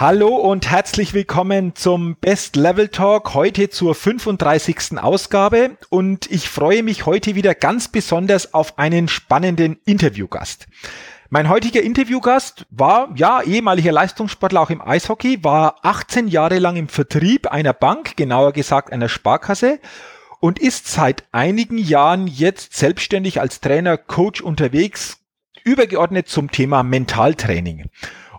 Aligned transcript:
Hallo 0.00 0.34
und 0.34 0.70
herzlich 0.70 1.12
willkommen 1.12 1.74
zum 1.74 2.16
Best 2.16 2.56
Level 2.56 2.88
Talk, 2.88 3.34
heute 3.34 3.68
zur 3.68 3.94
35. 3.94 4.98
Ausgabe 4.98 5.76
und 5.90 6.30
ich 6.30 6.48
freue 6.48 6.82
mich 6.82 7.04
heute 7.04 7.34
wieder 7.34 7.54
ganz 7.54 7.88
besonders 7.88 8.54
auf 8.54 8.78
einen 8.78 9.08
spannenden 9.08 9.78
Interviewgast. 9.84 10.68
Mein 11.28 11.50
heutiger 11.50 11.82
Interviewgast 11.82 12.64
war, 12.70 13.10
ja, 13.14 13.42
ehemaliger 13.42 13.92
Leistungssportler 13.92 14.62
auch 14.62 14.70
im 14.70 14.80
Eishockey, 14.80 15.44
war 15.44 15.76
18 15.82 16.28
Jahre 16.28 16.60
lang 16.60 16.76
im 16.76 16.88
Vertrieb 16.88 17.48
einer 17.48 17.74
Bank, 17.74 18.16
genauer 18.16 18.52
gesagt 18.52 18.94
einer 18.94 19.10
Sparkasse 19.10 19.80
und 20.40 20.58
ist 20.58 20.88
seit 20.88 21.24
einigen 21.30 21.76
Jahren 21.76 22.26
jetzt 22.26 22.72
selbstständig 22.72 23.38
als 23.38 23.60
Trainer, 23.60 23.98
Coach 23.98 24.40
unterwegs, 24.40 25.18
übergeordnet 25.62 26.26
zum 26.26 26.50
Thema 26.50 26.82
Mentaltraining. 26.84 27.90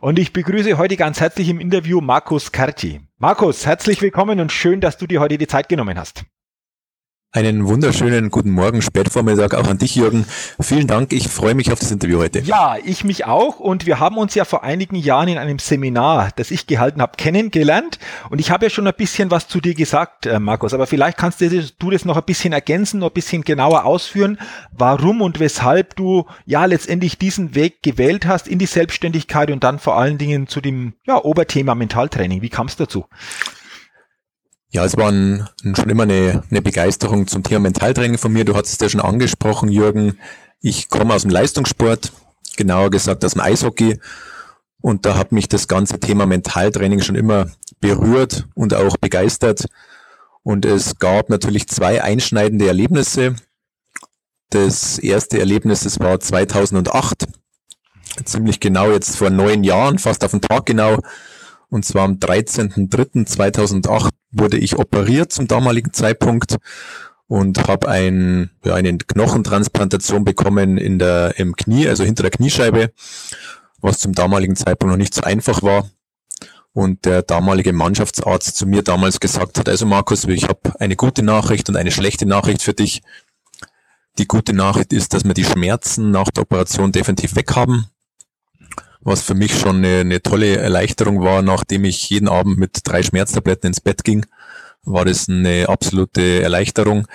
Und 0.02 0.18
ich 0.18 0.34
begrüße 0.34 0.80
heute 0.80 0.98
ganz 0.98 1.22
herzlich 1.22 1.48
im 1.48 1.60
Interview 1.60 2.02
Markus 2.02 2.52
Kerti. 2.52 3.02
Markus, 3.20 3.68
herzlich 3.68 4.02
willkommen 4.02 4.40
und 4.40 4.52
schön, 4.52 4.82
dass 4.82 4.98
du 4.98 5.06
dir 5.06 5.20
heute 5.20 5.38
die 5.38 5.46
Zeit 5.46 5.70
genommen 5.70 6.00
hast. 6.00 6.24
Einen 7.34 7.66
wunderschönen 7.66 8.30
guten 8.30 8.52
Morgen, 8.52 8.82
Spätvormittag 8.82 9.54
auch 9.54 9.70
an 9.70 9.78
dich, 9.78 9.96
Jürgen. 9.96 10.26
Vielen 10.60 10.86
Dank, 10.86 11.14
ich 11.14 11.30
freue 11.30 11.56
mich 11.56 11.72
auf 11.72 11.80
das 11.80 11.90
Interview 11.90 12.20
heute. 12.20 12.40
Ja, 12.40 12.76
ich 12.84 13.06
mich 13.06 13.24
auch 13.24 13.58
und 13.58 13.86
wir 13.86 14.02
haben 14.02 14.18
uns 14.18 14.36
ja 14.36 14.44
vor 14.44 14.66
einigen 14.66 14.98
Jahren 14.98 15.30
in 15.30 15.38
einem 15.38 15.58
Seminar, 15.58 16.32
das 16.36 16.52
ich 16.52 16.68
gehalten 16.68 17.02
habe, 17.02 17.14
kennengelernt 17.16 18.00
und 18.30 18.42
ich 18.42 18.52
habe 18.52 18.66
ja 18.66 18.70
schon 18.70 18.86
ein 18.86 18.94
bisschen 18.98 19.32
was 19.32 19.48
zu 19.48 19.62
dir 19.62 19.74
gesagt, 19.76 20.26
äh, 20.26 20.42
Markus, 20.42 20.74
aber 20.74 20.88
vielleicht 20.88 21.18
kannst 21.18 21.40
du 21.40 21.90
das 21.90 22.04
noch 22.04 22.18
ein 22.18 22.26
bisschen 22.26 22.52
ergänzen, 22.52 23.00
noch 23.00 23.12
ein 23.12 23.14
bisschen 23.14 23.44
genauer 23.44 23.86
ausführen, 23.86 24.38
warum 24.74 25.22
und 25.22 25.40
weshalb 25.40 25.96
du 25.96 26.26
ja 26.46 26.66
letztendlich 26.66 27.18
diesen 27.18 27.56
Weg 27.56 27.82
gewählt 27.82 28.26
hast 28.26 28.50
in 28.50 28.60
die 28.60 28.66
Selbstständigkeit 28.66 29.52
und 29.52 29.64
dann 29.64 29.80
vor 29.80 29.96
allen 29.96 30.18
Dingen 30.18 30.48
zu 30.48 30.60
dem 30.60 30.96
ja, 31.08 31.24
Oberthema 31.24 31.76
Mentaltraining. 31.76 32.42
Wie 32.42 32.50
kam 32.50 32.68
es 32.68 32.76
dazu? 32.76 33.06
Ja, 34.74 34.86
es 34.86 34.96
war 34.96 35.12
ein, 35.12 35.50
schon 35.76 35.90
immer 35.90 36.04
eine, 36.04 36.44
eine 36.50 36.62
Begeisterung 36.62 37.28
zum 37.28 37.44
Thema 37.44 37.60
Mentaltraining 37.60 38.18
von 38.18 38.32
mir. 38.32 38.46
Du 38.46 38.56
hattest 38.56 38.76
es 38.76 38.80
ja 38.80 38.90
schon 38.90 39.02
angesprochen, 39.02 39.68
Jürgen. 39.68 40.18
Ich 40.62 40.88
komme 40.88 41.14
aus 41.14 41.24
dem 41.24 41.32
Leistungssport, 41.32 42.14
genauer 42.56 42.90
gesagt 42.90 43.26
aus 43.26 43.34
dem 43.34 43.42
Eishockey. 43.42 44.00
Und 44.80 45.06
da 45.06 45.18
hat 45.18 45.34
mich 45.34 45.50
das 45.50 45.68
ganze 45.68 46.00
Thema 46.00 46.26
Mentaltraining 46.26 47.02
schon 47.02 47.16
immer 47.16 47.48
berührt 47.82 48.48
und 48.56 48.74
auch 48.74 48.96
begeistert. 48.96 49.66
Und 50.42 50.66
es 50.66 50.98
gab 51.00 51.30
natürlich 51.30 51.68
zwei 51.68 52.02
einschneidende 52.02 52.68
Erlebnisse. 52.68 53.36
Das 54.52 55.00
erste 55.00 55.38
Erlebnis, 55.38 55.82
das 55.82 56.00
war 56.00 56.18
2008, 56.18 57.28
ziemlich 58.24 58.62
genau 58.62 58.90
jetzt 58.90 59.18
vor 59.18 59.30
neun 59.30 59.66
Jahren, 59.66 60.00
fast 60.00 60.24
auf 60.24 60.32
den 60.32 60.42
Tag 60.42 60.66
genau. 60.66 61.00
Und 61.72 61.86
zwar 61.86 62.04
am 62.04 62.16
13.03.2008 62.16 64.10
wurde 64.32 64.58
ich 64.58 64.78
operiert 64.78 65.32
zum 65.32 65.48
damaligen 65.48 65.94
Zeitpunkt 65.94 66.58
und 67.28 67.66
habe 67.70 67.88
ein, 67.88 68.52
ja, 68.66 68.76
eine 68.76 68.98
Knochentransplantation 68.98 70.26
bekommen 70.26 70.78
in 70.78 71.00
der, 71.00 71.40
im 71.40 71.56
Knie, 71.56 71.88
also 71.88 72.04
hinter 72.04 72.24
der 72.24 72.32
Kniescheibe, 72.32 72.92
was 73.80 74.00
zum 74.00 74.12
damaligen 74.12 74.58
Zeitpunkt 74.58 74.92
noch 74.92 74.98
nicht 74.98 75.14
so 75.14 75.22
einfach 75.22 75.64
war. 75.64 75.90
Und 76.74 77.06
der 77.06 77.22
damalige 77.22 77.72
Mannschaftsarzt 77.72 78.58
zu 78.58 78.66
mir 78.66 78.82
damals 78.84 79.22
gesagt 79.22 79.58
hat, 79.58 79.70
also 79.70 79.86
Markus, 79.86 80.26
ich 80.26 80.50
habe 80.50 80.78
eine 80.78 80.98
gute 80.98 81.24
Nachricht 81.24 81.70
und 81.70 81.78
eine 81.78 81.92
schlechte 81.92 82.26
Nachricht 82.26 82.64
für 82.64 82.74
dich. 82.74 83.02
Die 84.18 84.28
gute 84.28 84.52
Nachricht 84.52 84.92
ist, 84.92 85.14
dass 85.14 85.24
wir 85.24 85.34
die 85.34 85.46
Schmerzen 85.46 86.12
nach 86.12 86.32
der 86.32 86.44
Operation 86.44 86.92
definitiv 86.92 87.38
weg 87.38 87.56
haben 87.56 87.91
was 89.02 89.22
für 89.22 89.34
mich 89.34 89.58
schon 89.58 89.78
eine, 89.78 90.00
eine 90.00 90.22
tolle 90.22 90.58
Erleichterung 90.58 91.22
war, 91.22 91.42
nachdem 91.42 91.86
ich 91.86 92.10
jeden 92.10 92.28
Abend 92.28 92.58
mit 92.58 92.80
drei 92.84 93.04
Schmerztabletten 93.04 93.68
ins 93.68 93.82
Bett 93.82 94.04
ging, 94.04 94.26
war 94.84 95.06
das 95.06 95.28
eine 95.28 95.70
absolute 95.70 96.42
Erleichterung. 96.42 97.08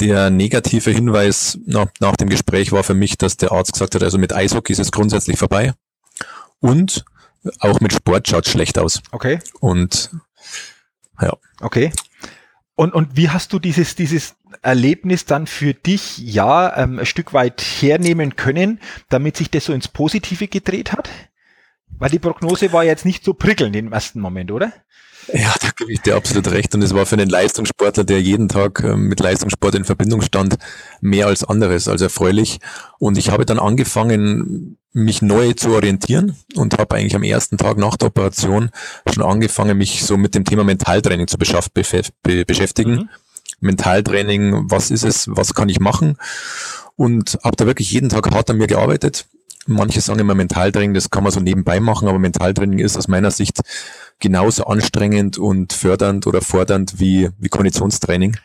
Der 0.00 0.30
negative 0.30 0.90
Hinweis 0.90 1.58
nach, 1.66 1.86
nach 2.00 2.16
dem 2.16 2.28
Gespräch 2.28 2.72
war 2.72 2.82
für 2.82 2.94
mich, 2.94 3.18
dass 3.18 3.36
der 3.36 3.52
Arzt 3.52 3.72
gesagt 3.72 3.94
hat, 3.94 4.02
also 4.02 4.18
mit 4.18 4.32
Eishockey 4.32 4.72
ist 4.72 4.78
es 4.78 4.92
grundsätzlich 4.92 5.38
vorbei. 5.38 5.74
Und 6.60 7.04
auch 7.58 7.80
mit 7.80 7.92
Sport 7.92 8.28
schaut 8.28 8.46
schlecht 8.46 8.78
aus. 8.78 9.02
Okay. 9.10 9.40
Und 9.60 10.10
ja. 11.20 11.36
Okay. 11.60 11.92
Und, 12.74 12.94
und 12.94 13.16
wie 13.16 13.28
hast 13.28 13.52
du 13.52 13.58
dieses, 13.58 13.94
dieses 13.94 14.34
Erlebnis 14.62 15.24
dann 15.24 15.46
für 15.46 15.74
dich 15.74 16.18
ja 16.18 16.76
ähm, 16.76 16.98
ein 16.98 17.06
Stück 17.06 17.32
weit 17.32 17.60
hernehmen 17.60 18.36
können, 18.36 18.80
damit 19.08 19.36
sich 19.36 19.50
das 19.50 19.66
so 19.66 19.72
ins 19.72 19.88
Positive 19.88 20.48
gedreht 20.48 20.92
hat? 20.92 21.08
Weil 21.98 22.10
die 22.10 22.18
Prognose 22.18 22.72
war 22.72 22.84
jetzt 22.84 23.04
nicht 23.04 23.24
so 23.24 23.34
prickelnd 23.34 23.76
im 23.76 23.92
ersten 23.92 24.20
Moment, 24.20 24.50
oder? 24.50 24.72
Ja, 25.32 25.54
da 25.60 25.68
gebe 25.76 25.92
ich 25.92 26.00
dir 26.00 26.16
absolut 26.16 26.50
recht. 26.50 26.74
Und 26.74 26.82
es 26.82 26.94
war 26.94 27.06
für 27.06 27.14
einen 27.14 27.28
Leistungssportler, 27.28 28.04
der 28.04 28.20
jeden 28.20 28.48
Tag 28.48 28.82
ähm, 28.82 29.08
mit 29.08 29.20
Leistungssport 29.20 29.74
in 29.74 29.84
Verbindung 29.84 30.20
stand, 30.20 30.56
mehr 31.00 31.26
als 31.26 31.44
anderes 31.44 31.86
als 31.88 32.02
erfreulich. 32.02 32.58
Und 32.98 33.18
ich 33.18 33.30
habe 33.30 33.46
dann 33.46 33.58
angefangen, 33.58 34.78
mich 34.92 35.22
neu 35.22 35.52
zu 35.54 35.70
orientieren 35.70 36.36
und 36.54 36.78
habe 36.78 36.96
eigentlich 36.96 37.14
am 37.14 37.22
ersten 37.22 37.56
Tag 37.56 37.78
nach 37.78 37.96
der 37.96 38.08
Operation 38.08 38.70
schon 39.12 39.22
angefangen, 39.22 39.78
mich 39.78 40.04
so 40.04 40.16
mit 40.16 40.34
dem 40.34 40.44
Thema 40.44 40.64
Mentaltraining 40.64 41.28
zu 41.28 41.38
beschäftigen. 41.38 42.92
Mhm. 42.92 43.08
Mentaltraining, 43.62 44.70
was 44.70 44.90
ist 44.90 45.04
es, 45.04 45.28
was 45.28 45.54
kann 45.54 45.68
ich 45.68 45.80
machen? 45.80 46.16
Und 46.96 47.38
habe 47.42 47.56
da 47.56 47.66
wirklich 47.66 47.90
jeden 47.90 48.10
Tag 48.10 48.30
hart 48.30 48.50
an 48.50 48.58
mir 48.58 48.66
gearbeitet. 48.66 49.26
Manche 49.66 50.00
sagen 50.00 50.18
immer 50.18 50.34
Mentaltraining, 50.34 50.92
das 50.92 51.10
kann 51.10 51.22
man 51.22 51.32
so 51.32 51.40
nebenbei 51.40 51.78
machen, 51.78 52.08
aber 52.08 52.18
Mentaltraining 52.18 52.80
ist 52.80 52.96
aus 52.96 53.08
meiner 53.08 53.30
Sicht 53.30 53.60
genauso 54.18 54.64
anstrengend 54.64 55.38
und 55.38 55.72
fördernd 55.72 56.26
oder 56.26 56.42
fordernd 56.42 56.98
wie, 56.98 57.30
wie 57.38 57.48
Konditionstraining. 57.48 58.36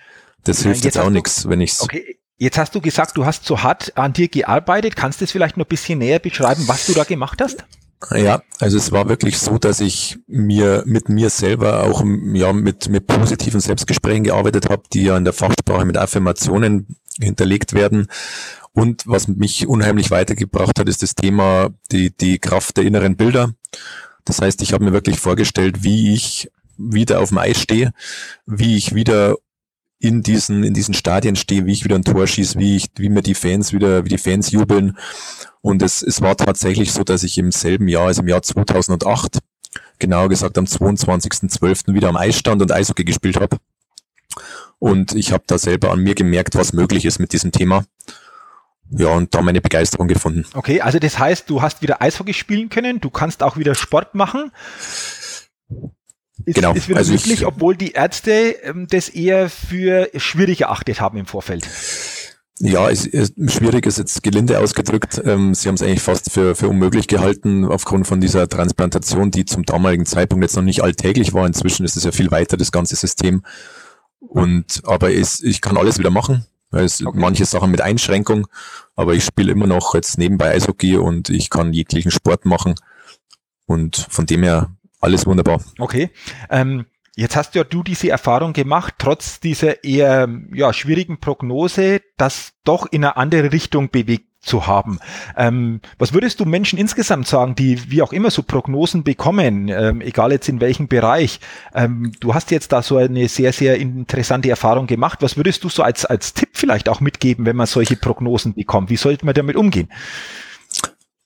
Das 0.43 0.61
hilft 0.61 0.85
jetzt, 0.85 0.95
jetzt 0.95 1.03
auch 1.03 1.09
nichts, 1.09 1.49
wenn 1.49 1.59
ich's. 1.59 1.81
Okay. 1.81 2.19
Jetzt 2.39 2.59
hast 2.59 2.75
du 2.75 2.81
gesagt, 2.81 3.17
du 3.17 3.25
hast 3.25 3.45
so 3.45 3.63
hart 3.63 3.97
an 3.97 4.13
dir 4.13 4.27
gearbeitet. 4.27 4.95
Kannst 4.95 5.21
du 5.21 5.25
es 5.25 5.31
vielleicht 5.31 5.57
noch 5.57 5.65
ein 5.65 5.69
bisschen 5.69 5.97
näher 5.97 6.19
beschreiben, 6.19 6.67
was 6.67 6.85
du 6.85 6.93
da 6.93 7.03
gemacht 7.03 7.41
hast? 7.41 7.65
Ja, 8.13 8.43
also 8.59 8.77
es 8.77 8.91
war 8.91 9.09
wirklich 9.09 9.39
so, 9.39 9.57
dass 9.57 9.79
ich 9.79 10.19
mir 10.27 10.83
mit 10.85 11.09
mir 11.09 11.29
selber 11.31 11.83
auch 11.83 12.03
ja 12.33 12.53
mit 12.53 12.89
mit 12.89 13.07
positiven 13.07 13.59
Selbstgesprächen 13.59 14.23
gearbeitet 14.23 14.69
habe, 14.69 14.83
die 14.93 15.03
ja 15.03 15.17
in 15.17 15.23
der 15.23 15.33
Fachsprache 15.33 15.83
mit 15.83 15.97
Affirmationen 15.97 16.95
hinterlegt 17.19 17.73
werden. 17.73 18.07
Und 18.73 19.07
was 19.07 19.27
mich 19.27 19.67
unheimlich 19.67 20.11
weitergebracht 20.11 20.77
hat, 20.77 20.87
ist 20.87 21.01
das 21.01 21.15
Thema 21.15 21.69
die 21.91 22.15
die 22.15 22.37
Kraft 22.37 22.77
der 22.77 22.83
inneren 22.83 23.15
Bilder. 23.15 23.53
Das 24.25 24.41
heißt, 24.41 24.61
ich 24.61 24.73
habe 24.73 24.85
mir 24.85 24.93
wirklich 24.93 25.19
vorgestellt, 25.19 25.83
wie 25.83 26.13
ich 26.13 26.51
wieder 26.77 27.19
auf 27.19 27.29
dem 27.29 27.39
Eis 27.39 27.59
stehe, 27.59 27.93
wie 28.45 28.77
ich 28.77 28.93
wieder 28.93 29.35
in 29.99 30.21
diesen, 30.21 30.63
in 30.63 30.73
diesen 30.73 30.93
Stadien 30.93 31.35
stehe, 31.35 31.65
wie 31.65 31.73
ich 31.73 31.83
wieder 31.83 31.95
ein 31.95 32.03
Tor 32.03 32.27
schieße, 32.27 32.59
wie 32.59 32.75
ich, 32.75 32.87
wie 32.97 33.09
mir 33.09 33.23
die 33.23 33.33
Fans 33.33 33.73
wieder, 33.73 34.05
wie 34.05 34.09
die 34.09 34.17
Fans 34.17 34.51
jubeln. 34.51 34.97
Und 35.61 35.81
es, 35.81 36.03
es 36.03 36.21
war 36.21 36.37
tatsächlich 36.37 36.91
so, 36.91 37.03
dass 37.03 37.23
ich 37.23 37.37
im 37.37 37.51
selben 37.51 37.87
Jahr, 37.87 38.07
also 38.07 38.21
im 38.21 38.27
Jahr 38.27 38.43
2008, 38.43 39.39
genauer 39.99 40.29
gesagt 40.29 40.57
am 40.57 40.65
22.12. 40.65 41.93
wieder 41.93 42.09
am 42.09 42.17
Eis 42.17 42.37
stand 42.37 42.61
und 42.61 42.71
Eishockey 42.71 43.03
gespielt 43.03 43.39
habe. 43.39 43.57
Und 44.79 45.15
ich 45.15 45.31
habe 45.31 45.43
da 45.47 45.57
selber 45.57 45.91
an 45.91 45.99
mir 45.99 46.13
gemerkt, 46.13 46.55
was 46.55 46.73
möglich 46.73 47.05
ist 47.05 47.19
mit 47.19 47.33
diesem 47.33 47.51
Thema 47.51 47.83
ja, 48.89 49.09
und 49.09 49.33
da 49.33 49.41
meine 49.41 49.61
Begeisterung 49.61 50.07
gefunden. 50.07 50.45
Okay, 50.53 50.81
also 50.81 50.99
das 50.99 51.19
heißt, 51.19 51.49
du 51.49 51.61
hast 51.61 51.81
wieder 51.81 52.01
Eishockey 52.01 52.33
spielen 52.33 52.69
können, 52.69 53.01
du 53.01 53.09
kannst 53.09 53.43
auch 53.43 53.57
wieder 53.57 53.75
Sport 53.75 54.15
machen. 54.15 54.51
Ist, 56.47 56.55
genau. 56.55 56.73
Ist 56.73 56.87
wieder 56.87 56.99
also 56.99 57.11
möglich, 57.11 57.41
ich, 57.41 57.45
obwohl 57.45 57.75
die 57.75 57.91
Ärzte 57.91 58.55
ähm, 58.63 58.87
das 58.89 59.09
eher 59.09 59.49
für 59.49 60.09
schwierig 60.15 60.61
erachtet 60.61 61.01
haben 61.01 61.17
im 61.17 61.25
Vorfeld. 61.25 61.67
Ja, 62.59 62.89
es, 62.89 63.05
es, 63.05 63.33
schwierig 63.47 63.85
ist 63.85 63.97
jetzt 63.97 64.23
gelinde 64.23 64.57
ausgedrückt. 64.59 65.21
Ähm, 65.25 65.53
sie 65.53 65.67
haben 65.67 65.75
es 65.75 65.81
eigentlich 65.81 66.01
fast 66.01 66.31
für, 66.31 66.55
für 66.55 66.69
unmöglich 66.69 67.09
gehalten 67.09 67.65
aufgrund 67.65 68.07
von 68.07 68.21
dieser 68.21 68.47
Transplantation, 68.47 69.29
die 69.29 69.43
zum 69.43 69.65
damaligen 69.65 70.05
Zeitpunkt 70.05 70.45
jetzt 70.45 70.55
noch 70.55 70.63
nicht 70.63 70.81
alltäglich 70.81 71.33
war. 71.33 71.45
Inzwischen 71.45 71.85
ist 71.85 71.97
es 71.97 72.05
ja 72.05 72.13
viel 72.13 72.31
weiter, 72.31 72.55
das 72.55 72.71
ganze 72.71 72.95
System. 72.95 73.43
Und 74.19 74.83
aber 74.85 75.13
es, 75.13 75.43
ich 75.43 75.59
kann 75.59 75.75
alles 75.75 75.99
wieder 75.99 76.11
machen 76.11 76.45
Es, 76.71 77.05
okay. 77.05 77.19
Manche 77.19 77.43
Sachen 77.43 77.71
mit 77.71 77.81
Einschränkung, 77.81 78.47
aber 78.95 79.15
ich 79.15 79.25
spiele 79.25 79.51
immer 79.51 79.67
noch 79.67 79.95
jetzt 79.95 80.17
nebenbei 80.17 80.51
Eishockey 80.51 80.95
und 80.95 81.29
ich 81.29 81.49
kann 81.49 81.73
jeglichen 81.73 82.11
Sport 82.11 82.45
machen. 82.45 82.75
Und 83.65 84.07
von 84.09 84.25
dem 84.25 84.43
her 84.43 84.76
alles 84.99 85.25
wunderbar. 85.25 85.61
Okay. 85.79 86.09
Ähm, 86.49 86.85
jetzt 87.15 87.35
hast 87.35 87.55
ja 87.55 87.63
du 87.63 87.83
diese 87.83 88.09
Erfahrung 88.09 88.53
gemacht, 88.53 88.95
trotz 88.97 89.39
dieser 89.39 89.83
eher 89.83 90.29
ja, 90.53 90.73
schwierigen 90.73 91.19
Prognose, 91.19 92.01
dass 92.17 92.53
doch 92.63 92.85
in 92.85 93.03
eine 93.03 93.17
andere 93.17 93.51
Richtung 93.51 93.89
bewegt 93.89 94.27
zu 94.39 94.65
haben. 94.65 94.99
Ähm, 95.35 95.81
was 95.97 96.13
würdest 96.13 96.39
du 96.39 96.45
Menschen 96.45 96.79
insgesamt 96.79 97.27
sagen, 97.27 97.55
die 97.55 97.91
wie 97.91 98.01
auch 98.01 98.13
immer 98.13 98.31
so 98.31 98.43
Prognosen 98.43 99.03
bekommen, 99.03 99.67
ähm, 99.67 100.01
egal 100.01 100.31
jetzt 100.31 100.47
in 100.47 100.61
welchem 100.61 100.87
Bereich? 100.87 101.39
Ähm, 101.75 102.13
du 102.19 102.33
hast 102.33 102.49
jetzt 102.51 102.71
da 102.71 102.81
so 102.81 102.97
eine 102.97 103.27
sehr, 103.27 103.51
sehr 103.51 103.77
interessante 103.77 104.49
Erfahrung 104.49 104.87
gemacht. 104.87 105.19
Was 105.21 105.37
würdest 105.37 105.63
du 105.63 105.69
so 105.69 105.83
als, 105.83 106.05
als 106.05 106.33
Tipp 106.33 106.49
vielleicht 106.53 106.87
auch 106.89 107.01
mitgeben, 107.01 107.45
wenn 107.45 107.55
man 107.55 107.67
solche 107.67 107.97
Prognosen 107.97 108.53
bekommt? 108.53 108.89
Wie 108.89 108.97
sollte 108.97 109.25
man 109.25 109.35
damit 109.35 109.55
umgehen? 109.55 109.89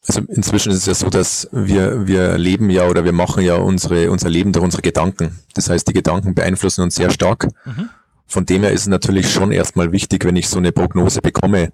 Also 0.07 0.21
inzwischen 0.29 0.71
ist 0.71 0.79
es 0.79 0.85
ja 0.87 0.93
so, 0.95 1.09
dass 1.09 1.47
wir, 1.51 2.07
wir 2.07 2.37
leben 2.37 2.69
ja 2.69 2.87
oder 2.87 3.05
wir 3.05 3.11
machen 3.11 3.43
ja 3.43 3.55
unsere, 3.55 4.09
unser 4.09 4.29
Leben 4.29 4.51
durch 4.51 4.65
unsere 4.65 4.81
Gedanken. 4.81 5.39
Das 5.53 5.69
heißt, 5.69 5.87
die 5.87 5.93
Gedanken 5.93 6.33
beeinflussen 6.33 6.81
uns 6.81 6.95
sehr 6.95 7.11
stark. 7.11 7.49
Mhm. 7.65 7.89
Von 8.25 8.45
dem 8.45 8.63
her 8.63 8.71
ist 8.71 8.81
es 8.81 8.87
natürlich 8.87 9.31
schon 9.31 9.51
erstmal 9.51 9.91
wichtig, 9.91 10.25
wenn 10.25 10.35
ich 10.35 10.47
so 10.49 10.57
eine 10.57 10.71
Prognose 10.71 11.21
bekomme, 11.21 11.71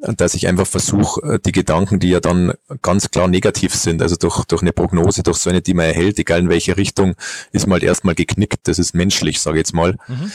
dass 0.00 0.34
ich 0.34 0.48
einfach 0.48 0.66
versuche, 0.66 1.38
die 1.44 1.52
Gedanken, 1.52 1.98
die 1.98 2.10
ja 2.10 2.20
dann 2.20 2.52
ganz 2.82 3.10
klar 3.10 3.28
negativ 3.28 3.74
sind, 3.74 4.00
also 4.02 4.16
durch, 4.16 4.44
durch 4.44 4.62
eine 4.62 4.72
Prognose, 4.72 5.22
durch 5.22 5.38
so 5.38 5.50
eine, 5.50 5.60
die 5.60 5.74
man 5.74 5.86
erhält, 5.86 6.18
egal 6.18 6.40
in 6.40 6.48
welche 6.48 6.76
Richtung, 6.76 7.14
ist 7.52 7.66
mal 7.66 7.74
halt 7.74 7.82
erstmal 7.84 8.14
geknickt. 8.14 8.60
Das 8.64 8.78
ist 8.78 8.94
menschlich, 8.94 9.40
sage 9.40 9.58
ich 9.58 9.60
jetzt 9.60 9.74
mal. 9.74 9.96
Mhm. 10.06 10.32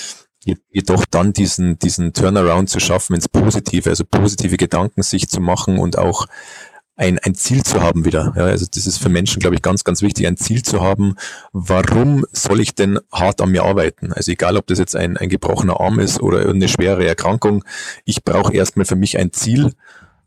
Jedoch 0.70 1.06
dann 1.10 1.32
diesen, 1.32 1.80
diesen 1.80 2.12
Turnaround 2.12 2.70
zu 2.70 2.82
schaffen 2.82 3.16
ins 3.16 3.30
Positive, 3.30 3.90
also 3.90 4.04
positive 4.04 4.58
Gedanken 4.58 5.02
sich 5.02 5.30
zu 5.30 5.40
machen 5.40 5.80
und 5.80 5.98
auch 5.98 6.28
ein, 7.04 7.20
ein 7.20 7.36
Ziel 7.36 7.64
zu 7.64 7.82
haben 7.82 8.06
wieder. 8.06 8.34
Ja, 8.36 8.46
also 8.46 8.66
das 8.74 8.88
ist 8.88 8.98
für 8.98 9.10
Menschen, 9.10 9.42
glaube 9.42 9.56
ich, 9.56 9.62
ganz, 9.62 9.84
ganz 9.84 10.02
wichtig, 10.02 10.26
ein 10.26 10.38
Ziel 10.38 10.64
zu 10.64 10.82
haben. 10.82 11.16
Warum 11.52 12.26
soll 12.32 12.62
ich 12.62 12.76
denn 12.76 12.98
hart 13.12 13.42
an 13.42 13.52
mir 13.52 13.64
arbeiten? 13.64 14.14
Also 14.14 14.32
egal, 14.32 14.56
ob 14.56 14.68
das 14.68 14.80
jetzt 14.80 14.96
ein, 14.96 15.18
ein 15.18 15.28
gebrochener 15.28 15.82
Arm 15.82 16.00
ist 16.00 16.22
oder 16.22 16.40
irgendeine 16.40 16.70
schwere 16.70 17.06
Erkrankung, 17.06 17.66
ich 18.06 18.24
brauche 18.24 18.54
erstmal 18.54 18.86
für 18.86 18.96
mich 18.96 19.18
ein 19.18 19.34
Ziel, 19.34 19.74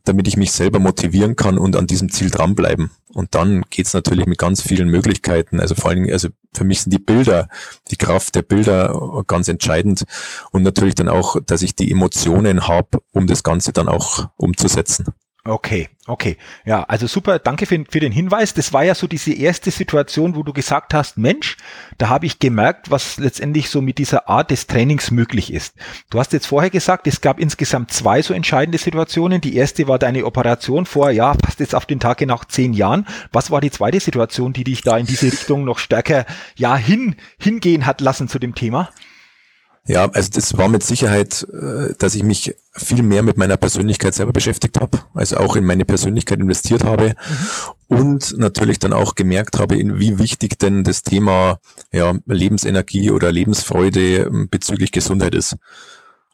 damit 0.04 0.28
ich 0.28 0.36
mich 0.36 0.52
selber 0.52 0.78
motivieren 0.78 1.34
kann 1.34 1.56
und 1.56 1.76
an 1.76 1.86
diesem 1.86 2.12
Ziel 2.12 2.30
dranbleiben. 2.30 2.90
Und 3.14 3.34
dann 3.34 3.62
geht's 3.70 3.94
natürlich 3.94 4.26
mit 4.26 4.36
ganz 4.36 4.60
vielen 4.60 4.90
Möglichkeiten. 4.90 5.58
Also 5.60 5.74
vor 5.74 5.88
allen 5.88 6.02
Dingen, 6.02 6.12
also 6.12 6.28
für 6.54 6.64
mich 6.64 6.82
sind 6.82 6.92
die 6.92 6.98
Bilder, 6.98 7.48
die 7.90 7.96
Kraft 7.96 8.34
der 8.34 8.42
Bilder 8.42 9.24
ganz 9.26 9.48
entscheidend. 9.48 10.04
Und 10.52 10.62
natürlich 10.62 10.94
dann 10.94 11.08
auch, 11.08 11.36
dass 11.44 11.62
ich 11.62 11.74
die 11.74 11.90
Emotionen 11.90 12.68
habe, 12.68 12.98
um 13.12 13.26
das 13.26 13.42
Ganze 13.42 13.72
dann 13.72 13.88
auch 13.88 14.28
umzusetzen. 14.36 15.06
Okay, 15.48 15.88
okay. 16.08 16.36
Ja, 16.64 16.82
also 16.84 17.06
super, 17.06 17.38
danke 17.38 17.66
für, 17.66 17.84
für, 17.88 18.00
den 18.00 18.10
Hinweis. 18.10 18.52
Das 18.52 18.72
war 18.72 18.82
ja 18.82 18.96
so 18.96 19.06
diese 19.06 19.32
erste 19.32 19.70
Situation, 19.70 20.34
wo 20.34 20.42
du 20.42 20.52
gesagt 20.52 20.92
hast, 20.92 21.18
Mensch, 21.18 21.56
da 21.98 22.08
habe 22.08 22.26
ich 22.26 22.40
gemerkt, 22.40 22.90
was 22.90 23.18
letztendlich 23.18 23.70
so 23.70 23.80
mit 23.80 23.98
dieser 23.98 24.28
Art 24.28 24.50
des 24.50 24.66
Trainings 24.66 25.12
möglich 25.12 25.52
ist. 25.52 25.76
Du 26.10 26.18
hast 26.18 26.32
jetzt 26.32 26.48
vorher 26.48 26.70
gesagt, 26.70 27.06
es 27.06 27.20
gab 27.20 27.38
insgesamt 27.38 27.92
zwei 27.92 28.22
so 28.22 28.34
entscheidende 28.34 28.78
Situationen. 28.78 29.40
Die 29.40 29.56
erste 29.56 29.86
war 29.86 30.00
deine 30.00 30.24
Operation 30.24 30.84
vor, 30.84 31.10
ja, 31.10 31.34
fast 31.44 31.60
jetzt 31.60 31.76
auf 31.76 31.86
den 31.86 32.00
Tag 32.00 32.20
nach 32.22 32.44
zehn 32.44 32.72
Jahren. 32.72 33.06
Was 33.30 33.52
war 33.52 33.60
die 33.60 33.70
zweite 33.70 34.00
Situation, 34.00 34.52
die 34.52 34.64
dich 34.64 34.82
da 34.82 34.98
in 34.98 35.06
diese 35.06 35.26
Richtung 35.30 35.64
noch 35.64 35.78
stärker, 35.78 36.26
ja, 36.56 36.76
hin, 36.76 37.14
hingehen 37.38 37.86
hat 37.86 38.00
lassen 38.00 38.26
zu 38.26 38.40
dem 38.40 38.56
Thema? 38.56 38.90
Ja, 39.88 40.10
also 40.10 40.30
das 40.32 40.56
war 40.58 40.68
mit 40.68 40.82
Sicherheit, 40.82 41.46
äh, 41.52 41.94
dass 41.98 42.14
ich 42.14 42.24
mich 42.24 42.56
viel 42.72 43.02
mehr 43.02 43.22
mit 43.22 43.36
meiner 43.36 43.56
Persönlichkeit 43.56 44.14
selber 44.14 44.32
beschäftigt 44.32 44.80
habe, 44.80 44.98
also 45.14 45.36
auch 45.36 45.54
in 45.54 45.64
meine 45.64 45.84
Persönlichkeit 45.84 46.40
investiert 46.40 46.84
habe 46.84 47.14
mhm. 47.88 47.98
und 47.98 48.38
natürlich 48.38 48.80
dann 48.80 48.92
auch 48.92 49.14
gemerkt 49.14 49.58
habe, 49.58 49.76
wie 49.76 50.18
wichtig 50.18 50.58
denn 50.58 50.82
das 50.82 51.02
Thema 51.02 51.60
ja, 51.92 52.14
Lebensenergie 52.26 53.10
oder 53.12 53.30
Lebensfreude 53.30 54.24
ähm, 54.24 54.48
bezüglich 54.50 54.90
Gesundheit 54.90 55.34
ist. 55.34 55.56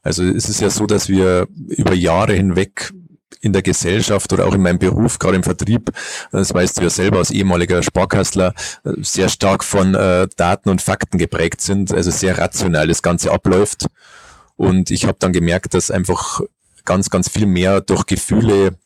Also 0.03 0.25
es 0.25 0.49
ist 0.49 0.61
ja 0.61 0.71
so, 0.71 0.87
dass 0.87 1.09
wir 1.09 1.47
über 1.69 1.95
Jahre 1.95 2.33
hinweg 2.33 2.93
in 3.41 3.53
der 3.53 3.63
Gesellschaft 3.63 4.33
oder 4.33 4.47
auch 4.47 4.55
in 4.55 4.63
meinem 4.63 4.79
Beruf, 4.79 5.19
gerade 5.19 5.37
im 5.37 5.43
Vertrieb, 5.43 5.91
das 6.31 6.53
weißt 6.53 6.79
du 6.79 6.83
ja 6.83 6.91
selber 6.91 7.19
als 7.19 7.31
ehemaliger 7.31 7.83
Sparkassler, 7.83 8.55
sehr 8.85 9.29
stark 9.29 9.65
von 9.65 9.95
äh, 9.95 10.29
Daten 10.37 10.69
und 10.69 10.83
Fakten 10.83 11.19
geprägt 11.19 11.61
sind, 11.61 11.93
also 11.93 12.11
sehr 12.11 12.39
rational 12.39 12.87
das 12.89 13.03
Ganze 13.03 13.33
abläuft. 13.33 13.87
Und 14.57 14.91
ich 14.91 15.07
habe 15.07 15.17
dann 15.19 15.33
gemerkt, 15.33 15.75
dass 15.75 15.91
einfach 15.91 16.41
ganz, 16.85 17.11
ganz 17.11 17.29
viel 17.29 17.47
mehr 17.47 17.81
durch 17.81 18.07
Gefühle 18.07 18.77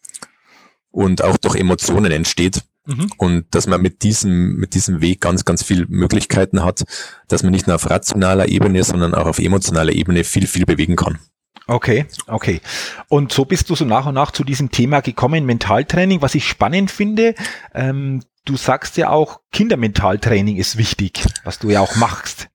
und 0.90 1.22
auch 1.22 1.36
durch 1.36 1.56
Emotionen 1.56 2.12
entsteht. 2.12 2.62
Mhm. 2.86 3.10
Und 3.18 3.54
dass 3.54 3.66
man 3.66 3.82
mit 3.82 4.02
diesem, 4.02 4.56
mit 4.56 4.74
diesem 4.74 5.00
Weg 5.00 5.20
ganz, 5.20 5.44
ganz 5.44 5.62
viel 5.62 5.86
Möglichkeiten 5.88 6.64
hat, 6.64 6.84
dass 7.28 7.42
man 7.42 7.52
nicht 7.52 7.66
nur 7.66 7.76
auf 7.76 7.90
rationaler 7.90 8.48
Ebene, 8.48 8.84
sondern 8.84 9.14
auch 9.14 9.26
auf 9.26 9.38
emotionaler 9.38 9.92
Ebene 9.92 10.24
viel, 10.24 10.46
viel 10.46 10.64
bewegen 10.64 10.96
kann. 10.96 11.18
Okay, 11.68 12.06
okay. 12.28 12.60
Und 13.08 13.32
so 13.32 13.44
bist 13.44 13.68
du 13.70 13.74
so 13.74 13.84
nach 13.84 14.06
und 14.06 14.14
nach 14.14 14.30
zu 14.30 14.44
diesem 14.44 14.70
Thema 14.70 15.00
gekommen, 15.00 15.44
Mentaltraining, 15.46 16.22
was 16.22 16.36
ich 16.36 16.46
spannend 16.46 16.90
finde. 16.92 17.34
Ähm, 17.74 18.22
du 18.44 18.56
sagst 18.56 18.96
ja 18.96 19.10
auch, 19.10 19.40
Kindermentaltraining 19.52 20.56
ist 20.56 20.78
wichtig, 20.78 21.24
was 21.42 21.58
du 21.58 21.70
ja 21.70 21.80
auch 21.80 21.96
machst. 21.96 22.48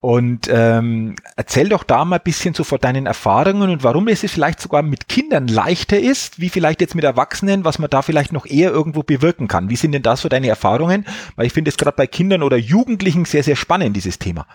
Und 0.00 0.48
ähm, 0.50 1.14
erzähl 1.36 1.68
doch 1.68 1.84
da 1.84 2.04
mal 2.04 2.16
ein 2.16 2.24
bisschen 2.24 2.54
so 2.54 2.64
von 2.64 2.80
deinen 2.80 3.06
Erfahrungen 3.06 3.70
und 3.70 3.84
warum 3.84 4.08
es 4.08 4.20
vielleicht 4.22 4.60
sogar 4.60 4.82
mit 4.82 5.08
Kindern 5.08 5.46
leichter 5.46 5.98
ist, 5.98 6.40
wie 6.40 6.48
vielleicht 6.48 6.80
jetzt 6.80 6.96
mit 6.96 7.04
Erwachsenen, 7.04 7.64
was 7.64 7.78
man 7.78 7.88
da 7.88 8.02
vielleicht 8.02 8.32
noch 8.32 8.44
eher 8.44 8.72
irgendwo 8.72 9.04
bewirken 9.04 9.46
kann. 9.46 9.70
Wie 9.70 9.76
sind 9.76 9.92
denn 9.92 10.02
da 10.02 10.16
so 10.16 10.28
deine 10.28 10.48
Erfahrungen? 10.48 11.06
Weil 11.36 11.46
ich 11.46 11.52
finde 11.52 11.68
es 11.68 11.76
gerade 11.76 11.96
bei 11.96 12.08
Kindern 12.08 12.42
oder 12.42 12.56
Jugendlichen 12.56 13.26
sehr, 13.26 13.44
sehr 13.44 13.54
spannend, 13.54 13.96
dieses 13.96 14.18
Thema. 14.18 14.48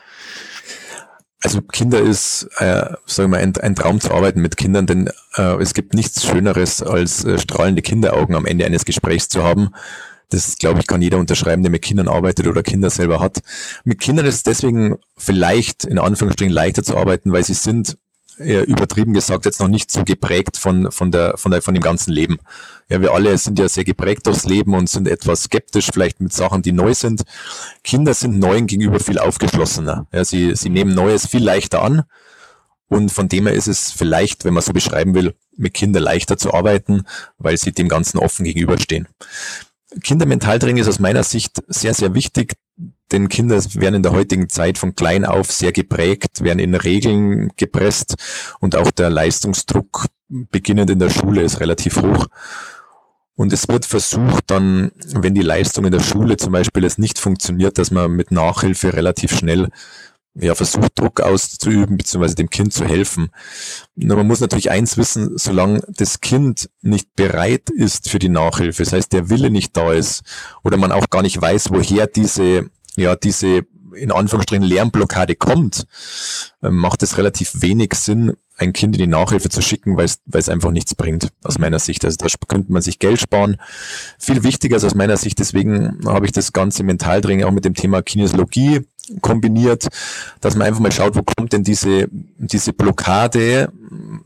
Also 1.43 1.61
Kinder 1.61 1.99
ist, 1.99 2.49
äh, 2.57 2.93
sagen 3.05 3.31
wir 3.31 3.37
ein, 3.37 3.55
ein, 3.57 3.75
Traum 3.75 4.01
zu 4.01 4.11
arbeiten 4.11 4.41
mit 4.41 4.57
Kindern, 4.57 4.87
denn 4.87 5.09
äh, 5.35 5.61
es 5.61 5.75
gibt 5.75 5.93
nichts 5.93 6.25
Schöneres, 6.25 6.81
als 6.81 7.23
äh, 7.25 7.37
strahlende 7.37 7.83
Kinderaugen 7.83 8.35
am 8.35 8.47
Ende 8.47 8.65
eines 8.65 8.85
Gesprächs 8.85 9.29
zu 9.29 9.43
haben. 9.43 9.69
Das, 10.29 10.57
glaube 10.57 10.79
ich, 10.79 10.87
kann 10.87 11.01
jeder 11.01 11.19
unterschreiben, 11.19 11.61
der 11.61 11.71
mit 11.71 11.83
Kindern 11.83 12.07
arbeitet 12.07 12.47
oder 12.47 12.63
Kinder 12.63 12.89
selber 12.89 13.19
hat. 13.19 13.39
Mit 13.83 13.99
Kindern 13.99 14.25
ist 14.25 14.35
es 14.35 14.43
deswegen 14.43 14.97
vielleicht 15.15 15.85
in 15.85 15.99
Anführungsstrichen 15.99 16.53
leichter 16.53 16.83
zu 16.83 16.97
arbeiten, 16.97 17.31
weil 17.31 17.43
sie 17.43 17.53
sind 17.53 17.97
eher 18.39 18.67
übertrieben 18.67 19.13
gesagt, 19.13 19.45
jetzt 19.45 19.59
noch 19.59 19.67
nicht 19.67 19.91
so 19.91 20.03
geprägt 20.03 20.57
von, 20.57 20.91
von, 20.91 21.11
der, 21.11 21.37
von, 21.37 21.51
der, 21.51 21.61
von 21.61 21.73
dem 21.73 21.83
ganzen 21.83 22.11
Leben. 22.11 22.39
Ja, 22.89 23.01
wir 23.01 23.13
alle 23.13 23.37
sind 23.37 23.59
ja 23.59 23.67
sehr 23.67 23.83
geprägt 23.83 24.27
aufs 24.27 24.45
Leben 24.45 24.73
und 24.73 24.89
sind 24.89 25.07
etwas 25.07 25.43
skeptisch 25.43 25.89
vielleicht 25.91 26.19
mit 26.19 26.33
Sachen, 26.33 26.61
die 26.61 26.71
neu 26.71 26.93
sind. 26.93 27.23
Kinder 27.83 28.13
sind 28.13 28.39
Neuen 28.39 28.67
gegenüber 28.67 28.99
viel 28.99 29.19
aufgeschlossener. 29.19 30.07
Ja, 30.11 30.23
sie, 30.23 30.55
sie 30.55 30.69
nehmen 30.69 30.93
Neues 30.93 31.27
viel 31.27 31.43
leichter 31.43 31.81
an. 31.81 32.03
Und 32.89 33.11
von 33.11 33.27
dem 33.27 33.47
her 33.47 33.55
ist 33.55 33.67
es 33.67 33.91
vielleicht, 33.91 34.45
wenn 34.45 34.53
man 34.53 34.63
so 34.63 34.71
beschreiben 34.71 35.13
will, 35.13 35.35
mit 35.57 35.73
Kindern 35.73 36.03
leichter 36.03 36.37
zu 36.37 36.53
arbeiten, 36.53 37.03
weil 37.37 37.57
sie 37.57 37.73
dem 37.73 37.89
Ganzen 37.89 38.17
offen 38.17 38.45
gegenüberstehen. 38.45 39.07
Kindermentaltraining 40.03 40.77
ist 40.77 40.87
aus 40.87 40.99
meiner 40.99 41.23
Sicht 41.23 41.63
sehr, 41.67 41.93
sehr 41.93 42.13
wichtig, 42.13 42.53
denn 43.11 43.29
Kinder 43.29 43.63
werden 43.75 43.95
in 43.95 44.03
der 44.03 44.11
heutigen 44.11 44.49
Zeit 44.49 44.77
von 44.77 44.95
klein 44.95 45.25
auf 45.25 45.51
sehr 45.51 45.71
geprägt, 45.71 46.43
werden 46.43 46.59
in 46.59 46.75
Regeln 46.75 47.51
gepresst 47.55 48.15
und 48.59 48.75
auch 48.75 48.91
der 48.91 49.09
Leistungsdruck 49.09 50.07
beginnend 50.29 50.89
in 50.89 50.99
der 50.99 51.09
Schule 51.09 51.41
ist 51.41 51.59
relativ 51.59 52.01
hoch. 52.01 52.27
Und 53.35 53.53
es 53.53 53.67
wird 53.67 53.85
versucht 53.85 54.45
dann, 54.47 54.91
wenn 55.13 55.35
die 55.35 55.43
Leistung 55.43 55.85
in 55.85 55.91
der 55.91 55.99
Schule 55.99 56.37
zum 56.37 56.51
Beispiel 56.51 56.83
es 56.83 56.97
nicht 56.97 57.19
funktioniert, 57.19 57.77
dass 57.77 57.91
man 57.91 58.11
mit 58.11 58.31
Nachhilfe 58.31 58.93
relativ 58.93 59.37
schnell 59.37 59.69
ja, 60.39 60.55
versucht, 60.55 60.99
Druck 60.99 61.21
auszuüben, 61.21 61.97
beziehungsweise 61.97 62.35
dem 62.35 62.49
Kind 62.49 62.73
zu 62.73 62.85
helfen. 62.85 63.29
Nur 63.95 64.17
man 64.17 64.27
muss 64.27 64.39
natürlich 64.39 64.71
eins 64.71 64.97
wissen, 64.97 65.37
solange 65.37 65.81
das 65.87 66.21
Kind 66.21 66.69
nicht 66.81 67.15
bereit 67.15 67.69
ist 67.69 68.09
für 68.09 68.19
die 68.19 68.29
Nachhilfe, 68.29 68.83
das 68.83 68.93
heißt, 68.93 69.13
der 69.13 69.29
Wille 69.29 69.49
nicht 69.49 69.75
da 69.75 69.93
ist, 69.93 70.23
oder 70.63 70.77
man 70.77 70.91
auch 70.91 71.09
gar 71.09 71.21
nicht 71.21 71.41
weiß, 71.41 71.71
woher 71.71 72.07
diese, 72.07 72.69
ja, 72.95 73.15
diese 73.15 73.65
in 73.95 74.11
Anführungsstrichen 74.11 74.65
Lernblockade 74.65 75.35
kommt, 75.35 75.87
ähm, 76.61 76.77
macht 76.77 77.03
es 77.03 77.17
relativ 77.17 77.61
wenig 77.61 77.93
Sinn, 77.95 78.33
ein 78.57 78.73
Kind 78.73 78.95
in 78.95 78.99
die 78.99 79.07
Nachhilfe 79.07 79.49
zu 79.49 79.61
schicken, 79.61 79.97
weil 79.97 80.05
es, 80.05 80.19
weil 80.25 80.39
es 80.39 80.49
einfach 80.49 80.71
nichts 80.71 80.95
bringt, 80.95 81.29
aus 81.43 81.59
meiner 81.59 81.79
Sicht. 81.79 82.03
Also 82.03 82.17
da 82.17 82.27
könnte 82.47 82.71
man 82.71 82.81
sich 82.81 82.99
Geld 82.99 83.19
sparen. 83.19 83.57
Viel 84.17 84.43
wichtiger 84.43 84.77
ist 84.77 84.83
aus 84.83 84.95
meiner 84.95 85.17
Sicht, 85.17 85.39
deswegen 85.39 85.99
habe 86.05 86.25
ich 86.25 86.31
das 86.31 86.53
ganze 86.53 86.83
Mentaltraining 86.83 87.45
auch 87.45 87.51
mit 87.51 87.65
dem 87.65 87.75
Thema 87.75 88.01
Kinesiologie 88.01 88.81
kombiniert, 89.21 89.87
dass 90.41 90.55
man 90.55 90.67
einfach 90.67 90.81
mal 90.81 90.91
schaut, 90.91 91.15
wo 91.15 91.23
kommt 91.23 91.53
denn 91.53 91.63
diese, 91.63 92.07
diese 92.11 92.73
Blockade, 92.73 93.71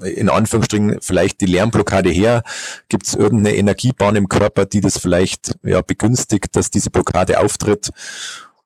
in 0.04 0.30
Anführungsstrichen 0.30 0.98
vielleicht 1.02 1.42
die 1.42 1.46
Lernblockade 1.46 2.10
her? 2.10 2.44
Gibt 2.90 3.08
es 3.08 3.14
irgendeine 3.14 3.56
Energiebahn 3.56 4.16
im 4.16 4.30
Körper, 4.30 4.66
die 4.66 4.82
das 4.82 4.98
vielleicht 4.98 5.56
ja, 5.64 5.82
begünstigt, 5.82 6.56
dass 6.56 6.72
diese 6.72 6.90
Blockade 6.90 7.40
auftritt? 7.40 7.92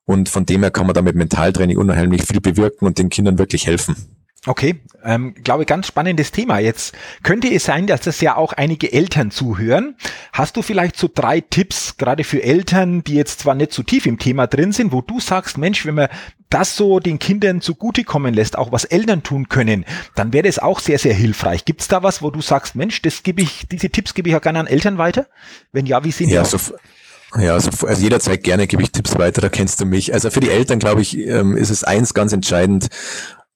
Und 0.06 0.30
von 0.30 0.46
dem 0.46 0.62
her 0.62 0.72
kann 0.72 0.86
man 0.86 0.94
da 0.94 1.02
mit 1.02 1.16
Mentaltraining 1.16 1.78
unheimlich 1.78 2.24
viel 2.24 2.40
bewirken 2.40 2.86
und 2.86 3.00
den 3.00 3.10
Kindern 3.10 3.40
wirklich 3.40 3.66
helfen. 3.66 3.96
Okay, 4.48 4.80
ähm, 5.04 5.34
glaube 5.44 5.66
ganz 5.66 5.88
spannendes 5.88 6.32
Thema. 6.32 6.60
Jetzt 6.60 6.94
könnte 7.24 7.52
es 7.52 7.66
sein, 7.66 7.88
dass 7.88 8.02
das 8.02 8.22
ja 8.22 8.38
auch 8.38 8.54
einige 8.54 8.94
Eltern 8.94 9.32
zuhören. 9.32 9.96
Hast 10.34 10.56
du 10.56 10.62
vielleicht 10.62 10.98
so 10.98 11.10
drei 11.14 11.42
Tipps, 11.42 11.98
gerade 11.98 12.24
für 12.24 12.44
Eltern, 12.44 13.04
die 13.04 13.16
jetzt 13.16 13.40
zwar 13.40 13.56
nicht 13.56 13.74
so 13.74 13.82
tief 13.82 14.06
im 14.06 14.20
Thema 14.20 14.46
drin 14.46 14.72
sind, 14.72 14.92
wo 14.92 15.02
du 15.02 15.20
sagst, 15.20 15.58
Mensch, 15.58 15.86
wenn 15.86 15.96
man 15.96 16.10
das 16.50 16.76
so 16.76 17.00
den 17.00 17.18
Kindern 17.18 17.60
zugutekommen 17.60 18.34
lässt, 18.34 18.56
auch 18.56 18.72
was 18.72 18.86
Eltern 18.86 19.24
tun 19.24 19.50
können, 19.50 19.84
dann 20.14 20.32
wäre 20.32 20.44
das 20.44 20.60
auch 20.60 20.80
sehr, 20.80 21.00
sehr 21.00 21.14
hilfreich. 21.14 21.66
Gibt 21.66 21.82
es 21.82 21.88
da 21.88 22.04
was, 22.04 22.22
wo 22.22 22.30
du 22.30 22.42
sagst, 22.42 22.76
Mensch, 22.76 23.02
das 23.02 23.24
gebe 23.24 23.42
ich, 23.42 23.68
diese 23.68 23.90
Tipps 23.90 24.14
gebe 24.14 24.30
ich 24.30 24.36
auch 24.36 24.42
gerne 24.42 24.60
an 24.60 24.68
Eltern 24.68 25.00
weiter? 25.00 25.26
Wenn 25.72 25.88
ja, 25.88 26.04
wie 26.04 26.12
sehen 26.12 26.30
ja, 26.30 26.44
die? 26.44 26.50
So 26.50 26.60
ja, 27.38 27.54
also, 27.54 27.86
also 27.86 28.02
jederzeit 28.02 28.44
gerne 28.44 28.68
gebe 28.68 28.82
ich 28.82 28.92
Tipps 28.92 29.18
weiter, 29.18 29.42
da 29.42 29.50
kennst 29.50 29.82
du 29.82 29.86
mich. 29.86 30.14
Also 30.14 30.30
für 30.30 30.40
die 30.40 30.50
Eltern, 30.50 30.80
glaube 30.80 31.02
ich, 31.02 31.18
ähm, 31.18 31.58
ist 31.58 31.70
es 31.70 31.84
eins 31.84 32.14
ganz 32.14 32.32
entscheidend, 32.32 32.88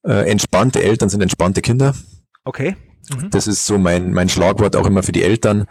äh, 0.04 0.30
entspannte 0.30 0.82
Eltern 0.82 1.10
sind 1.10 1.22
entspannte 1.22 1.62
Kinder. 1.62 1.96
Okay. 2.44 2.76
Mhm. 3.10 3.30
Das 3.32 3.48
ist 3.48 3.66
so 3.66 3.78
mein, 3.78 4.14
mein 4.14 4.30
Schlagwort 4.30 4.76
auch 4.76 4.86
immer 4.86 5.04
für 5.04 5.12
die 5.12 5.24
Eltern. 5.24 5.66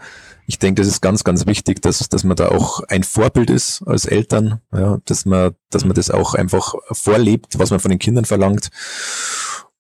Ich 0.47 0.59
denke, 0.59 0.81
das 0.81 0.89
ist 0.89 1.03
ganz, 1.03 1.25
ganz 1.25 1.47
wichtig, 1.47 1.83
dass, 1.83 2.09
dass 2.09 2.25
man 2.25 2.37
da 2.37 2.49
auch 2.49 2.81
ein 2.89 3.05
Vorbild 3.05 3.51
ist 3.51 3.83
als 3.87 4.07
Eltern, 4.07 4.61
ja, 4.73 4.99
dass 5.05 5.27
man, 5.27 5.55
dass 5.71 5.85
man 5.85 5.95
das 5.95 6.11
auch 6.11 6.35
einfach 6.35 6.75
vorlebt, 6.91 7.59
was 7.59 7.71
man 7.71 7.81
von 7.81 7.91
den 7.91 7.99
Kindern 7.99 8.25
verlangt. 8.25 8.71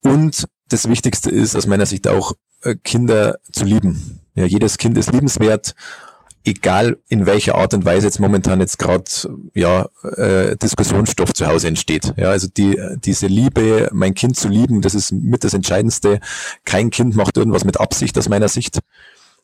Und 0.03 0.47
das 0.69 0.89
Wichtigste 0.89 1.31
ist 1.31 1.57
aus 1.57 1.67
meiner 1.67 1.87
Sicht 1.87 2.07
auch, 2.07 2.35
äh, 2.63 2.75
Kinder 2.75 3.39
zu 3.53 3.65
lieben. 3.65 4.21
Ja, 4.35 4.45
jedes 4.45 4.79
Kind 4.79 4.99
ist 4.99 5.13
liebenswert 5.13 5.75
egal 6.49 6.99
in 7.09 7.27
welcher 7.27 7.55
Art 7.55 7.75
und 7.75 7.85
Weise 7.85 8.07
jetzt 8.07 8.21
momentan 8.21 8.61
jetzt 8.61 8.79
gerade 8.79 9.05
ja 9.55 9.89
äh, 10.17 10.57
Diskussionsstoff 10.57 11.33
zu 11.33 11.47
Hause 11.47 11.69
entsteht. 11.69 12.15
Ja, 12.17 12.31
also 12.31 12.49
die 12.49 12.79
diese 13.05 13.27
Liebe, 13.27 13.89
mein 13.93 14.15
Kind 14.15 14.37
zu 14.37 14.49
lieben, 14.49 14.81
das 14.81 14.95
ist 14.95 15.13
mit 15.13 15.45
das 15.45 15.55
Entscheidendste. 15.55 16.21
Kein 16.65 16.91
Kind 16.91 17.17
macht 17.17 17.37
irgendwas 17.37 17.65
mit 17.65 17.81
Absicht 17.81 18.17
aus 18.19 18.29
meiner 18.29 18.49
Sicht. 18.49 18.79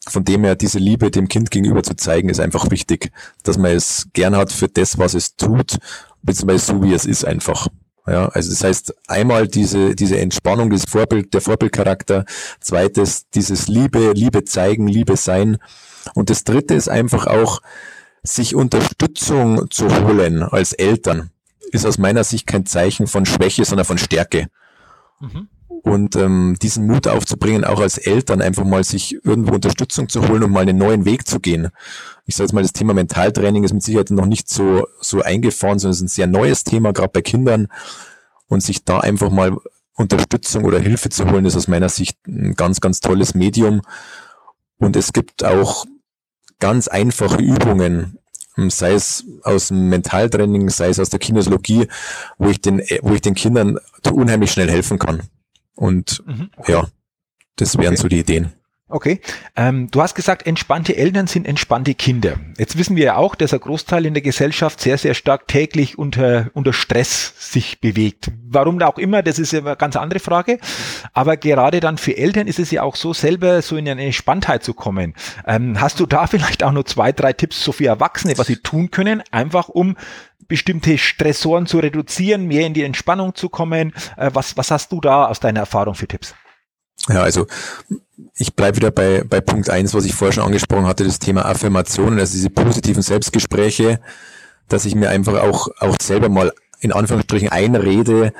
Von 0.06 0.24
dem 0.24 0.44
her 0.44 0.54
diese 0.54 0.78
Liebe 0.78 1.10
dem 1.10 1.28
Kind 1.28 1.50
gegenüber 1.50 1.82
zu 1.82 1.96
zeigen, 1.96 2.28
ist 2.28 2.40
einfach 2.40 2.70
wichtig, 2.70 3.10
dass 3.42 3.56
man 3.56 3.72
es 3.72 4.08
gern 4.12 4.36
hat 4.36 4.52
für 4.52 4.68
das, 4.68 4.98
was 4.98 5.14
es 5.14 5.36
tut, 5.36 5.78
beziehungsweise 6.22 6.66
so 6.66 6.82
wie 6.82 6.92
es 6.92 7.06
ist 7.06 7.24
einfach. 7.24 7.68
Ja, 8.06 8.28
also 8.28 8.50
das 8.50 8.62
heißt 8.62 8.94
einmal 9.08 9.48
diese, 9.48 9.94
diese 9.94 10.18
Entspannung, 10.18 10.68
dieses 10.68 10.88
Vorbild, 10.88 11.32
der 11.32 11.40
Vorbildcharakter. 11.40 12.26
Zweites, 12.60 13.30
dieses 13.30 13.66
Liebe, 13.68 14.12
Liebe 14.12 14.44
zeigen, 14.44 14.86
Liebe 14.86 15.16
sein. 15.16 15.56
Und 16.14 16.30
das 16.30 16.44
dritte 16.44 16.74
ist 16.74 16.88
einfach 16.88 17.26
auch, 17.26 17.60
sich 18.22 18.54
Unterstützung 18.54 19.70
zu 19.70 19.88
holen 20.06 20.42
als 20.42 20.72
Eltern, 20.72 21.30
ist 21.70 21.86
aus 21.86 21.98
meiner 21.98 22.24
Sicht 22.24 22.46
kein 22.46 22.66
Zeichen 22.66 23.06
von 23.06 23.26
Schwäche, 23.26 23.64
sondern 23.64 23.84
von 23.84 23.98
Stärke. 23.98 24.48
Mhm. 25.20 25.48
Und 25.82 26.16
ähm, 26.16 26.56
diesen 26.62 26.86
Mut 26.86 27.06
aufzubringen, 27.06 27.64
auch 27.64 27.80
als 27.80 27.98
Eltern 27.98 28.40
einfach 28.40 28.64
mal 28.64 28.82
sich 28.84 29.22
irgendwo 29.22 29.54
Unterstützung 29.54 30.08
zu 30.08 30.26
holen 30.26 30.42
und 30.42 30.50
mal 30.50 30.62
einen 30.62 30.78
neuen 30.78 31.04
Weg 31.04 31.28
zu 31.28 31.40
gehen. 31.40 31.68
Ich 32.24 32.36
sage 32.36 32.46
jetzt 32.46 32.52
mal, 32.54 32.62
das 32.62 32.72
Thema 32.72 32.94
Mentaltraining 32.94 33.64
ist 33.64 33.74
mit 33.74 33.82
Sicherheit 33.82 34.10
noch 34.10 34.24
nicht 34.24 34.48
so, 34.48 34.86
so 35.00 35.20
eingefahren, 35.20 35.78
sondern 35.78 35.92
es 35.92 35.98
ist 35.98 36.04
ein 36.04 36.08
sehr 36.08 36.26
neues 36.26 36.64
Thema, 36.64 36.92
gerade 36.94 37.10
bei 37.12 37.20
Kindern. 37.20 37.68
Und 38.46 38.62
sich 38.62 38.84
da 38.84 39.00
einfach 39.00 39.30
mal 39.30 39.56
Unterstützung 39.94 40.64
oder 40.64 40.78
Hilfe 40.78 41.10
zu 41.10 41.30
holen, 41.30 41.44
ist 41.44 41.56
aus 41.56 41.68
meiner 41.68 41.90
Sicht 41.90 42.16
ein 42.26 42.54
ganz, 42.54 42.80
ganz 42.80 43.00
tolles 43.00 43.34
Medium. 43.34 43.82
Und 44.78 44.96
es 44.96 45.12
gibt 45.12 45.44
auch 45.44 45.84
ganz 46.60 46.88
einfache 46.88 47.40
Übungen, 47.42 48.18
sei 48.68 48.92
es 48.92 49.24
aus 49.42 49.68
dem 49.68 49.88
Mentaltraining, 49.88 50.70
sei 50.70 50.88
es 50.88 51.00
aus 51.00 51.10
der 51.10 51.18
Kinesiologie, 51.18 51.88
wo 52.38 52.48
ich 52.48 52.60
den, 52.60 52.82
wo 53.02 53.14
ich 53.14 53.20
den 53.20 53.34
Kindern 53.34 53.78
unheimlich 54.10 54.52
schnell 54.52 54.70
helfen 54.70 54.98
kann. 54.98 55.22
Und 55.74 56.22
mhm. 56.26 56.50
ja, 56.66 56.86
das 57.56 57.76
wären 57.78 57.94
okay. 57.94 58.02
so 58.02 58.08
die 58.08 58.20
Ideen. 58.20 58.52
Okay. 58.94 59.18
Ähm, 59.56 59.90
du 59.90 60.00
hast 60.02 60.14
gesagt, 60.14 60.46
entspannte 60.46 60.96
Eltern 60.96 61.26
sind 61.26 61.48
entspannte 61.48 61.96
Kinder. 61.96 62.36
Jetzt 62.58 62.78
wissen 62.78 62.94
wir 62.94 63.04
ja 63.04 63.16
auch, 63.16 63.34
dass 63.34 63.52
ein 63.52 63.58
Großteil 63.58 64.06
in 64.06 64.14
der 64.14 64.22
Gesellschaft 64.22 64.80
sehr, 64.80 64.98
sehr 64.98 65.14
stark 65.14 65.48
täglich 65.48 65.98
unter, 65.98 66.52
unter 66.54 66.72
Stress 66.72 67.34
sich 67.36 67.80
bewegt. 67.80 68.30
Warum 68.46 68.80
auch 68.82 68.98
immer, 68.98 69.24
das 69.24 69.40
ist 69.40 69.52
ja 69.52 69.58
eine 69.58 69.74
ganz 69.74 69.96
andere 69.96 70.20
Frage. 70.20 70.60
Aber 71.12 71.36
gerade 71.36 71.80
dann 71.80 71.98
für 71.98 72.16
Eltern 72.16 72.46
ist 72.46 72.60
es 72.60 72.70
ja 72.70 72.84
auch 72.84 72.94
so, 72.94 73.12
selber 73.12 73.62
so 73.62 73.76
in 73.76 73.88
eine 73.88 74.04
Entspanntheit 74.04 74.62
zu 74.62 74.74
kommen. 74.74 75.14
Ähm, 75.44 75.80
hast 75.80 75.98
du 75.98 76.06
da 76.06 76.26
vielleicht 76.28 76.62
auch 76.62 76.70
nur 76.70 76.86
zwei, 76.86 77.10
drei 77.10 77.32
Tipps 77.32 77.64
so 77.64 77.72
für 77.72 77.86
Erwachsene, 77.86 78.38
was 78.38 78.46
sie 78.46 78.58
tun 78.58 78.92
können, 78.92 79.24
einfach 79.32 79.68
um 79.68 79.96
bestimmte 80.46 80.98
Stressoren 80.98 81.66
zu 81.66 81.80
reduzieren, 81.80 82.46
mehr 82.46 82.64
in 82.64 82.74
die 82.74 82.84
Entspannung 82.84 83.34
zu 83.34 83.48
kommen? 83.48 83.92
Äh, 84.16 84.30
was, 84.34 84.56
was 84.56 84.70
hast 84.70 84.92
du 84.92 85.00
da 85.00 85.26
aus 85.26 85.40
deiner 85.40 85.58
Erfahrung 85.58 85.96
für 85.96 86.06
Tipps? 86.06 86.36
Ja, 87.08 87.22
also 87.22 87.46
ich 88.36 88.54
bleibe 88.54 88.76
wieder 88.76 88.90
bei, 88.90 89.24
bei 89.24 89.40
Punkt 89.40 89.70
eins, 89.70 89.94
was 89.94 90.04
ich 90.04 90.14
vorher 90.14 90.32
schon 90.32 90.44
angesprochen 90.44 90.86
hatte, 90.86 91.04
das 91.04 91.18
Thema 91.18 91.44
Affirmationen, 91.44 92.18
also 92.18 92.32
diese 92.32 92.50
positiven 92.50 93.02
Selbstgespräche, 93.02 94.00
dass 94.68 94.84
ich 94.84 94.94
mir 94.94 95.10
einfach 95.10 95.40
auch, 95.42 95.68
auch 95.78 95.96
selber 96.00 96.28
mal 96.28 96.52
in 96.80 96.92
Anführungsstrichen 96.92 97.48
einrede, 97.48 98.32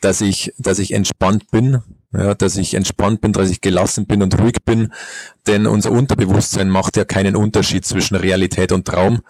dass 0.00 0.20
ich, 0.20 0.52
dass 0.58 0.78
ich 0.78 0.92
entspannt 0.92 1.50
bin, 1.50 1.82
ja, 2.12 2.34
dass 2.34 2.56
ich 2.56 2.74
entspannt 2.74 3.20
bin, 3.20 3.32
dass 3.32 3.50
ich 3.50 3.60
gelassen 3.60 4.06
bin 4.06 4.22
und 4.22 4.38
ruhig 4.40 4.56
bin, 4.64 4.92
denn 5.46 5.66
unser 5.66 5.92
Unterbewusstsein 5.92 6.68
macht 6.68 6.96
ja 6.96 7.04
keinen 7.04 7.36
Unterschied 7.36 7.84
zwischen 7.84 8.16
Realität 8.16 8.72
und 8.72 8.86
Traum, 8.86 9.20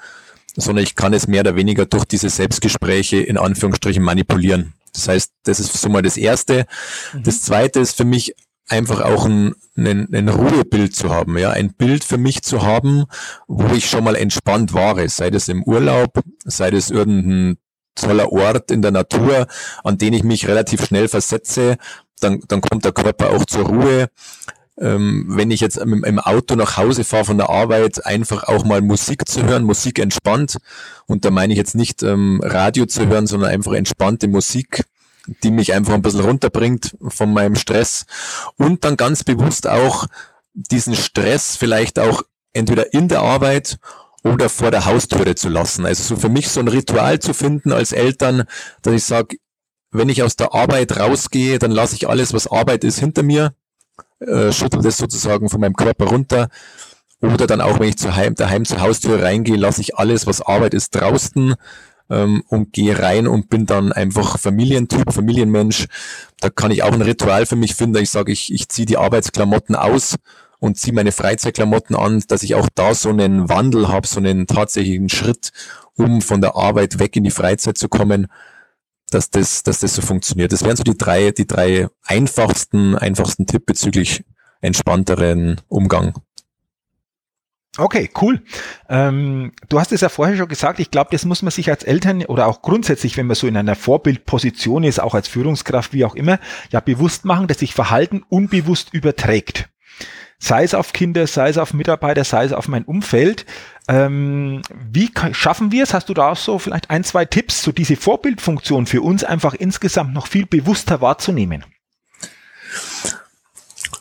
sondern 0.56 0.84
ich 0.84 0.94
kann 0.94 1.12
es 1.12 1.26
mehr 1.26 1.40
oder 1.40 1.56
weniger 1.56 1.86
durch 1.86 2.04
diese 2.04 2.30
Selbstgespräche 2.30 3.18
in 3.18 3.36
Anführungsstrichen 3.36 4.02
manipulieren. 4.02 4.74
Das 4.92 5.08
heißt, 5.08 5.32
das 5.44 5.60
ist 5.60 5.72
so 5.72 5.88
mal 5.88 6.02
das 6.02 6.16
Erste. 6.16 6.66
Mhm. 7.12 7.22
Das 7.22 7.42
Zweite 7.42 7.80
ist 7.80 7.96
für 7.96 8.04
mich 8.04 8.34
einfach 8.70 9.00
auch 9.00 9.26
ein, 9.26 9.54
ein, 9.76 10.08
ein 10.14 10.28
Ruhebild 10.28 10.94
zu 10.94 11.10
haben, 11.10 11.36
ja, 11.36 11.50
ein 11.50 11.74
Bild 11.74 12.04
für 12.04 12.18
mich 12.18 12.42
zu 12.42 12.62
haben, 12.62 13.04
wo 13.48 13.74
ich 13.74 13.90
schon 13.90 14.04
mal 14.04 14.16
entspannt 14.16 14.72
war, 14.72 15.06
sei 15.08 15.30
das 15.30 15.48
im 15.48 15.64
Urlaub, 15.64 16.20
sei 16.44 16.70
das 16.70 16.90
irgendein 16.90 17.58
toller 17.96 18.32
Ort 18.32 18.70
in 18.70 18.82
der 18.82 18.92
Natur, 18.92 19.46
an 19.82 19.98
den 19.98 20.12
ich 20.12 20.22
mich 20.22 20.46
relativ 20.46 20.86
schnell 20.86 21.08
versetze, 21.08 21.76
dann, 22.20 22.40
dann 22.48 22.60
kommt 22.60 22.84
der 22.84 22.92
Körper 22.92 23.30
auch 23.30 23.44
zur 23.44 23.66
Ruhe. 23.66 24.08
Ähm, 24.78 25.26
wenn 25.28 25.50
ich 25.50 25.60
jetzt 25.60 25.76
im, 25.76 26.04
im 26.04 26.18
Auto 26.18 26.54
nach 26.54 26.76
Hause 26.76 27.04
fahre 27.04 27.26
von 27.26 27.36
der 27.36 27.50
Arbeit, 27.50 28.06
einfach 28.06 28.44
auch 28.44 28.64
mal 28.64 28.80
Musik 28.80 29.28
zu 29.28 29.44
hören, 29.44 29.64
Musik 29.64 29.98
entspannt. 29.98 30.56
Und 31.06 31.24
da 31.24 31.30
meine 31.30 31.52
ich 31.52 31.58
jetzt 31.58 31.74
nicht 31.74 32.02
ähm, 32.02 32.40
Radio 32.42 32.86
zu 32.86 33.06
hören, 33.06 33.26
sondern 33.26 33.50
einfach 33.50 33.72
entspannte 33.72 34.28
Musik 34.28 34.84
die 35.42 35.50
mich 35.50 35.72
einfach 35.72 35.94
ein 35.94 36.02
bisschen 36.02 36.20
runterbringt 36.20 36.96
von 37.08 37.32
meinem 37.32 37.56
Stress 37.56 38.06
und 38.56 38.84
dann 38.84 38.96
ganz 38.96 39.24
bewusst 39.24 39.68
auch 39.68 40.06
diesen 40.54 40.94
Stress 40.94 41.56
vielleicht 41.56 41.98
auch 41.98 42.22
entweder 42.52 42.92
in 42.92 43.08
der 43.08 43.20
Arbeit 43.20 43.78
oder 44.24 44.48
vor 44.48 44.70
der 44.70 44.84
Haustüre 44.84 45.34
zu 45.34 45.48
lassen. 45.48 45.86
Also 45.86 46.02
so 46.02 46.20
für 46.20 46.28
mich 46.28 46.48
so 46.48 46.60
ein 46.60 46.68
Ritual 46.68 47.18
zu 47.20 47.32
finden 47.32 47.72
als 47.72 47.92
Eltern, 47.92 48.44
dass 48.82 48.94
ich 48.94 49.04
sage, 49.04 49.36
wenn 49.92 50.08
ich 50.08 50.22
aus 50.22 50.36
der 50.36 50.54
Arbeit 50.54 50.98
rausgehe, 50.98 51.58
dann 51.58 51.70
lasse 51.70 51.96
ich 51.96 52.08
alles, 52.08 52.32
was 52.32 52.46
Arbeit 52.46 52.84
ist, 52.84 52.98
hinter 52.98 53.22
mir, 53.22 53.54
äh, 54.20 54.52
schüttel 54.52 54.82
das 54.82 54.98
sozusagen 54.98 55.48
von 55.48 55.60
meinem 55.60 55.74
Körper 55.74 56.06
runter. 56.06 56.48
Oder 57.22 57.46
dann 57.46 57.60
auch, 57.60 57.80
wenn 57.80 57.88
ich 57.88 57.98
zu 57.98 58.14
heim, 58.14 58.34
daheim 58.34 58.64
zur 58.64 58.80
Haustür 58.80 59.22
reingehe, 59.22 59.56
lasse 59.56 59.80
ich 59.80 59.96
alles, 59.96 60.26
was 60.26 60.40
Arbeit 60.40 60.74
ist, 60.74 60.94
draußen 60.94 61.54
ähm, 62.10 62.42
und 62.48 62.72
gehe 62.72 62.98
rein 62.98 63.26
und 63.26 63.48
bin 63.48 63.66
dann 63.66 63.92
einfach 63.92 64.38
Familientyp, 64.38 65.12
Familienmensch. 65.12 65.86
Da 66.40 66.50
kann 66.50 66.70
ich 66.70 66.82
auch 66.82 66.92
ein 66.92 67.02
Ritual 67.02 67.46
für 67.46 67.56
mich 67.56 67.74
finden. 67.74 68.02
Ich 68.02 68.10
sage, 68.10 68.32
ich, 68.32 68.52
ich 68.52 68.68
ziehe 68.68 68.86
die 68.86 68.96
Arbeitsklamotten 68.96 69.76
aus 69.76 70.16
und 70.58 70.78
ziehe 70.78 70.92
meine 70.92 71.12
Freizeitklamotten 71.12 71.96
an, 71.96 72.22
dass 72.28 72.42
ich 72.42 72.54
auch 72.54 72.68
da 72.74 72.94
so 72.94 73.08
einen 73.08 73.48
Wandel 73.48 73.88
habe, 73.88 74.06
so 74.06 74.18
einen 74.18 74.46
tatsächlichen 74.46 75.08
Schritt, 75.08 75.52
um 75.94 76.20
von 76.20 76.40
der 76.40 76.56
Arbeit 76.56 76.98
weg 76.98 77.16
in 77.16 77.24
die 77.24 77.30
Freizeit 77.30 77.78
zu 77.78 77.88
kommen, 77.88 78.26
dass 79.10 79.30
das, 79.30 79.62
dass 79.62 79.80
das 79.80 79.94
so 79.94 80.02
funktioniert. 80.02 80.52
Das 80.52 80.64
wären 80.64 80.76
so 80.76 80.84
die 80.84 80.96
drei, 80.96 81.30
die 81.30 81.46
drei 81.46 81.88
einfachsten, 82.04 82.96
einfachsten 82.96 83.46
Tipp 83.46 83.66
bezüglich 83.66 84.24
entspannteren 84.60 85.60
Umgang. 85.68 86.14
Okay, 87.80 88.10
cool. 88.20 88.42
Ähm, 88.90 89.52
du 89.70 89.80
hast 89.80 89.90
es 89.90 90.02
ja 90.02 90.10
vorher 90.10 90.36
schon 90.36 90.48
gesagt, 90.48 90.80
ich 90.80 90.90
glaube, 90.90 91.08
das 91.12 91.24
muss 91.24 91.40
man 91.40 91.50
sich 91.50 91.70
als 91.70 91.82
Eltern 91.82 92.22
oder 92.26 92.46
auch 92.46 92.60
grundsätzlich, 92.60 93.16
wenn 93.16 93.26
man 93.26 93.36
so 93.36 93.46
in 93.46 93.56
einer 93.56 93.74
Vorbildposition 93.74 94.84
ist, 94.84 95.00
auch 95.00 95.14
als 95.14 95.28
Führungskraft, 95.28 95.94
wie 95.94 96.04
auch 96.04 96.14
immer, 96.14 96.38
ja 96.70 96.80
bewusst 96.80 97.24
machen, 97.24 97.46
dass 97.46 97.60
sich 97.60 97.72
Verhalten 97.72 98.22
unbewusst 98.28 98.92
überträgt. 98.92 99.70
Sei 100.38 100.62
es 100.62 100.74
auf 100.74 100.92
Kinder, 100.92 101.26
sei 101.26 101.48
es 101.48 101.56
auf 101.56 101.72
Mitarbeiter, 101.72 102.24
sei 102.24 102.44
es 102.44 102.52
auf 102.52 102.68
mein 102.68 102.84
Umfeld. 102.84 103.46
Ähm, 103.88 104.60
wie 104.90 105.10
schaffen 105.32 105.72
wir 105.72 105.82
es? 105.82 105.94
Hast 105.94 106.10
du 106.10 106.14
da 106.14 106.32
auch 106.32 106.36
so 106.36 106.58
vielleicht 106.58 106.90
ein, 106.90 107.02
zwei 107.02 107.24
Tipps, 107.24 107.62
so 107.62 107.72
diese 107.72 107.96
Vorbildfunktion 107.96 108.86
für 108.86 109.00
uns 109.00 109.24
einfach 109.24 109.54
insgesamt 109.54 110.12
noch 110.12 110.26
viel 110.26 110.44
bewusster 110.44 111.00
wahrzunehmen? 111.00 111.64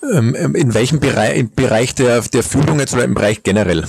Ähm, 0.01 0.35
ähm, 0.37 0.55
in 0.55 0.73
welchem 0.73 0.99
Bereich, 0.99 1.37
im 1.37 1.51
Bereich 1.51 1.93
der, 1.95 2.21
der 2.21 2.43
Führung 2.43 2.79
jetzt 2.79 2.93
oder 2.93 3.03
im 3.03 3.13
Bereich 3.13 3.43
generell? 3.43 3.85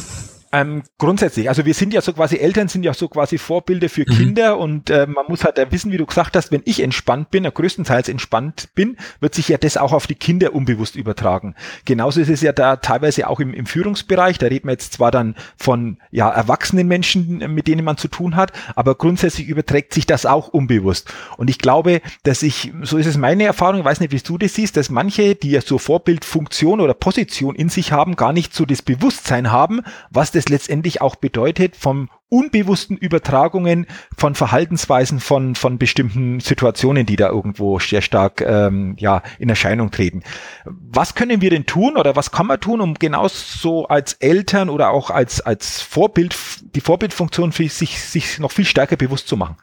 Ähm, 0.52 0.82
grundsätzlich, 0.98 1.48
also 1.48 1.64
wir 1.64 1.74
sind 1.74 1.94
ja 1.94 2.00
so 2.00 2.12
quasi, 2.12 2.36
Eltern 2.36 2.66
sind 2.66 2.82
ja 2.82 2.92
so 2.92 3.08
quasi 3.08 3.38
Vorbilder 3.38 3.88
für 3.88 4.00
mhm. 4.00 4.14
Kinder 4.16 4.58
und 4.58 4.90
äh, 4.90 5.06
man 5.06 5.26
muss 5.28 5.44
halt 5.44 5.60
wissen, 5.70 5.92
wie 5.92 5.96
du 5.96 6.06
gesagt 6.06 6.34
hast, 6.34 6.50
wenn 6.50 6.62
ich 6.64 6.82
entspannt 6.82 7.30
bin, 7.30 7.44
größtenteils 7.44 8.08
entspannt 8.08 8.68
bin, 8.74 8.96
wird 9.20 9.34
sich 9.36 9.48
ja 9.48 9.58
das 9.58 9.76
auch 9.76 9.92
auf 9.92 10.08
die 10.08 10.16
Kinder 10.16 10.52
unbewusst 10.52 10.96
übertragen. 10.96 11.54
Genauso 11.84 12.20
ist 12.20 12.30
es 12.30 12.40
ja 12.40 12.52
da 12.52 12.76
teilweise 12.76 13.28
auch 13.28 13.38
im, 13.38 13.54
im 13.54 13.66
Führungsbereich, 13.66 14.38
da 14.38 14.46
reden 14.46 14.66
wir 14.66 14.72
jetzt 14.72 14.94
zwar 14.94 15.12
dann 15.12 15.36
von 15.56 15.98
ja 16.10 16.28
erwachsenen 16.28 16.88
Menschen, 16.88 17.38
mit 17.54 17.68
denen 17.68 17.84
man 17.84 17.96
zu 17.96 18.08
tun 18.08 18.34
hat, 18.34 18.52
aber 18.74 18.96
grundsätzlich 18.96 19.46
überträgt 19.46 19.94
sich 19.94 20.06
das 20.06 20.26
auch 20.26 20.48
unbewusst. 20.48 21.12
Und 21.36 21.48
ich 21.48 21.58
glaube, 21.58 22.00
dass 22.24 22.42
ich, 22.42 22.72
so 22.82 22.98
ist 22.98 23.06
es 23.06 23.16
meine 23.16 23.44
Erfahrung, 23.44 23.78
ich 23.80 23.84
weiß 23.84 24.00
nicht, 24.00 24.12
wie 24.12 24.18
du 24.18 24.36
das 24.36 24.54
siehst, 24.54 24.76
dass 24.76 24.90
manche, 24.90 25.36
die 25.36 25.52
ja 25.52 25.60
so 25.60 25.78
Vorbildfunktion 25.78 26.80
oder 26.80 26.94
Position 26.94 27.54
in 27.54 27.68
sich 27.68 27.92
haben, 27.92 28.16
gar 28.16 28.32
nicht 28.32 28.52
so 28.52 28.64
das 28.64 28.82
Bewusstsein 28.82 29.52
haben, 29.52 29.82
was 30.10 30.32
das 30.32 30.39
das 30.40 30.48
letztendlich 30.48 31.00
auch 31.00 31.16
bedeutet, 31.16 31.76
vom 31.76 32.08
unbewussten 32.28 32.96
Übertragungen 32.96 33.86
von 34.16 34.34
Verhaltensweisen 34.34 35.20
von, 35.20 35.54
von 35.54 35.78
bestimmten 35.78 36.40
Situationen, 36.40 37.04
die 37.04 37.16
da 37.16 37.28
irgendwo 37.28 37.78
sehr 37.78 38.00
stark 38.00 38.40
ähm, 38.40 38.96
ja, 38.98 39.22
in 39.38 39.48
Erscheinung 39.48 39.90
treten. 39.90 40.22
Was 40.64 41.14
können 41.14 41.40
wir 41.40 41.50
denn 41.50 41.66
tun 41.66 41.96
oder 41.96 42.16
was 42.16 42.30
kann 42.30 42.46
man 42.46 42.60
tun, 42.60 42.80
um 42.80 42.94
genauso 42.94 43.86
als 43.86 44.14
Eltern 44.14 44.70
oder 44.70 44.90
auch 44.90 45.10
als, 45.10 45.40
als 45.40 45.82
Vorbild, 45.82 46.36
die 46.74 46.80
Vorbildfunktion 46.80 47.52
für 47.52 47.68
sich, 47.68 48.00
sich 48.00 48.38
noch 48.38 48.52
viel 48.52 48.64
stärker 48.64 48.96
bewusst 48.96 49.28
zu 49.28 49.36
machen? 49.36 49.56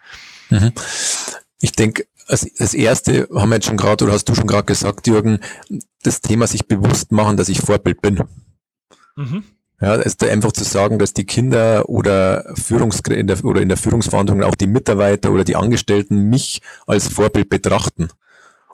Mhm. 0.50 0.74
Ich 1.60 1.72
denke, 1.72 2.06
als, 2.28 2.48
als 2.60 2.74
erste 2.74 3.28
haben 3.34 3.50
wir 3.50 3.56
jetzt 3.56 3.66
schon 3.66 3.78
gerade, 3.78 4.04
oder 4.04 4.14
hast 4.14 4.26
du 4.26 4.36
schon 4.36 4.48
gerade 4.48 4.66
gesagt, 4.66 5.08
Jürgen, 5.08 5.40
das 6.04 6.22
Thema 6.22 6.46
sich 6.46 6.68
bewusst 6.68 7.12
machen, 7.12 7.38
dass 7.38 7.50
ich 7.50 7.62
Vorbild 7.62 8.02
bin. 8.02 8.24
Mhm. 9.16 9.44
Ja, 9.80 9.94
ist 9.94 10.24
da 10.24 10.28
einfach 10.28 10.52
zu 10.54 10.64
sagen, 10.64 10.98
dass 10.98 11.14
die 11.14 11.26
Kinder 11.26 11.88
oder 11.88 12.52
Führungs 12.56 13.00
in 13.08 13.28
der, 13.28 13.46
oder 13.46 13.62
in 13.62 13.70
der 13.70 13.78
Führungsverantwortung 13.78 14.44
auch 14.44 14.56
die 14.56 14.66
Mitarbeiter 14.66 15.32
oder 15.32 15.44
die 15.44 15.56
Angestellten 15.56 16.30
mich 16.30 16.62
als 16.88 17.08
Vorbild 17.08 17.50
betrachten. 17.50 18.08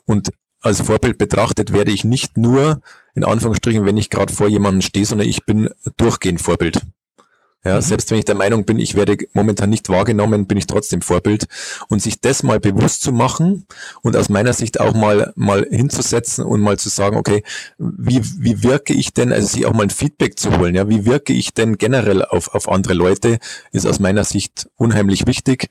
Und 0.06 0.32
als 0.62 0.80
Vorbild 0.82 1.18
betrachtet 1.18 1.74
werde 1.74 1.92
ich 1.92 2.06
nicht 2.06 2.38
nur, 2.38 2.82
in 3.16 3.26
Anführungsstrichen, 3.26 3.86
wenn 3.86 3.98
ich 3.98 4.10
gerade 4.10 4.34
vor 4.34 4.48
jemandem 4.48 4.82
stehe, 4.82 5.06
sondern 5.06 5.28
ich 5.28 5.46
bin 5.46 5.70
durchgehend 5.98 6.42
Vorbild. 6.42 6.82
Ja, 7.66 7.78
mhm. 7.78 7.82
selbst 7.82 8.12
wenn 8.12 8.20
ich 8.20 8.26
der 8.26 8.36
Meinung 8.36 8.66
bin, 8.66 8.80
ich 8.80 8.96
werde 8.96 9.18
momentan 9.34 9.70
nicht 9.70 9.90
wahrgenommen, 9.90 10.48
bin 10.48 10.58
ich 10.58 10.68
trotzdem 10.68 11.02
Vorbild. 11.02 11.46
Und 11.88 12.02
sich 12.02 12.20
das 12.20 12.44
mal 12.44 12.60
bewusst 12.60 13.02
zu 13.02 13.12
machen 13.12 13.66
und 14.02 14.16
aus 14.18 14.30
meiner 14.30 14.54
Sicht 14.54 14.80
auch 14.80 14.94
mal, 14.94 15.32
mal 15.36 15.66
hinzusetzen 15.70 16.46
und 16.46 16.62
mal 16.62 16.78
zu 16.78 16.90
sagen, 16.90 17.18
okay, 17.18 17.44
wie, 17.78 18.22
wie 18.40 18.64
wirke 18.64 18.94
ich 18.94 19.14
denn, 19.14 19.32
also 19.32 19.48
sich 19.48 19.66
auch 19.66 19.74
mal 19.74 19.84
ein 19.84 19.90
Feedback 19.90 20.38
zu 20.38 20.58
holen, 20.58 20.76
ja, 20.76 20.90
wie 20.90 21.06
wirke 21.06 21.34
ich 21.34 21.54
denn 21.54 21.78
generell 21.78 22.24
auf, 22.24 22.54
auf 22.54 22.70
andere 22.70 22.94
Leute, 22.94 23.40
ist 23.72 23.86
aus 23.86 24.00
meiner 24.00 24.24
Sicht 24.24 24.70
unheimlich 24.76 25.26
wichtig 25.26 25.68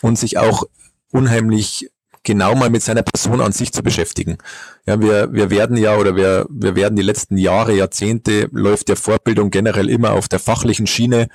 und 0.00 0.18
sich 0.18 0.38
auch 0.38 0.64
unheimlich 1.10 1.90
genau 2.22 2.54
mal 2.54 2.70
mit 2.70 2.82
seiner 2.82 3.02
Person 3.02 3.40
an 3.40 3.52
sich 3.52 3.72
zu 3.72 3.82
beschäftigen. 3.82 4.38
Ja, 4.86 5.00
wir, 5.00 5.32
wir 5.32 5.50
werden 5.50 5.76
ja 5.76 5.96
oder 5.96 6.16
wir, 6.16 6.46
wir 6.48 6.76
werden 6.76 6.96
die 6.96 7.02
letzten 7.02 7.36
Jahre, 7.36 7.74
Jahrzehnte 7.74 8.48
läuft 8.52 8.88
der 8.88 8.96
Fortbildung 8.96 9.50
generell 9.50 9.88
immer 9.88 10.12
auf 10.12 10.28
der 10.28 10.38
fachlichen 10.38 10.86
Schiene. 10.86 11.28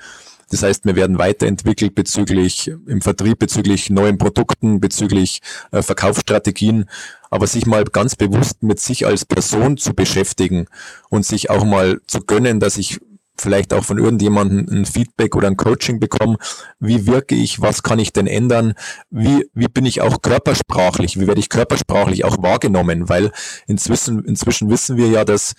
Das 0.50 0.62
heißt, 0.62 0.86
wir 0.86 0.96
werden 0.96 1.18
weiterentwickelt 1.18 1.94
bezüglich 1.94 2.68
im 2.86 3.02
Vertrieb, 3.02 3.38
bezüglich 3.38 3.90
neuen 3.90 4.16
Produkten, 4.16 4.80
bezüglich 4.80 5.40
äh, 5.72 5.82
Verkaufsstrategien. 5.82 6.88
Aber 7.30 7.46
sich 7.46 7.66
mal 7.66 7.84
ganz 7.84 8.16
bewusst 8.16 8.62
mit 8.62 8.80
sich 8.80 9.04
als 9.04 9.26
Person 9.26 9.76
zu 9.76 9.92
beschäftigen 9.92 10.66
und 11.10 11.26
sich 11.26 11.50
auch 11.50 11.64
mal 11.64 12.00
zu 12.06 12.20
gönnen, 12.20 12.60
dass 12.60 12.78
ich 12.78 13.00
vielleicht 13.40 13.72
auch 13.72 13.84
von 13.84 13.98
irgendjemandem 13.98 14.66
ein 14.70 14.86
Feedback 14.86 15.36
oder 15.36 15.48
ein 15.48 15.56
Coaching 15.56 16.00
bekommen. 16.00 16.36
Wie 16.80 17.06
wirke 17.06 17.34
ich? 17.34 17.60
Was 17.60 17.82
kann 17.82 17.98
ich 17.98 18.12
denn 18.12 18.26
ändern? 18.26 18.74
Wie, 19.10 19.48
wie 19.54 19.68
bin 19.68 19.86
ich 19.86 20.00
auch 20.00 20.22
körpersprachlich? 20.22 21.18
Wie 21.18 21.26
werde 21.26 21.40
ich 21.40 21.48
körpersprachlich 21.48 22.24
auch 22.24 22.42
wahrgenommen? 22.42 23.08
Weil 23.08 23.32
inzwischen, 23.66 24.24
inzwischen 24.24 24.70
wissen 24.70 24.96
wir 24.96 25.08
ja, 25.08 25.24
dass 25.24 25.54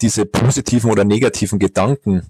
diese 0.00 0.26
positiven 0.26 0.90
oder 0.90 1.04
negativen 1.04 1.58
Gedanken, 1.58 2.22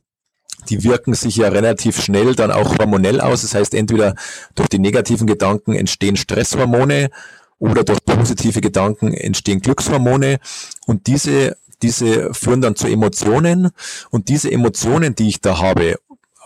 die 0.68 0.84
wirken 0.84 1.14
sich 1.14 1.36
ja 1.36 1.48
relativ 1.48 2.00
schnell 2.00 2.34
dann 2.34 2.50
auch 2.50 2.78
hormonell 2.78 3.20
aus. 3.20 3.42
Das 3.42 3.54
heißt, 3.54 3.74
entweder 3.74 4.14
durch 4.54 4.68
die 4.68 4.78
negativen 4.78 5.26
Gedanken 5.26 5.74
entstehen 5.74 6.16
Stresshormone 6.16 7.10
oder 7.58 7.84
durch 7.84 8.04
positive 8.04 8.60
Gedanken 8.60 9.14
entstehen 9.14 9.60
Glückshormone. 9.60 10.38
Und 10.86 11.06
diese 11.06 11.56
diese 11.82 12.32
führen 12.32 12.60
dann 12.60 12.76
zu 12.76 12.86
Emotionen 12.86 13.70
und 14.10 14.28
diese 14.28 14.50
Emotionen, 14.50 15.14
die 15.14 15.28
ich 15.28 15.40
da 15.40 15.60
habe, 15.60 15.96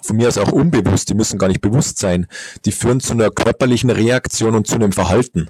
von 0.03 0.17
mir 0.17 0.29
aus 0.29 0.39
auch 0.39 0.53
unbewusst, 0.53 1.09
die 1.09 1.15
müssen 1.15 1.39
gar 1.39 1.49
nicht 1.49 1.61
bewusst 1.61 1.99
sein, 1.99 2.27
die 2.65 2.73
führen 2.73 3.01
zu 3.01 3.13
einer 3.13 3.31
körperlichen 3.31 3.91
Reaktion 3.91 4.55
und 4.55 4.67
zu 4.67 4.77
einem 4.77 4.93
Verhalten. 4.93 5.49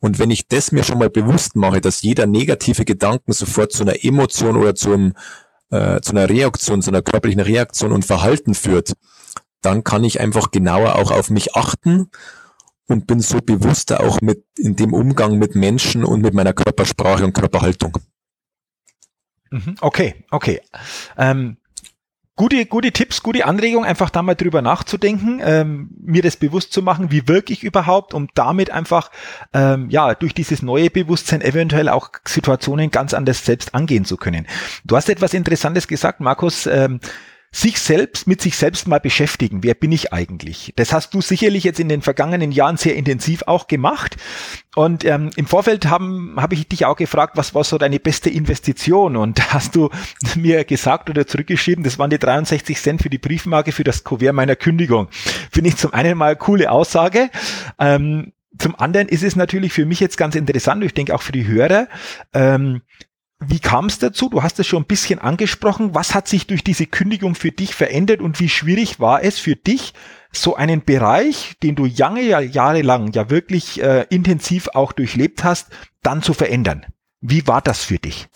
Und 0.00 0.18
wenn 0.18 0.30
ich 0.30 0.48
das 0.48 0.72
mir 0.72 0.84
schon 0.84 0.98
mal 0.98 1.10
bewusst 1.10 1.56
mache, 1.56 1.80
dass 1.80 2.02
jeder 2.02 2.26
negative 2.26 2.84
Gedanken 2.84 3.32
sofort 3.32 3.72
zu 3.72 3.82
einer 3.84 4.04
Emotion 4.04 4.56
oder 4.56 4.74
zu, 4.74 4.92
einem, 4.92 5.14
äh, 5.70 6.00
zu 6.00 6.12
einer 6.12 6.28
Reaktion, 6.28 6.82
zu 6.82 6.90
einer 6.90 7.02
körperlichen 7.02 7.40
Reaktion 7.40 7.92
und 7.92 8.04
Verhalten 8.04 8.54
führt, 8.54 8.92
dann 9.62 9.82
kann 9.82 10.04
ich 10.04 10.20
einfach 10.20 10.50
genauer 10.50 10.96
auch 10.96 11.10
auf 11.10 11.30
mich 11.30 11.54
achten 11.54 12.10
und 12.86 13.06
bin 13.06 13.20
so 13.20 13.38
bewusster 13.38 14.00
auch 14.00 14.20
mit 14.20 14.44
in 14.58 14.76
dem 14.76 14.92
Umgang 14.92 15.38
mit 15.38 15.54
Menschen 15.54 16.04
und 16.04 16.20
mit 16.20 16.34
meiner 16.34 16.52
Körpersprache 16.52 17.24
und 17.24 17.32
Körperhaltung. 17.32 17.96
Mhm. 19.50 19.76
Okay, 19.80 20.24
okay. 20.30 20.60
Ähm, 21.16 21.56
gute, 22.36 22.66
gute 22.66 22.92
Tipps, 22.92 23.22
gute 23.22 23.46
Anregung, 23.46 23.84
einfach 23.84 24.10
da 24.10 24.22
mal 24.22 24.34
drüber 24.34 24.62
nachzudenken, 24.62 25.40
ähm, 25.44 25.90
mir 26.00 26.22
das 26.22 26.36
bewusst 26.36 26.72
zu 26.72 26.82
machen, 26.82 27.10
wie 27.10 27.28
wirke 27.28 27.52
ich 27.52 27.62
überhaupt, 27.62 28.14
um 28.14 28.28
damit 28.34 28.70
einfach 28.70 29.10
ähm, 29.52 29.90
ja 29.90 30.14
durch 30.14 30.34
dieses 30.34 30.62
neue 30.62 30.90
Bewusstsein 30.90 31.40
eventuell 31.40 31.88
auch 31.88 32.10
Situationen 32.26 32.90
ganz 32.90 33.14
anders 33.14 33.44
selbst 33.44 33.74
angehen 33.74 34.04
zu 34.04 34.16
können. 34.16 34.46
Du 34.84 34.96
hast 34.96 35.08
etwas 35.08 35.34
Interessantes 35.34 35.88
gesagt, 35.88 36.20
Markus. 36.20 36.66
Ähm, 36.66 37.00
sich 37.54 37.78
selbst 37.78 38.26
mit 38.26 38.42
sich 38.42 38.56
selbst 38.56 38.88
mal 38.88 38.98
beschäftigen. 38.98 39.62
Wer 39.62 39.74
bin 39.74 39.92
ich 39.92 40.12
eigentlich? 40.12 40.72
Das 40.74 40.92
hast 40.92 41.14
du 41.14 41.20
sicherlich 41.20 41.62
jetzt 41.62 41.78
in 41.78 41.88
den 41.88 42.02
vergangenen 42.02 42.50
Jahren 42.50 42.76
sehr 42.76 42.96
intensiv 42.96 43.44
auch 43.46 43.68
gemacht. 43.68 44.16
Und 44.74 45.04
ähm, 45.04 45.30
im 45.36 45.46
Vorfeld 45.46 45.86
haben 45.86 46.34
habe 46.36 46.54
ich 46.54 46.66
dich 46.66 46.84
auch 46.84 46.96
gefragt, 46.96 47.36
was 47.36 47.54
war 47.54 47.62
so 47.62 47.78
deine 47.78 48.00
beste 48.00 48.28
Investition? 48.28 49.16
Und 49.16 49.54
hast 49.54 49.76
du 49.76 49.90
mir 50.34 50.64
gesagt 50.64 51.08
oder 51.08 51.28
zurückgeschrieben, 51.28 51.84
das 51.84 51.96
waren 51.96 52.10
die 52.10 52.18
63 52.18 52.76
Cent 52.76 53.02
für 53.02 53.10
die 53.10 53.18
Briefmarke 53.18 53.70
für 53.70 53.84
das 53.84 54.02
Kuvert 54.02 54.34
meiner 54.34 54.56
Kündigung. 54.56 55.06
Finde 55.52 55.70
ich 55.70 55.76
zum 55.76 55.94
einen 55.94 56.18
mal 56.18 56.34
coole 56.34 56.72
Aussage. 56.72 57.30
Ähm, 57.78 58.32
zum 58.58 58.74
anderen 58.74 59.08
ist 59.08 59.22
es 59.22 59.36
natürlich 59.36 59.72
für 59.72 59.86
mich 59.86 60.00
jetzt 60.00 60.16
ganz 60.16 60.34
interessant, 60.34 60.82
ich 60.82 60.94
denke 60.94 61.14
auch 61.14 61.22
für 61.22 61.32
die 61.32 61.46
Hörer, 61.46 61.86
ähm, 62.32 62.82
wie 63.40 63.58
kam 63.58 63.86
es 63.86 63.98
dazu? 63.98 64.28
Du 64.28 64.42
hast 64.42 64.58
es 64.60 64.66
schon 64.66 64.82
ein 64.82 64.86
bisschen 64.86 65.18
angesprochen. 65.18 65.94
Was 65.94 66.14
hat 66.14 66.28
sich 66.28 66.46
durch 66.46 66.64
diese 66.64 66.86
Kündigung 66.86 67.34
für 67.34 67.50
dich 67.50 67.74
verändert 67.74 68.20
und 68.20 68.40
wie 68.40 68.48
schwierig 68.48 69.00
war 69.00 69.22
es 69.22 69.38
für 69.38 69.56
dich, 69.56 69.92
so 70.32 70.56
einen 70.56 70.84
Bereich, 70.84 71.54
den 71.62 71.74
du 71.76 71.86
lange 71.86 72.22
Jahre 72.22 72.82
lang 72.82 73.12
ja 73.12 73.30
wirklich 73.30 73.82
äh, 73.82 74.06
intensiv 74.10 74.68
auch 74.74 74.92
durchlebt 74.92 75.44
hast, 75.44 75.68
dann 76.02 76.22
zu 76.22 76.34
verändern? 76.34 76.86
Wie 77.20 77.46
war 77.46 77.60
das 77.60 77.84
für 77.84 77.98
dich? 77.98 78.28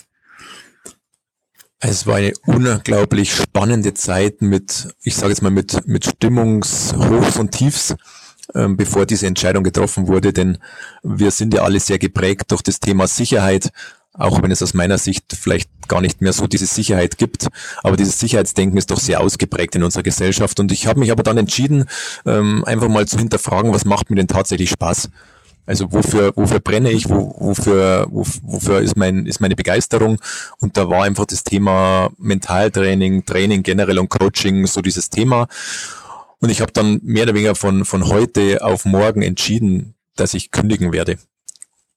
Es 1.80 2.06
war 2.06 2.16
eine 2.16 2.32
unglaublich 2.46 3.32
spannende 3.32 3.94
Zeit 3.94 4.42
mit, 4.42 4.88
ich 5.02 5.14
sage 5.14 5.30
jetzt 5.30 5.42
mal, 5.42 5.50
mit, 5.50 5.87
mit 5.87 6.06
Stimmungshochs 6.06 7.37
und 7.37 7.52
Tiefs, 7.52 7.94
ähm, 8.54 8.76
bevor 8.76 9.06
diese 9.06 9.26
Entscheidung 9.28 9.62
getroffen 9.62 10.08
wurde, 10.08 10.32
denn 10.32 10.58
wir 11.02 11.30
sind 11.30 11.54
ja 11.54 11.62
alle 11.62 11.78
sehr 11.78 11.98
geprägt 11.98 12.50
durch 12.50 12.62
das 12.62 12.80
Thema 12.80 13.06
Sicherheit 13.06 13.70
auch 14.18 14.42
wenn 14.42 14.50
es 14.50 14.62
aus 14.62 14.74
meiner 14.74 14.98
Sicht 14.98 15.24
vielleicht 15.40 15.70
gar 15.88 16.00
nicht 16.00 16.20
mehr 16.20 16.33
so 16.33 16.46
diese 16.46 16.66
Sicherheit 16.66 17.16
gibt. 17.16 17.46
Aber 17.83 17.96
dieses 17.96 18.18
Sicherheitsdenken 18.18 18.76
ist 18.76 18.90
doch 18.90 19.00
sehr 19.00 19.20
ausgeprägt 19.20 19.76
in 19.76 19.85
unserer 19.85 20.02
Gesellschaft. 20.02 20.61
Und 20.61 20.72
ich 20.72 20.87
habe 20.87 21.00
mich 21.00 21.12
aber 21.12 21.22
dann 21.22 21.38
entschieden, 21.38 21.87
ähm, 22.26 22.64
einfach 22.64 22.88
mal 22.88 23.07
zu 23.07 23.18
hinterfragen, 23.18 23.72
was 23.72 23.85
macht 23.85 24.11
mir 24.11 24.16
denn 24.16 24.26
tatsächlich 24.28 24.70
Spaß? 24.70 25.09
Also 25.66 25.92
wofür, 25.92 26.33
wofür 26.35 26.61
brenne 26.61 26.90
ich, 26.90 27.09
wo, 27.11 27.35
wofür, 27.38 28.07
wofür 28.11 28.81
ist, 28.81 28.96
mein, 28.96 29.26
ist 29.26 29.40
meine 29.40 29.54
Begeisterung? 29.54 30.18
Und 30.61 30.76
da 30.76 30.88
war 30.88 31.04
einfach 31.04 31.26
das 31.26 31.44
Thema 31.44 32.11
Mentaltraining, 32.16 33.24
Training 33.26 33.62
generell 33.62 33.98
und 33.98 34.09
Coaching 34.09 34.66
so 34.66 34.81
dieses 34.81 35.11
Thema. 35.11 35.46
Und 36.40 36.50
ich 36.50 36.61
habe 36.61 36.72
dann 36.72 37.00
mehr 37.02 37.24
oder 37.24 37.35
weniger 37.35 37.54
von, 37.54 37.85
von 37.85 38.07
heute 38.09 38.64
auf 38.64 38.85
morgen 38.85 39.22
entschieden, 39.22 39.94
dass 40.16 40.35
ich 40.35 40.50
kündigen 40.50 40.92
werde. 40.92 41.18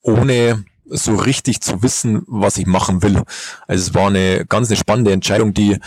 Ohne 0.01 0.65
so 0.91 1.15
richtig 1.15 1.61
zu 1.61 1.81
wissen, 1.81 2.23
was 2.27 2.57
ich 2.57 2.65
machen 2.65 3.01
will. 3.01 3.23
Also 3.67 3.89
es 3.89 3.93
war 3.93 4.07
eine 4.07 4.45
ganz 4.45 4.69
eine 4.69 4.77
spannende 4.77 5.11
Entscheidung, 5.11 5.53
die, 5.53 5.79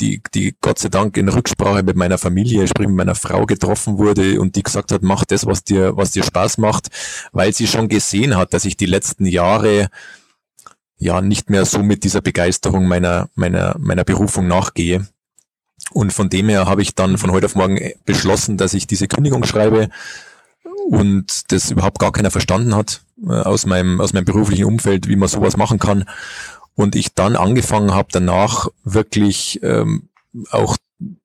die, 0.00 0.22
die 0.34 0.54
Gott 0.60 0.78
sei 0.78 0.88
Dank 0.88 1.16
in 1.16 1.28
Rücksprache 1.28 1.82
mit 1.82 1.96
meiner 1.96 2.18
Familie, 2.18 2.66
sprich 2.66 2.88
mit 2.88 2.96
meiner 2.96 3.14
Frau 3.14 3.46
getroffen 3.46 3.98
wurde 3.98 4.40
und 4.40 4.56
die 4.56 4.62
gesagt 4.62 4.92
hat, 4.92 5.02
mach 5.02 5.24
das, 5.24 5.46
was 5.46 5.64
dir, 5.64 5.96
was 5.96 6.12
dir 6.12 6.22
Spaß 6.22 6.58
macht, 6.58 6.88
weil 7.32 7.52
sie 7.52 7.66
schon 7.66 7.88
gesehen 7.88 8.36
hat, 8.36 8.54
dass 8.54 8.64
ich 8.64 8.76
die 8.76 8.86
letzten 8.86 9.26
Jahre 9.26 9.88
ja 10.96 11.20
nicht 11.20 11.50
mehr 11.50 11.64
so 11.64 11.82
mit 11.82 12.04
dieser 12.04 12.20
Begeisterung 12.20 12.86
meiner, 12.86 13.30
meiner, 13.34 13.76
meiner 13.78 14.04
Berufung 14.04 14.46
nachgehe. 14.46 15.06
Und 15.92 16.12
von 16.12 16.28
dem 16.28 16.48
her 16.48 16.66
habe 16.66 16.82
ich 16.82 16.94
dann 16.94 17.18
von 17.18 17.32
heute 17.32 17.46
auf 17.46 17.56
morgen 17.56 17.78
beschlossen, 18.04 18.56
dass 18.56 18.74
ich 18.74 18.86
diese 18.86 19.08
Kündigung 19.08 19.44
schreibe 19.44 19.88
und 20.88 21.52
das 21.52 21.70
überhaupt 21.70 21.98
gar 21.98 22.12
keiner 22.12 22.30
verstanden 22.30 22.74
hat 22.74 23.02
äh, 23.26 23.32
aus 23.32 23.66
meinem, 23.66 24.00
aus 24.00 24.12
meinem 24.12 24.24
beruflichen 24.24 24.64
Umfeld, 24.64 25.08
wie 25.08 25.16
man 25.16 25.28
sowas 25.28 25.56
machen 25.56 25.78
kann. 25.78 26.04
Und 26.74 26.96
ich 26.96 27.14
dann 27.14 27.36
angefangen 27.36 27.92
habe, 27.92 28.08
danach 28.12 28.68
wirklich 28.84 29.60
ähm, 29.62 30.08
auch 30.50 30.76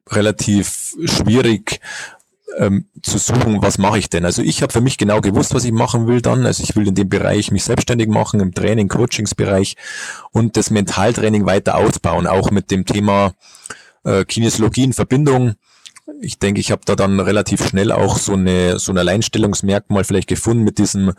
relativ 0.09 0.95
schwierig 1.05 1.79
ähm, 2.57 2.85
zu 3.01 3.17
suchen, 3.17 3.61
was 3.61 3.77
mache 3.77 3.99
ich 3.99 4.09
denn? 4.09 4.25
Also 4.25 4.41
ich 4.41 4.61
habe 4.61 4.71
für 4.71 4.81
mich 4.81 4.97
genau 4.97 5.21
gewusst, 5.21 5.53
was 5.53 5.65
ich 5.65 5.71
machen 5.71 6.07
will 6.07 6.21
dann. 6.21 6.45
Also 6.45 6.63
ich 6.63 6.75
will 6.75 6.87
in 6.87 6.95
dem 6.95 7.09
Bereich 7.09 7.51
mich 7.51 7.63
selbstständig 7.63 8.07
machen, 8.07 8.39
im 8.39 8.53
Training, 8.53 8.87
Coachingsbereich 8.87 9.75
und 10.31 10.57
das 10.57 10.69
Mentaltraining 10.69 11.45
weiter 11.45 11.75
ausbauen, 11.75 12.27
auch 12.27 12.51
mit 12.51 12.71
dem 12.71 12.85
Thema 12.85 13.33
äh, 14.03 14.25
Kinesiologie 14.25 14.83
in 14.83 14.93
Verbindung. 14.93 15.55
Ich 16.21 16.37
denke, 16.37 16.61
ich 16.61 16.71
habe 16.71 16.83
da 16.85 16.95
dann 16.95 17.19
relativ 17.19 17.67
schnell 17.67 17.91
auch 17.91 18.17
so 18.17 18.33
eine 18.33 18.77
so 18.77 18.91
ein 18.91 18.97
Alleinstellungsmerkmal 18.97 20.03
vielleicht 20.03 20.27
gefunden 20.27 20.63
mit 20.63 20.77
diesem 20.77 21.13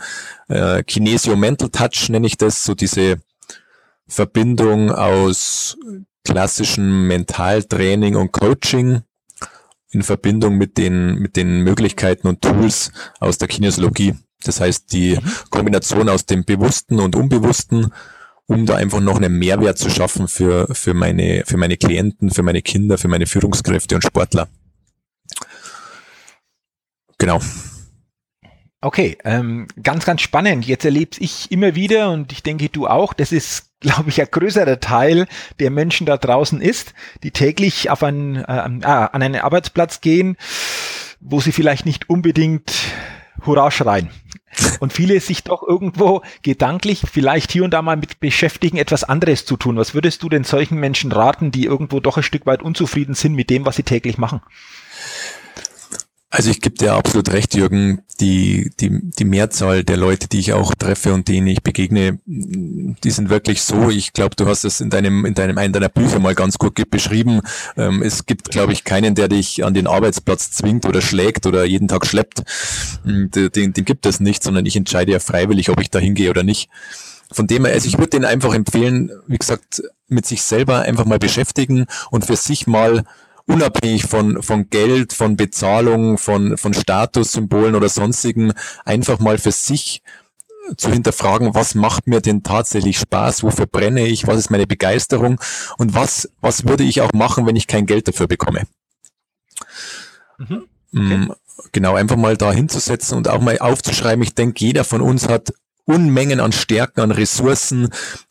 äh, 0.48 0.82
Kinesio 0.84 1.34
Mental 1.36 1.70
Touch 1.70 2.08
nenne 2.08 2.26
ich 2.26 2.36
das, 2.36 2.64
so 2.64 2.74
diese 2.74 3.18
Verbindung 4.06 4.92
aus 4.92 5.76
klassischem 6.24 7.06
Mentaltraining 7.06 8.16
und 8.16 8.32
Coaching 8.32 9.02
in 9.90 10.02
Verbindung 10.02 10.56
mit 10.56 10.78
den, 10.78 11.16
mit 11.16 11.36
den 11.36 11.62
Möglichkeiten 11.62 12.28
und 12.28 12.42
Tools 12.42 12.92
aus 13.20 13.38
der 13.38 13.48
Kinesiologie. 13.48 14.14
Das 14.44 14.60
heißt, 14.60 14.92
die 14.92 15.18
Kombination 15.50 16.08
aus 16.08 16.26
dem 16.26 16.44
Bewussten 16.44 17.00
und 17.00 17.16
Unbewussten, 17.16 17.92
um 18.46 18.66
da 18.66 18.76
einfach 18.76 19.00
noch 19.00 19.16
einen 19.16 19.38
Mehrwert 19.38 19.78
zu 19.78 19.90
schaffen 19.90 20.28
für, 20.28 20.68
für 20.74 20.94
meine, 20.94 21.44
für 21.46 21.56
meine 21.56 21.76
Klienten, 21.76 22.30
für 22.30 22.42
meine 22.42 22.62
Kinder, 22.62 22.98
für 22.98 23.08
meine 23.08 23.26
Führungskräfte 23.26 23.94
und 23.94 24.02
Sportler. 24.02 24.48
Genau. 27.18 27.40
Okay, 28.82 29.16
ähm, 29.24 29.66
ganz, 29.82 30.04
ganz 30.04 30.20
spannend. 30.20 30.66
Jetzt 30.66 30.84
erlebe 30.84 31.16
ich 31.18 31.50
immer 31.50 31.74
wieder 31.74 32.12
und 32.12 32.30
ich 32.30 32.42
denke 32.42 32.68
du 32.68 32.86
auch, 32.86 33.14
das 33.14 33.32
ist, 33.32 33.72
glaube 33.80 34.10
ich, 34.10 34.20
ein 34.20 34.28
größerer 34.30 34.80
Teil 34.80 35.26
der 35.58 35.70
Menschen 35.70 36.06
da 36.06 36.16
draußen 36.16 36.60
ist, 36.60 36.94
die 37.22 37.30
täglich 37.30 37.90
auf 37.90 38.02
einen, 38.02 38.36
äh, 38.36 38.42
an 38.42 38.84
einen 38.84 39.36
Arbeitsplatz 39.36 40.00
gehen, 40.00 40.36
wo 41.20 41.40
sie 41.40 41.52
vielleicht 41.52 41.86
nicht 41.86 42.10
unbedingt 42.10 42.72
Hurra 43.44 43.70
schreien. 43.70 44.10
Und 44.80 44.92
viele 44.92 45.20
sich 45.20 45.42
doch 45.42 45.62
irgendwo 45.62 46.22
gedanklich 46.42 47.02
vielleicht 47.10 47.52
hier 47.52 47.64
und 47.64 47.72
da 47.72 47.82
mal 47.82 47.96
mit 47.96 48.20
beschäftigen, 48.20 48.78
etwas 48.78 49.04
anderes 49.04 49.44
zu 49.44 49.56
tun. 49.56 49.76
Was 49.76 49.94
würdest 49.94 50.22
du 50.22 50.28
denn 50.28 50.44
solchen 50.44 50.78
Menschen 50.78 51.12
raten, 51.12 51.50
die 51.50 51.64
irgendwo 51.64 52.00
doch 52.00 52.16
ein 52.16 52.22
Stück 52.22 52.46
weit 52.46 52.62
unzufrieden 52.62 53.14
sind 53.14 53.34
mit 53.34 53.50
dem, 53.50 53.66
was 53.66 53.76
sie 53.76 53.82
täglich 53.82 54.16
machen? 54.16 54.40
Also 56.28 56.50
ich 56.50 56.60
gebe 56.60 56.76
dir 56.76 56.94
absolut 56.94 57.32
recht, 57.32 57.54
Jürgen. 57.54 58.02
Die, 58.20 58.72
die, 58.80 58.90
die 59.02 59.24
Mehrzahl 59.24 59.84
der 59.84 59.96
Leute, 59.96 60.28
die 60.28 60.40
ich 60.40 60.52
auch 60.54 60.74
treffe 60.74 61.14
und 61.14 61.28
denen 61.28 61.46
ich 61.46 61.62
begegne, 61.62 62.18
die 62.26 63.10
sind 63.10 63.28
wirklich 63.30 63.62
so. 63.62 63.90
Ich 63.90 64.12
glaube, 64.12 64.34
du 64.34 64.46
hast 64.46 64.64
es 64.64 64.80
in 64.80 64.90
deinem, 64.90 65.24
in 65.24 65.34
deinem, 65.34 65.56
einen 65.56 65.72
deiner 65.72 65.88
Bücher 65.88 66.18
mal 66.18 66.34
ganz 66.34 66.58
gut 66.58 66.74
beschrieben. 66.90 67.42
Ähm, 67.76 68.02
es 68.02 68.26
gibt, 68.26 68.50
glaube 68.50 68.72
ich, 68.72 68.84
keinen, 68.84 69.14
der 69.14 69.28
dich 69.28 69.64
an 69.64 69.74
den 69.74 69.86
Arbeitsplatz 69.86 70.50
zwingt 70.50 70.84
oder 70.84 71.00
schlägt 71.00 71.46
oder 71.46 71.64
jeden 71.64 71.88
Tag 71.88 72.06
schleppt. 72.06 72.42
Den, 73.04 73.30
den, 73.30 73.72
den 73.72 73.84
gibt 73.84 74.04
es 74.04 74.18
nicht, 74.18 74.42
sondern 74.42 74.66
ich 74.66 74.76
entscheide 74.76 75.12
ja 75.12 75.20
freiwillig, 75.20 75.70
ob 75.70 75.80
ich 75.80 75.90
da 75.90 76.00
hingehe 76.00 76.30
oder 76.30 76.42
nicht. 76.42 76.68
Von 77.30 77.46
dem 77.46 77.64
her, 77.64 77.74
also 77.74 77.86
ich 77.86 77.98
würde 77.98 78.10
denen 78.10 78.24
einfach 78.24 78.54
empfehlen, 78.54 79.10
wie 79.26 79.38
gesagt, 79.38 79.82
mit 80.08 80.26
sich 80.26 80.42
selber 80.42 80.80
einfach 80.82 81.04
mal 81.04 81.18
beschäftigen 81.18 81.86
und 82.10 82.24
für 82.24 82.36
sich 82.36 82.66
mal 82.66 83.04
unabhängig 83.46 84.04
von, 84.04 84.42
von 84.42 84.68
Geld, 84.70 85.12
von 85.12 85.36
Bezahlung, 85.36 86.18
von, 86.18 86.56
von 86.56 86.74
Statussymbolen 86.74 87.74
oder 87.74 87.88
sonstigen, 87.88 88.52
einfach 88.84 89.18
mal 89.18 89.38
für 89.38 89.52
sich 89.52 90.02
zu 90.76 90.90
hinterfragen, 90.90 91.54
was 91.54 91.74
macht 91.74 92.08
mir 92.08 92.20
denn 92.20 92.42
tatsächlich 92.42 92.98
Spaß, 92.98 93.44
wofür 93.44 93.66
brenne 93.66 94.06
ich, 94.06 94.26
was 94.26 94.38
ist 94.38 94.50
meine 94.50 94.66
Begeisterung 94.66 95.40
und 95.78 95.94
was, 95.94 96.28
was 96.40 96.66
würde 96.66 96.82
ich 96.82 97.00
auch 97.00 97.12
machen, 97.12 97.46
wenn 97.46 97.56
ich 97.56 97.68
kein 97.68 97.86
Geld 97.86 98.08
dafür 98.08 98.26
bekomme. 98.26 98.62
Mhm. 100.38 100.64
Mm, 100.90 101.30
okay. 101.30 101.40
Genau, 101.72 101.94
einfach 101.94 102.16
mal 102.16 102.36
da 102.36 102.52
hinzusetzen 102.52 103.16
und 103.16 103.28
auch 103.28 103.40
mal 103.40 103.58
aufzuschreiben. 103.58 104.22
Ich 104.22 104.34
denke, 104.34 104.64
jeder 104.64 104.84
von 104.84 105.00
uns 105.00 105.28
hat 105.28 105.52
Unmengen 105.86 106.40
an 106.40 106.52
Stärken, 106.52 107.00
an 107.00 107.10
Ressourcen, 107.12 107.88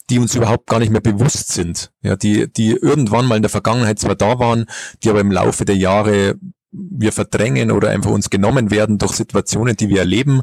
die 0.09 0.19
uns 0.19 0.35
überhaupt 0.35 0.67
gar 0.67 0.79
nicht 0.79 0.91
mehr 0.91 1.01
bewusst 1.01 1.51
sind. 1.51 1.91
Ja, 2.01 2.15
die, 2.15 2.51
die 2.51 2.71
irgendwann 2.71 3.25
mal 3.25 3.37
in 3.37 3.41
der 3.41 3.49
Vergangenheit 3.49 3.97
zwar 3.97 4.15
da 4.15 4.37
waren, 4.39 4.65
die 5.03 5.09
aber 5.09 5.21
im 5.21 5.31
Laufe 5.31 5.65
der 5.65 5.77
Jahre 5.77 6.35
wir 6.77 7.11
verdrängen 7.11 7.71
oder 7.71 7.89
einfach 7.89 8.11
uns 8.11 8.29
genommen 8.29 8.69
werden 8.69 8.97
durch 8.97 9.13
Situationen, 9.13 9.77
die 9.77 9.89
wir 9.89 9.99
erleben 9.99 10.41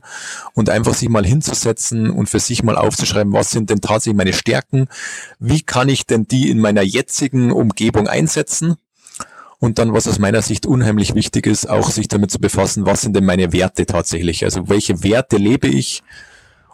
und 0.54 0.70
einfach 0.70 0.94
sich 0.94 1.08
mal 1.08 1.26
hinzusetzen 1.26 2.10
und 2.10 2.28
für 2.28 2.40
sich 2.40 2.62
mal 2.62 2.76
aufzuschreiben, 2.76 3.32
was 3.32 3.50
sind 3.50 3.70
denn 3.70 3.80
tatsächlich 3.80 4.16
meine 4.16 4.32
Stärken? 4.32 4.88
Wie 5.38 5.60
kann 5.60 5.88
ich 5.88 6.06
denn 6.06 6.26
die 6.26 6.50
in 6.50 6.58
meiner 6.58 6.82
jetzigen 6.82 7.52
Umgebung 7.52 8.08
einsetzen? 8.08 8.76
Und 9.58 9.78
dann, 9.78 9.92
was 9.92 10.08
aus 10.08 10.18
meiner 10.18 10.42
Sicht 10.42 10.66
unheimlich 10.66 11.14
wichtig 11.14 11.46
ist, 11.46 11.68
auch 11.68 11.90
sich 11.90 12.08
damit 12.08 12.32
zu 12.32 12.40
befassen, 12.40 12.84
was 12.84 13.02
sind 13.02 13.14
denn 13.14 13.24
meine 13.24 13.52
Werte 13.52 13.86
tatsächlich? 13.86 14.44
Also 14.44 14.68
welche 14.68 15.04
Werte 15.04 15.36
lebe 15.36 15.68
ich? 15.68 16.02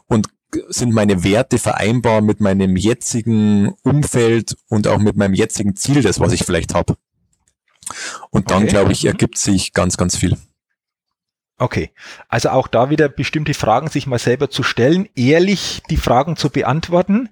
Und 0.08 0.28
sind 0.68 0.92
meine 0.92 1.24
Werte 1.24 1.58
vereinbar 1.58 2.22
mit 2.22 2.40
meinem 2.40 2.76
jetzigen 2.76 3.74
Umfeld 3.82 4.56
und 4.68 4.88
auch 4.88 4.98
mit 4.98 5.16
meinem 5.16 5.34
jetzigen 5.34 5.76
Ziel, 5.76 6.02
das 6.02 6.20
was 6.20 6.32
ich 6.32 6.44
vielleicht 6.44 6.74
habe. 6.74 6.96
Und 8.30 8.50
dann, 8.50 8.62
okay. 8.62 8.72
glaube 8.72 8.92
ich, 8.92 9.04
ergibt 9.04 9.38
sich 9.38 9.72
ganz, 9.72 9.96
ganz 9.96 10.16
viel. 10.16 10.36
Okay, 11.60 11.90
also 12.28 12.50
auch 12.50 12.68
da 12.68 12.88
wieder 12.88 13.08
bestimmte 13.08 13.52
Fragen 13.52 13.88
sich 13.88 14.06
mal 14.06 14.20
selber 14.20 14.48
zu 14.48 14.62
stellen, 14.62 15.08
ehrlich 15.16 15.82
die 15.90 15.96
Fragen 15.96 16.36
zu 16.36 16.50
beantworten. 16.50 17.30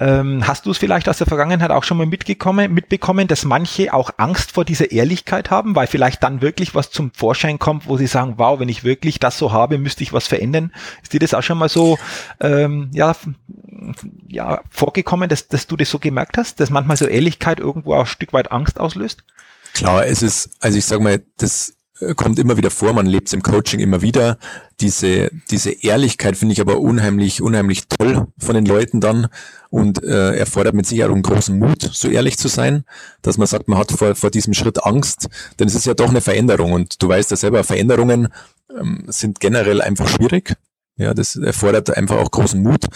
Ähm, 0.00 0.46
hast 0.46 0.64
du 0.64 0.70
es 0.70 0.78
vielleicht 0.78 1.10
aus 1.10 1.18
der 1.18 1.26
Vergangenheit 1.26 1.70
auch 1.70 1.84
schon 1.84 1.98
mal 1.98 2.06
mitgekommen, 2.06 2.72
mitbekommen, 2.72 3.28
dass 3.28 3.44
manche 3.44 3.92
auch 3.92 4.12
Angst 4.16 4.52
vor 4.52 4.64
dieser 4.64 4.92
Ehrlichkeit 4.92 5.50
haben, 5.50 5.76
weil 5.76 5.86
vielleicht 5.88 6.22
dann 6.22 6.40
wirklich 6.40 6.74
was 6.74 6.90
zum 6.90 7.12
Vorschein 7.12 7.58
kommt, 7.58 7.86
wo 7.86 7.98
sie 7.98 8.06
sagen, 8.06 8.34
wow, 8.38 8.58
wenn 8.58 8.70
ich 8.70 8.82
wirklich 8.82 9.20
das 9.20 9.36
so 9.36 9.52
habe, 9.52 9.76
müsste 9.76 10.02
ich 10.02 10.14
was 10.14 10.26
verändern. 10.26 10.72
Ist 11.02 11.12
dir 11.12 11.20
das 11.20 11.34
auch 11.34 11.42
schon 11.42 11.58
mal 11.58 11.68
so 11.68 11.98
ähm, 12.40 12.90
ja, 12.94 13.14
ja, 14.26 14.62
vorgekommen, 14.70 15.28
dass, 15.28 15.48
dass 15.48 15.66
du 15.66 15.76
das 15.76 15.90
so 15.90 15.98
gemerkt 15.98 16.38
hast, 16.38 16.60
dass 16.60 16.70
manchmal 16.70 16.96
so 16.96 17.06
Ehrlichkeit 17.06 17.60
irgendwo 17.60 17.94
auch 17.94 18.00
ein 18.00 18.06
Stück 18.06 18.32
weit 18.32 18.50
Angst 18.52 18.80
auslöst? 18.80 19.22
Klar, 19.74 20.06
es 20.06 20.22
ist, 20.22 20.50
also 20.60 20.78
ich 20.78 20.86
sage 20.86 21.02
mal, 21.02 21.22
das 21.36 21.75
kommt 22.14 22.38
immer 22.38 22.56
wieder 22.56 22.70
vor, 22.70 22.92
man 22.92 23.06
lebt 23.06 23.28
es 23.28 23.32
im 23.32 23.42
Coaching 23.42 23.80
immer 23.80 24.02
wieder. 24.02 24.38
Diese, 24.80 25.30
diese 25.50 25.70
Ehrlichkeit 25.70 26.36
finde 26.36 26.52
ich 26.52 26.60
aber 26.60 26.78
unheimlich, 26.78 27.40
unheimlich 27.40 27.88
toll 27.88 28.26
von 28.38 28.54
den 28.54 28.66
Leuten 28.66 29.00
dann 29.00 29.28
und 29.70 30.02
äh, 30.02 30.36
erfordert 30.36 30.74
mit 30.74 30.86
Sicherheit 30.86 31.12
einen 31.12 31.22
großen 31.22 31.58
Mut, 31.58 31.88
so 31.92 32.08
ehrlich 32.08 32.38
zu 32.38 32.48
sein, 32.48 32.84
dass 33.22 33.38
man 33.38 33.46
sagt, 33.46 33.68
man 33.68 33.78
hat 33.78 33.92
vor, 33.92 34.14
vor 34.14 34.30
diesem 34.30 34.54
Schritt 34.54 34.84
Angst, 34.84 35.28
denn 35.58 35.68
es 35.68 35.74
ist 35.74 35.86
ja 35.86 35.94
doch 35.94 36.10
eine 36.10 36.20
Veränderung 36.20 36.72
und 36.72 37.02
du 37.02 37.08
weißt 37.08 37.30
ja 37.30 37.36
selber, 37.36 37.64
Veränderungen 37.64 38.28
ähm, 38.78 39.04
sind 39.08 39.40
generell 39.40 39.80
einfach 39.80 40.08
schwierig. 40.08 40.54
Ja, 40.98 41.12
das 41.12 41.36
erfordert 41.36 41.94
einfach 41.94 42.16
auch 42.16 42.30
großen 42.30 42.62
Mut. 42.62 42.86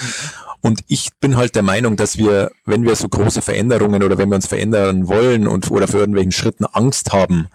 Und 0.62 0.80
ich 0.88 1.10
bin 1.20 1.36
halt 1.36 1.54
der 1.54 1.62
Meinung, 1.62 1.96
dass 1.96 2.18
wir, 2.18 2.50
wenn 2.64 2.84
wir 2.84 2.96
so 2.96 3.08
große 3.08 3.42
Veränderungen 3.42 4.02
oder 4.02 4.18
wenn 4.18 4.28
wir 4.28 4.36
uns 4.36 4.46
verändern 4.46 5.08
wollen 5.08 5.46
und 5.46 5.70
oder 5.70 5.88
für 5.88 5.98
irgendwelchen 5.98 6.32
Schritten 6.32 6.64
Angst 6.64 7.12
haben, 7.12 7.48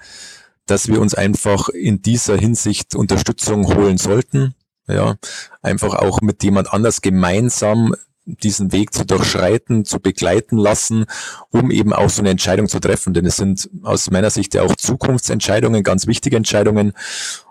dass 0.65 0.88
wir 0.88 1.01
uns 1.01 1.13
einfach 1.15 1.69
in 1.69 2.01
dieser 2.01 2.38
Hinsicht 2.38 2.95
Unterstützung 2.95 3.67
holen 3.75 3.97
sollten. 3.97 4.56
Ja, 4.88 5.15
einfach 5.62 5.95
auch 5.95 6.21
mit 6.21 6.43
jemand 6.43 6.71
anders 6.71 7.01
gemeinsam 7.01 7.95
diesen 8.25 8.71
Weg 8.71 8.93
zu 8.93 9.06
durchschreiten, 9.06 9.86
zu 9.86 9.99
begleiten 9.99 10.58
lassen, 10.58 11.06
um 11.49 11.71
eben 11.71 11.93
auch 11.93 12.10
so 12.10 12.21
eine 12.21 12.30
Entscheidung 12.32 12.67
zu 12.67 12.80
treffen. 12.80 13.13
Denn 13.13 13.25
es 13.25 13.36
sind 13.36 13.69
aus 13.84 14.10
meiner 14.10 14.30
Sicht 14.30 14.54
ja 14.54 14.63
auch 14.63 14.75
Zukunftsentscheidungen, 14.75 15.84
ganz 15.84 16.08
wichtige 16.08 16.38
Entscheidungen. 16.38 16.93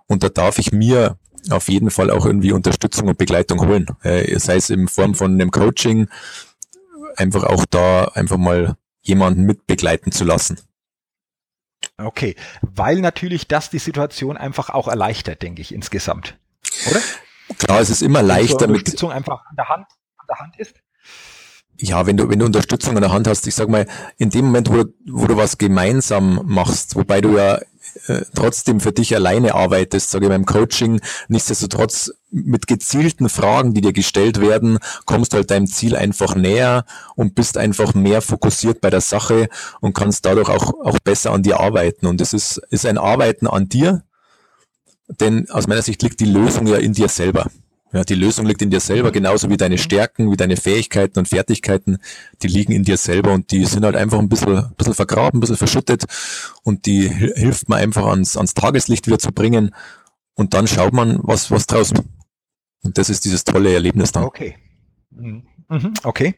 Und 0.06 0.22
da 0.22 0.28
darf 0.28 0.58
ich 0.58 0.72
mir 0.72 1.16
auf 1.50 1.68
jeden 1.68 1.90
Fall 1.90 2.10
auch 2.10 2.26
irgendwie 2.26 2.52
Unterstützung 2.52 3.08
und 3.08 3.18
Begleitung 3.18 3.66
holen. 3.66 3.86
Sei 4.02 4.56
es 4.56 4.70
in 4.70 4.88
Form 4.88 5.14
von 5.14 5.32
einem 5.34 5.50
Coaching, 5.50 6.08
einfach 7.16 7.44
auch 7.44 7.64
da 7.68 8.06
einfach 8.14 8.36
mal 8.38 8.76
jemanden 9.02 9.42
mit 9.42 9.66
begleiten 9.66 10.10
zu 10.12 10.24
lassen. 10.24 10.58
Okay, 11.96 12.34
weil 12.62 13.00
natürlich 13.00 13.46
das 13.46 13.70
die 13.70 13.78
Situation 13.78 14.36
einfach 14.36 14.70
auch 14.70 14.88
erleichtert, 14.88 15.42
denke 15.42 15.62
ich 15.62 15.72
insgesamt, 15.72 16.36
oder? 16.90 17.00
Klar, 17.58 17.80
es 17.80 17.90
ist 17.90 18.02
immer 18.02 18.22
leichter 18.22 18.60
so 18.60 18.64
Unterstützung 18.66 19.08
mit 19.10 19.16
einfach 19.16 19.44
an 19.46 19.56
der 19.56 19.68
Hand, 19.68 19.86
an 20.16 20.26
der 20.28 20.38
Hand 20.38 20.58
ist. 20.58 20.76
Ja, 21.78 22.06
wenn 22.06 22.16
du, 22.16 22.28
wenn 22.28 22.38
du 22.38 22.46
Unterstützung 22.46 22.96
an 22.96 23.02
der 23.02 23.12
Hand 23.12 23.26
hast, 23.26 23.46
ich 23.46 23.54
sag 23.54 23.68
mal, 23.68 23.86
in 24.16 24.30
dem 24.30 24.46
Moment, 24.46 24.70
wo 24.70 24.84
du, 24.84 24.94
wo 25.06 25.26
du 25.26 25.36
was 25.36 25.58
gemeinsam 25.58 26.40
machst, 26.44 26.96
wobei 26.96 27.20
du 27.20 27.36
ja 27.36 27.60
äh, 28.06 28.22
trotzdem 28.34 28.80
für 28.80 28.92
dich 28.92 29.14
alleine 29.14 29.54
arbeitest, 29.54 30.10
sage 30.10 30.26
ich 30.26 30.30
beim 30.30 30.46
Coaching, 30.46 31.00
nichtsdestotrotz 31.28 32.12
mit 32.30 32.66
gezielten 32.66 33.28
Fragen, 33.28 33.74
die 33.74 33.80
dir 33.80 33.92
gestellt 33.92 34.40
werden, 34.40 34.78
kommst 35.06 35.32
du 35.32 35.36
halt 35.36 35.50
deinem 35.50 35.66
Ziel 35.66 35.96
einfach 35.96 36.34
näher 36.34 36.84
und 37.14 37.34
bist 37.34 37.56
einfach 37.56 37.94
mehr 37.94 38.20
fokussiert 38.20 38.80
bei 38.80 38.90
der 38.90 39.00
Sache 39.00 39.48
und 39.80 39.94
kannst 39.94 40.26
dadurch 40.26 40.48
auch, 40.48 40.74
auch 40.84 40.98
besser 40.98 41.32
an 41.32 41.42
dir 41.42 41.60
arbeiten. 41.60 42.06
Und 42.06 42.20
es 42.20 42.32
ist, 42.32 42.60
ist 42.70 42.86
ein 42.86 42.98
Arbeiten 42.98 43.46
an 43.46 43.68
dir, 43.68 44.02
denn 45.20 45.48
aus 45.50 45.66
meiner 45.66 45.82
Sicht 45.82 46.02
liegt 46.02 46.20
die 46.20 46.26
Lösung 46.26 46.66
ja 46.66 46.76
in 46.76 46.92
dir 46.92 47.08
selber. 47.08 47.46
Ja, 47.94 48.02
die 48.02 48.16
Lösung 48.16 48.44
liegt 48.44 48.60
in 48.60 48.70
dir 48.70 48.80
selber, 48.80 49.12
genauso 49.12 49.48
wie 49.50 49.56
deine 49.56 49.78
Stärken, 49.78 50.32
wie 50.32 50.36
deine 50.36 50.56
Fähigkeiten 50.56 51.16
und 51.20 51.28
Fertigkeiten, 51.28 51.98
die 52.42 52.48
liegen 52.48 52.72
in 52.72 52.82
dir 52.82 52.96
selber 52.96 53.32
und 53.32 53.52
die 53.52 53.64
sind 53.66 53.84
halt 53.84 53.94
einfach 53.94 54.18
ein 54.18 54.28
bisschen, 54.28 54.56
ein 54.56 54.74
bisschen 54.76 54.94
vergraben, 54.94 55.38
ein 55.38 55.40
bisschen 55.40 55.56
verschüttet 55.56 56.02
und 56.64 56.86
die 56.86 57.08
hilft 57.08 57.68
man 57.68 57.78
einfach 57.78 58.06
ans, 58.06 58.36
ans 58.36 58.52
Tageslicht 58.52 59.06
wieder 59.06 59.20
zu 59.20 59.30
bringen 59.30 59.72
und 60.34 60.54
dann 60.54 60.66
schaut 60.66 60.92
man, 60.92 61.20
was, 61.22 61.52
was 61.52 61.68
draußen. 61.68 62.00
Und 62.82 62.98
das 62.98 63.10
ist 63.10 63.24
dieses 63.26 63.44
tolle 63.44 63.72
Erlebnis 63.72 64.10
dann. 64.10 64.24
Okay. 64.24 64.56
Mhm. 65.12 65.46
Mhm. 65.68 65.94
Okay. 66.02 66.34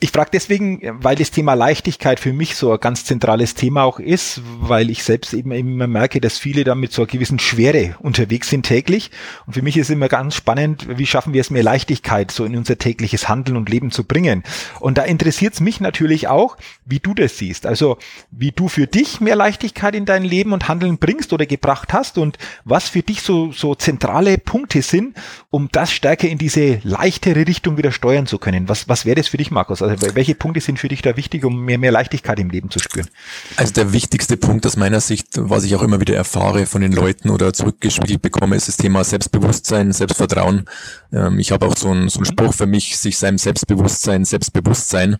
Ich 0.00 0.12
frage 0.12 0.30
deswegen, 0.32 0.80
weil 1.02 1.16
das 1.16 1.32
Thema 1.32 1.54
Leichtigkeit 1.54 2.20
für 2.20 2.32
mich 2.32 2.54
so 2.54 2.70
ein 2.70 2.78
ganz 2.78 3.04
zentrales 3.04 3.54
Thema 3.54 3.82
auch 3.82 3.98
ist, 3.98 4.40
weil 4.60 4.90
ich 4.90 5.02
selbst 5.02 5.34
eben 5.34 5.50
immer 5.50 5.88
merke, 5.88 6.20
dass 6.20 6.38
viele 6.38 6.62
da 6.62 6.76
mit 6.76 6.92
so 6.92 7.02
einer 7.02 7.10
gewissen 7.10 7.40
Schwere 7.40 7.96
unterwegs 7.98 8.48
sind 8.48 8.64
täglich. 8.64 9.10
Und 9.46 9.54
für 9.54 9.62
mich 9.62 9.76
ist 9.76 9.90
immer 9.90 10.06
ganz 10.06 10.36
spannend, 10.36 10.86
wie 10.96 11.06
schaffen 11.06 11.32
wir 11.32 11.40
es 11.40 11.50
mehr 11.50 11.64
Leichtigkeit 11.64 12.30
so 12.30 12.44
in 12.44 12.56
unser 12.56 12.78
tägliches 12.78 13.28
Handeln 13.28 13.56
und 13.56 13.68
Leben 13.70 13.90
zu 13.90 14.04
bringen. 14.04 14.44
Und 14.78 14.98
da 14.98 15.02
interessiert 15.02 15.54
es 15.54 15.60
mich 15.60 15.80
natürlich 15.80 16.28
auch, 16.28 16.56
wie 16.84 17.00
du 17.00 17.12
das 17.12 17.36
siehst. 17.36 17.66
Also 17.66 17.98
wie 18.30 18.52
du 18.52 18.68
für 18.68 18.86
dich 18.86 19.20
mehr 19.20 19.34
Leichtigkeit 19.34 19.96
in 19.96 20.04
dein 20.04 20.22
Leben 20.22 20.52
und 20.52 20.68
Handeln 20.68 20.98
bringst 20.98 21.32
oder 21.32 21.44
gebracht 21.44 21.92
hast 21.92 22.18
und 22.18 22.38
was 22.64 22.88
für 22.88 23.02
dich 23.02 23.22
so, 23.22 23.50
so 23.50 23.74
zentrale 23.74 24.38
Punkte 24.38 24.80
sind, 24.80 25.16
um 25.50 25.68
das 25.72 25.90
stärker 25.90 26.28
in 26.28 26.38
diese 26.38 26.78
leichtere 26.84 27.48
Richtung 27.48 27.78
wieder 27.78 27.90
steuern 27.90 28.28
zu 28.28 28.38
können. 28.38 28.68
Was, 28.68 28.88
was 28.88 29.04
wäre 29.04 29.16
das 29.16 29.26
für 29.26 29.38
dich, 29.38 29.50
Markus? 29.50 29.87
Also 29.88 30.14
welche 30.14 30.34
Punkte 30.34 30.60
sind 30.60 30.78
für 30.78 30.88
dich 30.88 31.02
da 31.02 31.16
wichtig, 31.16 31.44
um 31.44 31.64
mehr, 31.64 31.78
mehr 31.78 31.92
Leichtigkeit 31.92 32.38
im 32.38 32.50
Leben 32.50 32.70
zu 32.70 32.78
spüren? 32.78 33.08
Also 33.56 33.72
der 33.72 33.92
wichtigste 33.92 34.36
Punkt 34.36 34.66
aus 34.66 34.76
meiner 34.76 35.00
Sicht, 35.00 35.28
was 35.36 35.64
ich 35.64 35.74
auch 35.76 35.82
immer 35.82 36.00
wieder 36.00 36.14
erfahre 36.14 36.66
von 36.66 36.80
den 36.80 36.92
Leuten 36.92 37.30
oder 37.30 37.52
zurückgespiegelt 37.52 38.22
bekomme, 38.22 38.56
ist 38.56 38.68
das 38.68 38.76
Thema 38.76 39.04
Selbstbewusstsein, 39.04 39.92
Selbstvertrauen. 39.92 40.66
Ähm, 41.12 41.38
ich 41.38 41.52
habe 41.52 41.66
auch 41.66 41.76
so 41.76 41.90
einen, 41.90 42.08
so 42.08 42.18
einen 42.18 42.26
Spruch 42.26 42.54
für 42.54 42.66
mich, 42.66 42.96
sich 42.98 43.18
seinem 43.18 43.38
Selbstbewusstsein, 43.38 44.24
Selbstbewusstsein, 44.24 45.16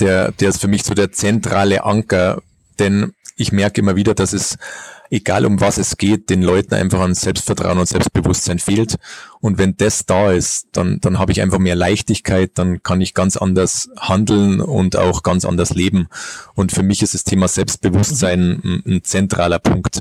der, 0.00 0.32
der 0.32 0.48
ist 0.50 0.60
für 0.60 0.68
mich 0.68 0.84
so 0.84 0.94
der 0.94 1.12
zentrale 1.12 1.84
Anker, 1.84 2.42
denn 2.78 3.12
ich 3.36 3.52
merke 3.52 3.80
immer 3.80 3.96
wieder, 3.96 4.14
dass 4.14 4.32
es 4.32 4.58
egal 5.10 5.46
um 5.46 5.60
was 5.60 5.78
es 5.78 5.96
geht, 5.96 6.30
den 6.30 6.42
Leuten 6.42 6.74
einfach 6.74 7.00
an 7.00 7.14
Selbstvertrauen 7.14 7.78
und 7.78 7.88
Selbstbewusstsein 7.88 8.58
fehlt. 8.58 8.96
Und 9.40 9.58
wenn 9.58 9.76
das 9.76 10.06
da 10.06 10.32
ist, 10.32 10.68
dann, 10.72 11.00
dann 11.00 11.18
habe 11.18 11.32
ich 11.32 11.40
einfach 11.40 11.58
mehr 11.58 11.76
Leichtigkeit, 11.76 12.52
dann 12.54 12.82
kann 12.82 13.00
ich 13.00 13.14
ganz 13.14 13.36
anders 13.36 13.88
handeln 13.98 14.60
und 14.60 14.96
auch 14.96 15.22
ganz 15.22 15.44
anders 15.44 15.74
leben. 15.74 16.08
Und 16.54 16.72
für 16.72 16.82
mich 16.82 17.02
ist 17.02 17.14
das 17.14 17.24
Thema 17.24 17.48
Selbstbewusstsein 17.48 18.60
ein, 18.64 18.82
ein 18.86 19.04
zentraler 19.04 19.58
Punkt. 19.58 20.00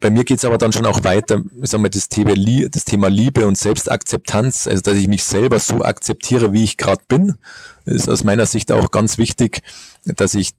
Bei 0.00 0.10
mir 0.10 0.24
geht's 0.24 0.44
aber 0.44 0.58
dann 0.58 0.72
schon 0.72 0.84
auch 0.84 1.04
weiter, 1.04 1.42
sagen 1.62 1.82
wir, 1.82 1.90
das 1.90 2.08
Thema, 2.08 2.34
das 2.68 2.84
Thema 2.84 3.08
Liebe 3.08 3.46
und 3.46 3.56
Selbstakzeptanz, 3.56 4.66
also 4.66 4.82
dass 4.82 4.96
ich 4.96 5.08
mich 5.08 5.24
selber 5.24 5.58
so 5.60 5.82
akzeptiere, 5.82 6.52
wie 6.52 6.64
ich 6.64 6.76
gerade 6.76 7.02
bin, 7.08 7.36
ist 7.84 8.08
aus 8.08 8.24
meiner 8.24 8.46
Sicht 8.46 8.70
auch 8.72 8.90
ganz 8.90 9.16
wichtig, 9.16 9.62
dass 10.04 10.34
ich, 10.34 10.50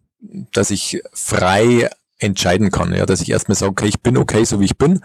dass 0.52 0.72
ich 0.72 1.02
frei 1.14 1.90
entscheiden 2.20 2.72
kann. 2.72 2.94
Ja, 2.94 3.06
dass 3.06 3.22
ich 3.22 3.32
erstmal 3.32 3.56
sage, 3.56 3.72
okay, 3.72 3.88
ich 3.88 4.02
bin 4.02 4.18
okay, 4.18 4.44
so 4.46 4.60
wie 4.60 4.66
ich 4.66 4.78
bin 4.78 5.02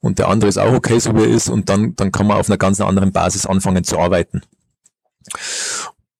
und 0.00 0.18
der 0.18 0.28
andere 0.28 0.48
ist 0.48 0.58
auch 0.58 0.72
okay, 0.72 0.98
so 0.98 1.14
wie 1.16 1.22
er 1.22 1.28
ist 1.28 1.48
und 1.48 1.68
dann, 1.68 1.96
dann 1.96 2.12
kann 2.12 2.26
man 2.26 2.36
auf 2.36 2.48
einer 2.48 2.58
ganz 2.58 2.80
anderen 2.80 3.12
Basis 3.12 3.46
anfangen 3.46 3.84
zu 3.84 3.98
arbeiten. 3.98 4.42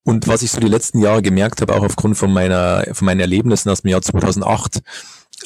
Und 0.04 0.28
was 0.28 0.42
ich 0.42 0.50
so 0.50 0.60
die 0.60 0.68
letzten 0.68 1.00
Jahre 1.00 1.22
gemerkt 1.22 1.60
habe, 1.60 1.74
auch 1.74 1.84
aufgrund 1.84 2.16
von 2.16 2.32
meiner, 2.32 2.84
von 2.92 3.06
meinen 3.06 3.20
Erlebnissen 3.20 3.70
aus 3.70 3.82
dem 3.82 3.90
Jahr 3.90 4.02
2008, 4.02 4.82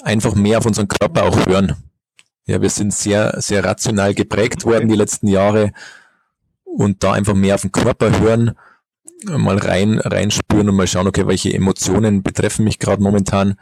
einfach 0.03 0.35
mehr 0.35 0.59
auf 0.59 0.67
unseren 0.67 0.89
Körper 0.89 1.25
auch 1.25 1.47
hören. 1.47 1.77
Ja, 2.47 2.61
wir 2.61 2.71
sind 2.71 2.95
sehr, 2.95 3.41
sehr 3.41 3.65
rational 3.65 4.15
geprägt 4.15 4.65
worden 4.65 4.89
die 4.89 4.97
letzten 4.97 5.29
Jahre 5.29 5.73
und 6.65 7.05
da 7.05 7.13
einfach 7.13 7.35
mehr 7.35 7.55
auf 7.55 7.63
den 7.63 7.73
Körper 7.73 8.19
hören, 8.21 8.53
mal 9.25 9.59
rein, 9.59 9.99
reinspüren 9.99 10.69
und 10.69 10.77
mal 10.77 10.87
schauen, 10.87 11.09
okay, 11.09 11.27
welche 11.27 11.53
Emotionen 11.53 12.23
betreffen 12.23 12.65
mich 12.65 12.79
gerade 12.79 13.03
momentan 13.03 13.59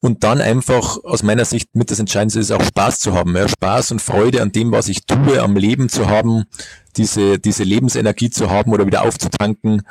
und 0.00 0.24
dann 0.24 0.40
einfach 0.40 0.98
aus 1.04 1.22
meiner 1.22 1.44
Sicht 1.44 1.74
mit 1.74 1.90
das 1.90 1.98
Entscheidendste 1.98 2.40
ist 2.40 2.50
auch 2.50 2.62
Spaß 2.62 3.00
zu 3.00 3.14
haben, 3.14 3.36
ja, 3.36 3.48
Spaß 3.48 3.92
und 3.92 4.00
Freude 4.00 4.40
an 4.40 4.52
dem, 4.52 4.72
was 4.72 4.88
ich 4.88 5.04
tue, 5.04 5.40
am 5.42 5.56
Leben 5.56 5.88
zu 5.88 6.08
haben, 6.08 6.44
diese, 6.96 7.38
diese 7.38 7.64
Lebensenergie 7.64 8.30
zu 8.30 8.50
haben 8.50 8.72
oder 8.72 8.86
wieder 8.86 9.02
aufzutanken, 9.02 9.82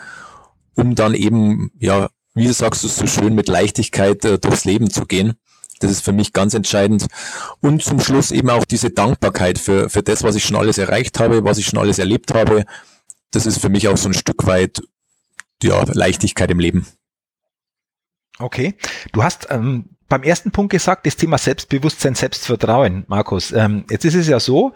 um 0.73 0.95
dann 0.95 1.13
eben, 1.13 1.71
ja, 1.79 2.09
wie 2.33 2.47
du 2.47 2.53
sagst, 2.53 2.81
so 2.81 3.07
schön 3.07 3.35
mit 3.35 3.47
Leichtigkeit 3.47 4.25
äh, 4.25 4.39
durchs 4.39 4.65
Leben 4.65 4.89
zu 4.89 5.05
gehen. 5.05 5.33
Das 5.79 5.91
ist 5.91 6.03
für 6.03 6.11
mich 6.11 6.33
ganz 6.33 6.53
entscheidend. 6.53 7.07
Und 7.61 7.83
zum 7.83 7.99
Schluss 7.99 8.31
eben 8.31 8.49
auch 8.49 8.65
diese 8.65 8.89
Dankbarkeit 8.89 9.59
für, 9.59 9.89
für 9.89 10.03
das, 10.03 10.23
was 10.23 10.35
ich 10.35 10.43
schon 10.43 10.57
alles 10.57 10.77
erreicht 10.77 11.19
habe, 11.19 11.43
was 11.43 11.57
ich 11.57 11.67
schon 11.67 11.79
alles 11.79 11.99
erlebt 11.99 12.33
habe. 12.33 12.65
Das 13.31 13.45
ist 13.45 13.61
für 13.61 13.69
mich 13.69 13.87
auch 13.87 13.97
so 13.97 14.09
ein 14.09 14.13
Stück 14.13 14.45
weit, 14.45 14.81
ja, 15.63 15.83
Leichtigkeit 15.93 16.51
im 16.51 16.59
Leben. 16.59 16.85
Okay. 18.39 18.75
Du 19.11 19.23
hast 19.23 19.47
ähm, 19.49 19.89
beim 20.09 20.23
ersten 20.23 20.51
Punkt 20.51 20.71
gesagt, 20.71 21.05
das 21.05 21.15
Thema 21.15 21.37
Selbstbewusstsein, 21.37 22.15
Selbstvertrauen, 22.15 23.05
Markus. 23.07 23.51
Ähm, 23.51 23.85
jetzt 23.89 24.05
ist 24.05 24.15
es 24.15 24.27
ja 24.27 24.39
so, 24.39 24.73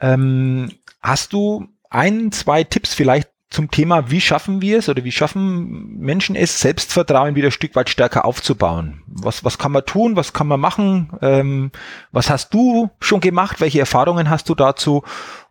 ähm, 0.00 0.70
hast 1.02 1.32
du 1.32 1.68
ein, 1.90 2.32
zwei 2.32 2.64
Tipps 2.64 2.94
vielleicht 2.94 3.28
zum 3.50 3.70
Thema, 3.70 4.10
wie 4.10 4.20
schaffen 4.20 4.60
wir 4.60 4.78
es 4.78 4.88
oder 4.88 5.04
wie 5.04 5.12
schaffen 5.12 5.98
Menschen 5.98 6.34
es, 6.36 6.60
Selbstvertrauen 6.60 7.36
wieder 7.36 7.48
ein 7.48 7.52
Stück 7.52 7.76
weit 7.76 7.88
stärker 7.88 8.24
aufzubauen? 8.24 9.02
Was, 9.06 9.44
was 9.44 9.58
kann 9.58 9.72
man 9.72 9.84
tun? 9.84 10.16
Was 10.16 10.32
kann 10.32 10.48
man 10.48 10.60
machen? 10.60 11.10
Ähm, 11.22 11.70
was 12.12 12.28
hast 12.28 12.52
du 12.54 12.90
schon 13.00 13.20
gemacht? 13.20 13.60
Welche 13.60 13.80
Erfahrungen 13.80 14.30
hast 14.30 14.48
du 14.48 14.54
dazu? 14.54 15.04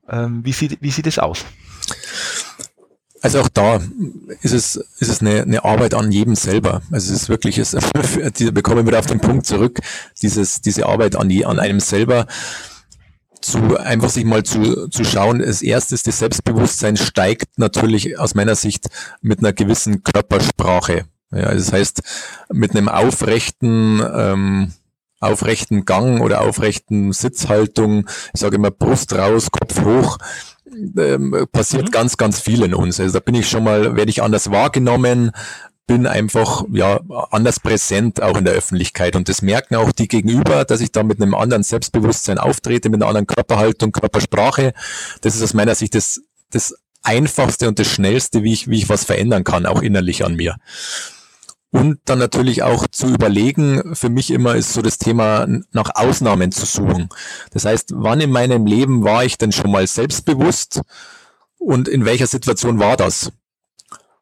Ähm, 0.10 0.44
wie, 0.44 0.52
sieht, 0.52 0.78
wie 0.82 0.92
sieht 0.92 1.08
es 1.08 1.20
aus? 1.20 1.46
Also 3.26 3.42
auch 3.42 3.50
da 3.50 3.82
ist 4.44 4.54
es, 4.54 4.76
ist 4.76 5.10
es 5.10 5.22
eine, 5.22 5.42
eine 5.42 5.66
Arbeit 5.66 5.96
an 5.96 6.12
jedem 6.12 6.36
selber. 6.36 6.84
Also 6.92 7.12
es 7.12 7.24
ist 7.24 7.28
wirklich, 7.28 7.58
es, 7.58 7.76
die 8.38 8.52
bekommen 8.52 8.86
wieder 8.86 9.00
auf 9.00 9.08
den 9.08 9.20
Punkt 9.20 9.48
zurück, 9.48 9.80
dieses, 10.22 10.62
diese 10.62 10.86
Arbeit 10.86 11.16
an, 11.16 11.28
die, 11.28 11.44
an 11.44 11.58
einem 11.60 11.80
selber 11.80 12.28
zu 13.42 13.80
einfach 13.80 14.12
sich 14.12 14.26
mal 14.26 14.44
zu, 14.44 14.90
zu 14.90 15.04
schauen. 15.04 15.42
Als 15.44 15.64
erstes, 15.64 16.04
das 16.04 16.20
Selbstbewusstsein 16.20 16.98
steigt 16.98 17.58
natürlich 17.58 18.20
aus 18.20 18.36
meiner 18.36 18.54
Sicht 18.54 18.90
mit 19.22 19.40
einer 19.40 19.54
gewissen 19.54 20.04
Körpersprache. 20.04 21.06
Ja, 21.32 21.52
das 21.52 21.74
heißt, 21.74 22.04
mit 22.54 22.76
einem 22.76 22.90
aufrechten, 22.90 24.04
ähm, 24.16 24.74
aufrechten 25.20 25.86
Gang 25.86 26.22
oder 26.22 26.42
aufrechten 26.42 27.12
Sitzhaltung, 27.12 28.08
ich 28.36 28.42
sage 28.42 28.58
immer 28.58 28.70
Brust 28.70 29.14
raus, 29.14 29.50
Kopf 29.50 29.82
hoch, 29.84 30.20
ähm, 30.98 31.48
passiert 31.52 31.86
mhm. 31.86 31.92
ganz, 31.92 32.18
ganz 32.18 32.40
viel 32.40 32.64
in 32.64 32.74
uns. 32.74 33.00
Also 33.00 33.14
da 33.14 33.20
bin 33.20 33.36
ich 33.36 33.50
schon 33.50 33.64
mal, 33.64 33.96
werde 33.96 34.10
ich 34.10 34.22
anders 34.22 34.52
wahrgenommen, 34.52 35.32
bin 35.88 36.08
einfach 36.08 36.64
ja 36.72 37.00
anders 37.32 37.60
präsent 37.60 38.22
auch 38.22 38.38
in 38.38 38.46
der 38.46 38.56
Öffentlichkeit 38.56 39.16
und 39.16 39.30
das 39.30 39.42
merken 39.42 39.76
auch 39.76 39.92
die 39.92 40.08
Gegenüber, 40.08 40.66
dass 40.66 40.82
ich 40.82 40.92
da 40.92 41.04
mit 41.04 41.22
einem 41.22 41.36
anderen 41.36 41.64
Selbstbewusstsein 41.64 42.40
auftrete, 42.40 42.90
mit 42.90 43.02
einer 43.02 43.10
anderen 43.10 43.28
Körperhaltung, 43.28 43.92
Körpersprache. 43.92 44.74
Das 45.22 45.36
ist 45.36 45.44
aus 45.44 45.54
meiner 45.54 45.76
Sicht 45.76 45.94
das, 45.94 46.22
das 46.50 46.76
einfachste 47.04 47.68
und 47.68 47.78
das 47.78 47.88
schnellste, 47.88 48.42
wie 48.42 48.54
ich, 48.54 48.68
wie 48.68 48.78
ich 48.78 48.90
was 48.90 49.04
verändern 49.04 49.44
kann, 49.44 49.66
auch 49.68 49.82
innerlich 49.82 50.26
an 50.26 50.36
mir. 50.36 50.56
Und 51.76 52.00
dann 52.06 52.20
natürlich 52.20 52.64
auch 52.64 52.88
zu 52.88 53.08
überlegen, 53.08 53.96
für 53.96 54.08
mich 54.08 54.32
immer 54.32 54.56
ist 54.56 54.72
so 54.72 54.82
das 54.82 54.98
Thema 54.98 55.46
nach 55.74 55.92
Ausnahmen 55.96 56.54
zu 56.54 56.66
suchen. 56.66 57.10
Das 57.52 57.66
heißt, 57.66 57.92
wann 57.96 58.22
in 58.22 58.32
meinem 58.32 58.66
Leben 58.66 59.04
war 59.04 59.26
ich 59.26 59.38
denn 59.38 59.52
schon 59.52 59.72
mal 59.72 59.86
selbstbewusst 59.86 60.80
und 61.58 61.90
in 61.90 62.06
welcher 62.06 62.28
Situation 62.28 62.80
war 62.80 62.96
das? 62.96 63.34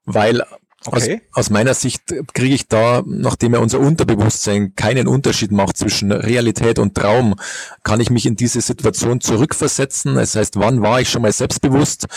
Weil 0.04 0.44
Okay. 0.86 1.22
Aus, 1.32 1.46
aus, 1.46 1.50
meiner 1.50 1.74
Sicht 1.74 2.13
kriege 2.34 2.56
ich 2.56 2.68
da, 2.68 3.04
nachdem 3.06 3.54
ja 3.54 3.60
unser 3.60 3.80
Unterbewusstsein 3.80 4.76
keinen 4.76 5.08
Unterschied 5.08 5.54
macht 5.54 5.78
zwischen 5.78 6.12
Realität 6.12 6.78
und 6.78 6.94
Traum, 6.94 7.36
kann 7.84 8.02
ich 8.02 8.10
mich 8.10 8.26
in 8.26 8.36
diese 8.36 8.60
Situation 8.60 9.22
zurückversetzen. 9.22 10.16
Das 10.16 10.36
heißt, 10.36 10.60
wann 10.60 10.82
war 10.82 11.00
ich 11.00 11.10
schon 11.10 11.22
mal 11.22 11.32
selbstbewusst? 11.32 12.08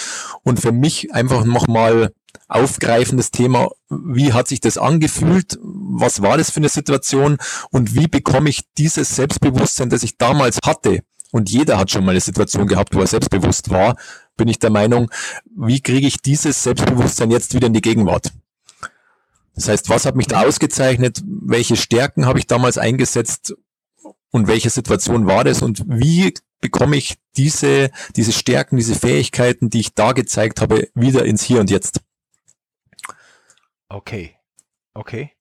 Und 0.42 0.58
für 0.58 0.72
mich 0.72 1.14
einfach 1.14 1.44
nochmal 1.44 2.10
aufgreifendes 2.48 3.30
Thema, 3.30 3.70
wie 3.88 4.32
hat 4.32 4.48
sich 4.48 4.60
das 4.60 4.78
angefühlt? 4.78 5.58
Was 5.62 6.22
war 6.22 6.36
das 6.36 6.50
für 6.50 6.58
eine 6.58 6.68
Situation? 6.68 7.38
Und 7.70 7.94
wie 7.94 8.08
bekomme 8.08 8.48
ich 8.48 8.64
dieses 8.78 9.14
Selbstbewusstsein, 9.16 9.90
das 9.90 10.02
ich 10.02 10.18
damals 10.18 10.58
hatte? 10.64 11.00
Und 11.32 11.50
jeder 11.50 11.78
hat 11.78 11.90
schon 11.90 12.04
mal 12.04 12.12
eine 12.12 12.20
Situation 12.20 12.66
gehabt, 12.66 12.94
wo 12.94 13.00
er 13.00 13.06
selbstbewusst 13.06 13.70
war, 13.70 13.96
bin 14.36 14.48
ich 14.48 14.58
der 14.58 14.70
Meinung, 14.70 15.10
wie 15.56 15.80
kriege 15.80 16.06
ich 16.06 16.18
dieses 16.22 16.62
Selbstbewusstsein 16.62 17.30
jetzt 17.30 17.54
wieder 17.54 17.66
in 17.66 17.72
die 17.72 17.80
Gegenwart? 17.80 18.32
Das 19.54 19.68
heißt, 19.68 19.88
was 19.88 20.04
hat 20.04 20.16
mich 20.16 20.26
da 20.26 20.42
ausgezeichnet? 20.42 21.22
Welche 21.24 21.76
Stärken 21.76 22.26
habe 22.26 22.38
ich 22.38 22.46
damals 22.46 22.76
eingesetzt? 22.76 23.54
und 24.36 24.46
welche 24.46 24.70
Situation 24.70 25.26
war 25.26 25.44
das 25.44 25.62
und 25.62 25.82
wie 25.86 26.34
bekomme 26.60 26.96
ich 26.96 27.16
diese, 27.36 27.90
diese 28.14 28.32
Stärken, 28.32 28.76
diese 28.76 28.94
Fähigkeiten, 28.94 29.70
die 29.70 29.80
ich 29.80 29.94
da 29.94 30.12
gezeigt 30.12 30.60
habe, 30.60 30.88
wieder 30.94 31.24
ins 31.24 31.42
Hier 31.42 31.60
und 31.60 31.70
Jetzt. 31.70 32.00
Okay. 33.88 34.36
Okay. 34.94 35.32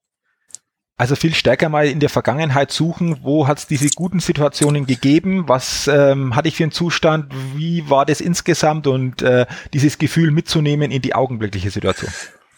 Also 0.98 1.16
viel 1.16 1.34
stärker 1.34 1.68
mal 1.68 1.88
in 1.88 2.00
der 2.00 2.10
Vergangenheit 2.10 2.72
suchen, 2.72 3.22
wo 3.22 3.48
hat 3.48 3.58
es 3.58 3.68
diese 3.68 3.90
guten 3.90 4.22
Situationen 4.22 4.86
gegeben, 4.86 5.50
was 5.50 5.88
ähm, 5.88 6.36
hatte 6.36 6.48
ich 6.48 6.56
für 6.56 6.64
einen 6.64 6.72
Zustand, 6.72 7.34
wie 7.54 7.90
war 7.90 8.06
das 8.06 8.22
insgesamt 8.22 8.88
und 8.88 9.22
äh, 9.22 9.46
dieses 9.74 9.98
Gefühl 9.98 10.32
mitzunehmen 10.32 10.92
in 10.92 11.02
die 11.02 11.14
augenblickliche 11.14 11.70
Situation. 11.70 12.12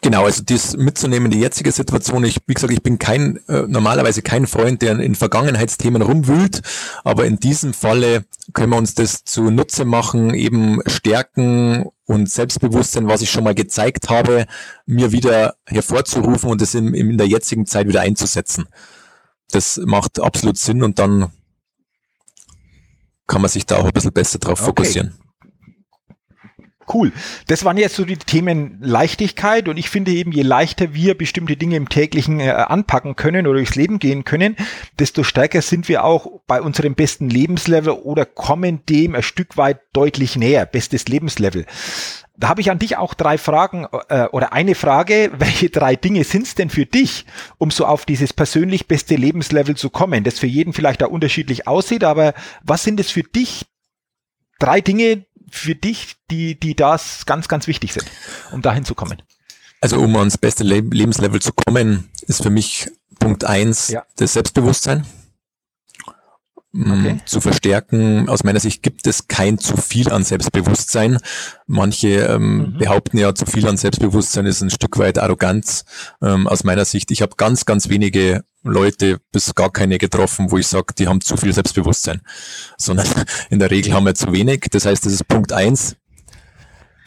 Genau, 0.07 0.23
also 0.23 0.41
das 0.41 0.77
mitzunehmen, 0.77 1.29
die 1.29 1.41
jetzige 1.41 1.69
Situation. 1.73 2.23
Ich, 2.23 2.37
wie 2.45 2.53
gesagt, 2.53 2.71
ich 2.71 2.81
bin 2.81 2.97
kein, 2.97 3.45
äh, 3.49 3.63
normalerweise 3.67 4.21
kein 4.21 4.47
Freund, 4.47 4.81
der 4.81 4.97
in 4.99 5.15
Vergangenheitsthemen 5.15 6.01
rumwühlt, 6.01 6.61
aber 7.03 7.25
in 7.25 7.41
diesem 7.41 7.73
Falle 7.73 8.23
können 8.53 8.71
wir 8.71 8.77
uns 8.77 8.95
das 8.95 9.25
zunutze 9.25 9.83
machen, 9.83 10.33
eben 10.33 10.79
Stärken 10.85 11.87
und 12.05 12.29
Selbstbewusstsein, 12.29 13.09
was 13.09 13.21
ich 13.21 13.29
schon 13.29 13.43
mal 13.43 13.53
gezeigt 13.53 14.09
habe, 14.09 14.45
mir 14.85 15.11
wieder 15.11 15.55
hervorzurufen 15.65 16.51
und 16.51 16.61
es 16.61 16.73
in, 16.73 16.93
in 16.93 17.17
der 17.17 17.27
jetzigen 17.27 17.65
Zeit 17.65 17.89
wieder 17.89 17.99
einzusetzen. 17.99 18.69
Das 19.51 19.75
macht 19.83 20.21
absolut 20.21 20.57
Sinn 20.57 20.83
und 20.83 20.99
dann 20.99 21.33
kann 23.27 23.41
man 23.41 23.51
sich 23.51 23.65
da 23.65 23.75
auch 23.75 23.85
ein 23.85 23.91
bisschen 23.91 24.13
besser 24.13 24.39
drauf 24.39 24.61
okay. 24.61 24.67
fokussieren. 24.67 25.19
Cool. 26.91 27.11
Das 27.47 27.65
waren 27.65 27.77
jetzt 27.77 27.95
so 27.95 28.05
die 28.05 28.17
Themen 28.17 28.77
Leichtigkeit 28.81 29.67
und 29.67 29.77
ich 29.77 29.89
finde 29.89 30.11
eben, 30.11 30.31
je 30.31 30.43
leichter 30.43 30.93
wir 30.93 31.17
bestimmte 31.17 31.57
Dinge 31.57 31.75
im 31.75 31.89
täglichen 31.89 32.39
äh, 32.39 32.49
anpacken 32.49 33.17
können 33.17 33.45
oder 33.45 33.57
durchs 33.57 33.75
Leben 33.75 33.99
gehen 33.99 34.23
können, 34.23 34.55
desto 34.97 35.23
stärker 35.23 35.61
sind 35.61 35.89
wir 35.89 36.05
auch 36.05 36.41
bei 36.47 36.61
unserem 36.61 36.95
besten 36.95 37.29
Lebenslevel 37.29 37.91
oder 37.91 38.25
kommen 38.25 38.85
dem 38.85 39.15
ein 39.15 39.23
Stück 39.23 39.57
weit 39.57 39.81
deutlich 39.91 40.37
näher. 40.37 40.65
Bestes 40.65 41.07
Lebenslevel. 41.07 41.65
Da 42.37 42.49
habe 42.49 42.61
ich 42.61 42.71
an 42.71 42.79
dich 42.79 42.97
auch 42.97 43.15
drei 43.15 43.37
Fragen 43.37 43.87
äh, 44.09 44.27
oder 44.27 44.53
eine 44.53 44.75
Frage. 44.75 45.31
Welche 45.37 45.69
drei 45.69 45.97
Dinge 45.97 46.23
sind 46.23 46.43
es 46.43 46.55
denn 46.55 46.69
für 46.69 46.85
dich, 46.85 47.25
um 47.57 47.69
so 47.69 47.85
auf 47.85 48.05
dieses 48.05 48.31
persönlich 48.31 48.87
beste 48.87 49.15
Lebenslevel 49.15 49.75
zu 49.75 49.89
kommen? 49.89 50.23
Das 50.23 50.39
für 50.39 50.47
jeden 50.47 50.71
vielleicht 50.71 51.03
auch 51.03 51.09
unterschiedlich 51.09 51.67
aussieht, 51.67 52.05
aber 52.05 52.33
was 52.63 52.83
sind 52.83 52.99
es 52.99 53.11
für 53.11 53.23
dich 53.23 53.65
drei 54.59 54.81
Dinge, 54.81 55.25
für 55.49 55.75
dich, 55.75 56.15
die, 56.29 56.59
die 56.59 56.75
das 56.75 57.25
ganz, 57.25 57.47
ganz 57.47 57.67
wichtig 57.67 57.93
sind, 57.93 58.05
um 58.51 58.61
dahin 58.61 58.85
zu 58.85 58.95
kommen? 58.95 59.21
Also 59.81 59.99
um 59.99 60.15
ans 60.15 60.37
beste 60.37 60.63
Le 60.63 60.79
Lebenslevel 60.79 61.41
zu 61.41 61.51
kommen, 61.53 62.09
ist 62.21 62.41
für 62.41 62.49
mich 62.49 62.87
Punkt 63.19 63.45
eins 63.45 63.89
ja. 63.89 64.05
das 64.17 64.33
Selbstbewusstsein. 64.33 65.05
Mm, 66.73 66.91
okay. 66.91 67.19
zu 67.25 67.39
verstärken. 67.39 68.27
Aus 68.27 68.43
meiner 68.43 68.59
Sicht 68.59 68.83
gibt 68.83 69.07
es 69.07 69.27
kein 69.27 69.57
zu 69.57 69.77
viel 69.77 70.11
an 70.11 70.23
Selbstbewusstsein. 70.23 71.17
Manche 71.65 72.07
ähm, 72.25 72.57
mhm. 72.57 72.77
behaupten 72.77 73.17
ja, 73.17 73.33
zu 73.33 73.45
viel 73.45 73.67
an 73.67 73.77
Selbstbewusstsein 73.77 74.45
ist 74.45 74.61
ein 74.61 74.69
Stück 74.69 74.97
weit 74.97 75.17
Arroganz. 75.17 75.85
Ähm, 76.21 76.45
aus 76.45 76.63
meiner 76.63 76.85
Sicht, 76.85 77.09
ich 77.11 77.21
habe 77.21 77.35
ganz, 77.37 77.65
ganz 77.65 77.89
wenige 77.89 78.43
Leute 78.63 79.19
bis 79.31 79.55
gar 79.55 79.71
keine 79.71 79.97
getroffen, 79.97 80.51
wo 80.51 80.57
ich 80.57 80.67
sage, 80.67 80.93
die 80.97 81.07
haben 81.07 81.21
zu 81.21 81.37
viel 81.37 81.53
Selbstbewusstsein, 81.53 82.21
sondern 82.77 83.07
in 83.49 83.59
der 83.59 83.71
Regel 83.71 83.93
haben 83.93 84.05
wir 84.05 84.15
zu 84.15 84.33
wenig. 84.33 84.65
Das 84.71 84.85
heißt, 84.85 85.05
das 85.05 85.13
ist 85.13 85.27
Punkt 85.27 85.53
eins, 85.53 85.95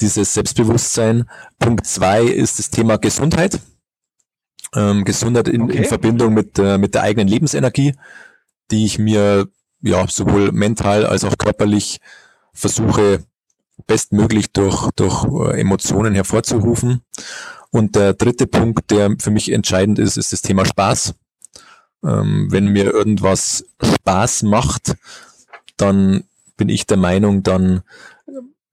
dieses 0.01 0.33
Selbstbewusstsein. 0.33 1.29
Punkt 1.59 1.87
zwei 1.87 2.25
ist 2.25 2.59
das 2.59 2.70
Thema 2.70 2.96
Gesundheit. 2.96 3.61
Ähm, 4.75 5.05
Gesundheit 5.05 5.49
in, 5.49 5.62
okay. 5.62 5.79
in 5.79 5.85
Verbindung 5.85 6.33
mit, 6.33 6.59
äh, 6.59 6.79
mit 6.79 6.94
der 6.94 7.03
eigenen 7.03 7.29
Lebensenergie, 7.29 7.94
die 8.71 8.85
ich 8.85 8.99
mir 8.99 9.49
ja 9.83 10.07
sowohl 10.09 10.53
mental 10.53 11.07
als 11.07 11.25
auch 11.25 11.39
körperlich 11.39 12.01
versuche 12.53 13.25
bestmöglich 13.87 14.53
durch, 14.53 14.91
durch 14.97 15.25
äh, 15.25 15.61
Emotionen 15.61 16.15
hervorzurufen. 16.15 17.03
Und 17.71 17.97
der 17.97 18.15
dritte 18.15 18.47
Punkt, 18.47 18.91
der 18.91 19.17
für 19.19 19.31
mich 19.31 19.51
entscheidend 19.51 19.99
ist, 19.99 20.17
ist 20.17 20.33
das 20.33 20.43
Thema 20.43 20.65
Spaß. 20.65 21.15
Ähm, 22.05 22.49
wenn 22.51 22.67
mir 22.67 22.93
irgendwas 22.93 23.65
Spaß 23.83 24.43
macht, 24.43 24.97
dann 25.77 26.25
bin 26.57 26.69
ich 26.69 26.87
der 26.87 26.97
Meinung, 26.97 27.43
dann 27.43 27.83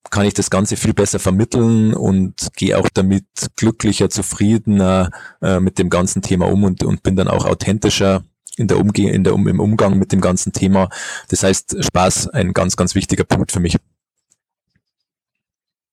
kann 0.09 0.25
ich 0.25 0.33
das 0.33 0.49
Ganze 0.49 0.77
viel 0.77 0.93
besser 0.93 1.19
vermitteln 1.19 1.93
und 1.93 2.47
gehe 2.55 2.77
auch 2.77 2.89
damit 2.93 3.25
glücklicher, 3.55 4.09
zufriedener 4.09 5.11
äh, 5.41 5.59
mit 5.59 5.79
dem 5.79 5.89
ganzen 5.89 6.21
Thema 6.21 6.47
um 6.47 6.63
und, 6.63 6.83
und 6.83 7.03
bin 7.03 7.15
dann 7.15 7.27
auch 7.27 7.45
authentischer 7.45 8.23
in 8.57 8.67
der 8.67 8.79
Umge 8.79 9.11
in 9.11 9.23
der, 9.23 9.33
um, 9.33 9.47
im 9.47 9.59
Umgang 9.59 9.97
mit 9.97 10.11
dem 10.11 10.19
ganzen 10.19 10.51
Thema. 10.51 10.89
Das 11.29 11.43
heißt, 11.43 11.77
Spaß 11.83 12.29
ein 12.29 12.53
ganz, 12.53 12.75
ganz 12.75 12.95
wichtiger 12.95 13.23
Punkt 13.23 13.51
für 13.51 13.59
mich. 13.59 13.77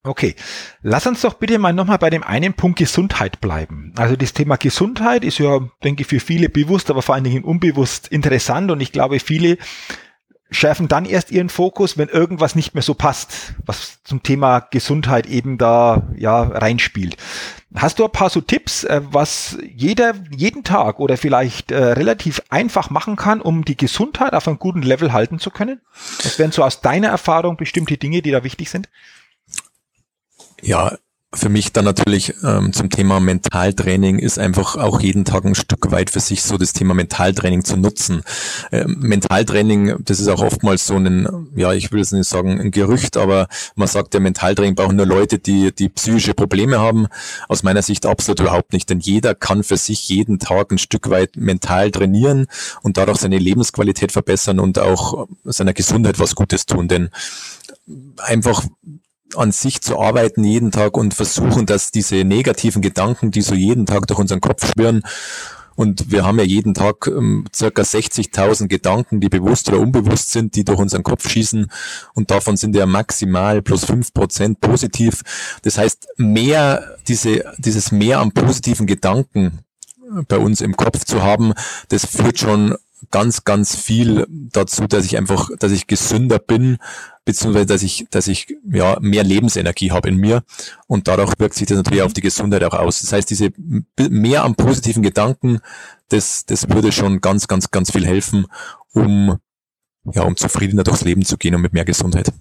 Okay, 0.06 0.34
lass 0.82 1.06
uns 1.06 1.22
doch 1.22 1.34
bitte 1.34 1.58
mal 1.58 1.72
nochmal 1.72 1.96
bei 1.96 2.10
dem 2.10 2.22
einen 2.22 2.52
Punkt 2.52 2.78
Gesundheit 2.78 3.40
bleiben. 3.40 3.94
Also 3.96 4.16
das 4.16 4.34
Thema 4.34 4.56
Gesundheit 4.56 5.24
ist 5.24 5.38
ja, 5.38 5.60
denke 5.82 6.02
ich, 6.02 6.08
für 6.08 6.20
viele 6.20 6.50
bewusst, 6.50 6.90
aber 6.90 7.00
vor 7.00 7.14
allen 7.14 7.24
Dingen 7.24 7.42
unbewusst 7.42 8.08
interessant 8.08 8.70
und 8.70 8.82
ich 8.82 8.92
glaube, 8.92 9.18
viele 9.18 9.56
schärfen 10.50 10.88
dann 10.88 11.06
erst 11.06 11.30
ihren 11.30 11.48
Fokus, 11.48 11.96
wenn 11.96 12.08
irgendwas 12.08 12.54
nicht 12.54 12.74
mehr 12.74 12.82
so 12.82 12.92
passt, 12.92 13.54
was 13.64 14.02
zum 14.04 14.22
Thema 14.22 14.60
Gesundheit 14.60 15.26
eben 15.26 15.56
da 15.56 16.08
ja 16.16 16.42
reinspielt. 16.42 17.16
Hast 17.76 17.98
du 17.98 18.04
ein 18.04 18.12
paar 18.12 18.30
so 18.30 18.40
Tipps, 18.40 18.84
äh, 18.84 19.00
was 19.04 19.58
jeder 19.62 20.14
jeden 20.30 20.62
Tag 20.62 21.00
oder 21.00 21.16
vielleicht 21.16 21.72
äh, 21.72 21.76
relativ 21.76 22.40
einfach 22.48 22.88
machen 22.88 23.16
kann, 23.16 23.40
um 23.40 23.64
die 23.64 23.76
Gesundheit 23.76 24.32
auf 24.32 24.46
einem 24.46 24.60
guten 24.60 24.82
Level 24.82 25.12
halten 25.12 25.40
zu 25.40 25.50
können? 25.50 25.80
Was 26.22 26.38
wären 26.38 26.52
so 26.52 26.62
aus 26.62 26.82
deiner 26.82 27.08
Erfahrung 27.08 27.56
bestimmte 27.56 27.96
Dinge, 27.96 28.22
die 28.22 28.30
da 28.30 28.44
wichtig 28.44 28.70
sind? 28.70 28.88
Ja, 30.62 30.96
für 31.34 31.48
mich 31.48 31.72
dann 31.72 31.84
natürlich 31.84 32.34
ähm, 32.42 32.72
zum 32.72 32.90
Thema 32.90 33.20
Mentaltraining 33.20 34.18
ist 34.18 34.38
einfach 34.38 34.76
auch 34.76 35.00
jeden 35.00 35.24
Tag 35.24 35.44
ein 35.44 35.54
Stück 35.54 35.90
weit 35.90 36.10
für 36.10 36.20
sich 36.20 36.42
so 36.42 36.58
das 36.58 36.72
Thema 36.72 36.94
Mentaltraining 36.94 37.64
zu 37.64 37.76
nutzen. 37.76 38.22
Ähm, 38.72 38.96
Mentaltraining, 39.00 39.96
das 40.04 40.20
ist 40.20 40.28
auch 40.28 40.42
oftmals 40.42 40.86
so 40.86 40.96
ein, 40.96 41.48
ja, 41.54 41.72
ich 41.72 41.92
will 41.92 42.00
es 42.00 42.12
nicht 42.12 42.28
sagen, 42.28 42.60
ein 42.60 42.70
Gerücht, 42.70 43.16
aber 43.16 43.48
man 43.76 43.88
sagt 43.88 44.14
ja, 44.14 44.20
Mentaltraining 44.20 44.74
brauchen 44.74 44.96
nur 44.96 45.06
Leute, 45.06 45.38
die, 45.38 45.74
die 45.74 45.88
psychische 45.88 46.34
Probleme 46.34 46.78
haben. 46.78 47.06
Aus 47.48 47.62
meiner 47.62 47.82
Sicht 47.82 48.06
absolut 48.06 48.40
überhaupt 48.40 48.72
nicht, 48.72 48.88
denn 48.90 49.00
jeder 49.00 49.34
kann 49.34 49.62
für 49.62 49.76
sich 49.76 50.08
jeden 50.08 50.38
Tag 50.38 50.70
ein 50.70 50.78
Stück 50.78 51.10
weit 51.10 51.36
mental 51.36 51.90
trainieren 51.90 52.46
und 52.82 52.96
dadurch 52.96 53.18
seine 53.18 53.38
Lebensqualität 53.38 54.12
verbessern 54.12 54.60
und 54.60 54.78
auch 54.78 55.26
seiner 55.44 55.72
Gesundheit 55.72 56.18
was 56.18 56.34
Gutes 56.34 56.66
tun, 56.66 56.88
denn 56.88 57.10
einfach 58.18 58.64
an 59.36 59.52
sich 59.52 59.80
zu 59.80 59.98
arbeiten 59.98 60.44
jeden 60.44 60.70
Tag 60.70 60.96
und 60.96 61.14
versuchen, 61.14 61.66
dass 61.66 61.90
diese 61.90 62.24
negativen 62.24 62.82
Gedanken, 62.82 63.30
die 63.30 63.42
so 63.42 63.54
jeden 63.54 63.86
Tag 63.86 64.06
durch 64.06 64.18
unseren 64.18 64.40
Kopf 64.40 64.70
schwirren, 64.72 65.02
und 65.76 66.10
wir 66.10 66.24
haben 66.24 66.38
ja 66.38 66.44
jeden 66.44 66.74
Tag 66.74 67.06
ähm, 67.08 67.46
circa 67.54 67.82
60.000 67.82 68.68
Gedanken, 68.68 69.20
die 69.20 69.28
bewusst 69.28 69.68
oder 69.68 69.80
unbewusst 69.80 70.30
sind, 70.30 70.54
die 70.54 70.64
durch 70.64 70.78
unseren 70.78 71.02
Kopf 71.02 71.28
schießen. 71.28 71.70
Und 72.14 72.30
davon 72.30 72.56
sind 72.56 72.76
ja 72.76 72.86
maximal 72.86 73.60
plus 73.60 73.84
fünf 73.84 74.14
Prozent 74.14 74.60
positiv. 74.60 75.22
Das 75.62 75.78
heißt, 75.78 76.08
mehr, 76.16 76.96
diese, 77.08 77.44
dieses 77.58 77.90
Mehr 77.90 78.20
an 78.20 78.32
positiven 78.32 78.86
Gedanken 78.86 79.60
bei 80.28 80.38
uns 80.38 80.60
im 80.60 80.76
Kopf 80.76 81.04
zu 81.04 81.22
haben, 81.22 81.54
das 81.88 82.06
führt 82.06 82.38
schon 82.38 82.76
ganz, 83.10 83.44
ganz 83.44 83.76
viel 83.76 84.26
dazu, 84.30 84.86
dass 84.86 85.04
ich 85.04 85.16
einfach, 85.16 85.50
dass 85.58 85.72
ich 85.72 85.86
gesünder 85.86 86.38
bin, 86.38 86.78
beziehungsweise 87.24 87.66
dass 87.66 87.82
ich, 87.82 88.06
dass 88.10 88.28
ich 88.28 88.56
ja 88.70 88.98
mehr 89.00 89.24
Lebensenergie 89.24 89.92
habe 89.92 90.08
in 90.08 90.16
mir 90.16 90.42
und 90.86 91.08
dadurch 91.08 91.32
wirkt 91.38 91.54
sich 91.54 91.66
das 91.66 91.76
natürlich 91.76 92.02
auf 92.02 92.12
die 92.12 92.20
Gesundheit 92.20 92.64
auch 92.64 92.74
aus. 92.74 93.00
Das 93.00 93.12
heißt, 93.12 93.28
diese 93.30 93.50
mehr 93.98 94.44
an 94.44 94.54
positiven 94.54 95.02
Gedanken, 95.02 95.60
das, 96.08 96.46
das 96.46 96.68
würde 96.70 96.92
schon 96.92 97.20
ganz, 97.20 97.48
ganz, 97.48 97.70
ganz 97.70 97.90
viel 97.90 98.06
helfen, 98.06 98.46
um 98.92 99.38
ja, 100.12 100.22
um 100.22 100.36
zufriedener 100.36 100.84
durchs 100.84 101.02
Leben 101.02 101.24
zu 101.24 101.36
gehen 101.38 101.54
und 101.54 101.62
mit 101.62 101.72
mehr 101.72 101.84
Gesundheit. 101.84 102.32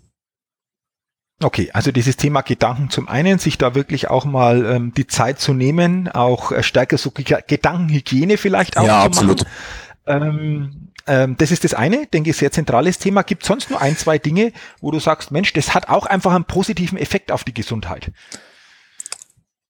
Okay, 1.41 1.71
also 1.73 1.91
dieses 1.91 2.15
Thema 2.15 2.41
Gedanken 2.41 2.89
zum 2.89 3.07
einen, 3.07 3.39
sich 3.39 3.57
da 3.57 3.75
wirklich 3.75 4.09
auch 4.09 4.25
mal 4.25 4.65
ähm, 4.65 4.93
die 4.95 5.07
Zeit 5.07 5.39
zu 5.39 5.53
nehmen, 5.53 6.07
auch 6.07 6.51
äh, 6.51 6.63
stärker 6.63 6.97
so 6.97 7.11
Gedankenhygiene 7.11 8.37
vielleicht 8.37 8.77
auch 8.77 8.85
ja, 8.85 9.01
zu 9.01 9.05
absolut. 9.05 9.43
machen. 9.43 9.51
Ähm, 10.05 10.89
ähm, 11.05 11.35
das 11.37 11.51
ist 11.51 11.63
das 11.63 11.73
eine, 11.73 12.07
denke 12.07 12.29
ich, 12.29 12.37
sehr 12.37 12.51
zentrales 12.51 12.97
Thema. 12.97 13.23
Gibt 13.23 13.45
sonst 13.45 13.69
nur 13.69 13.81
ein, 13.81 13.97
zwei 13.97 14.17
Dinge, 14.17 14.53
wo 14.79 14.91
du 14.91 14.99
sagst, 14.99 15.31
Mensch, 15.31 15.53
das 15.53 15.73
hat 15.73 15.89
auch 15.89 16.05
einfach 16.05 16.33
einen 16.33 16.45
positiven 16.45 16.97
Effekt 16.97 17.31
auf 17.31 17.43
die 17.43 17.53
Gesundheit? 17.53 18.11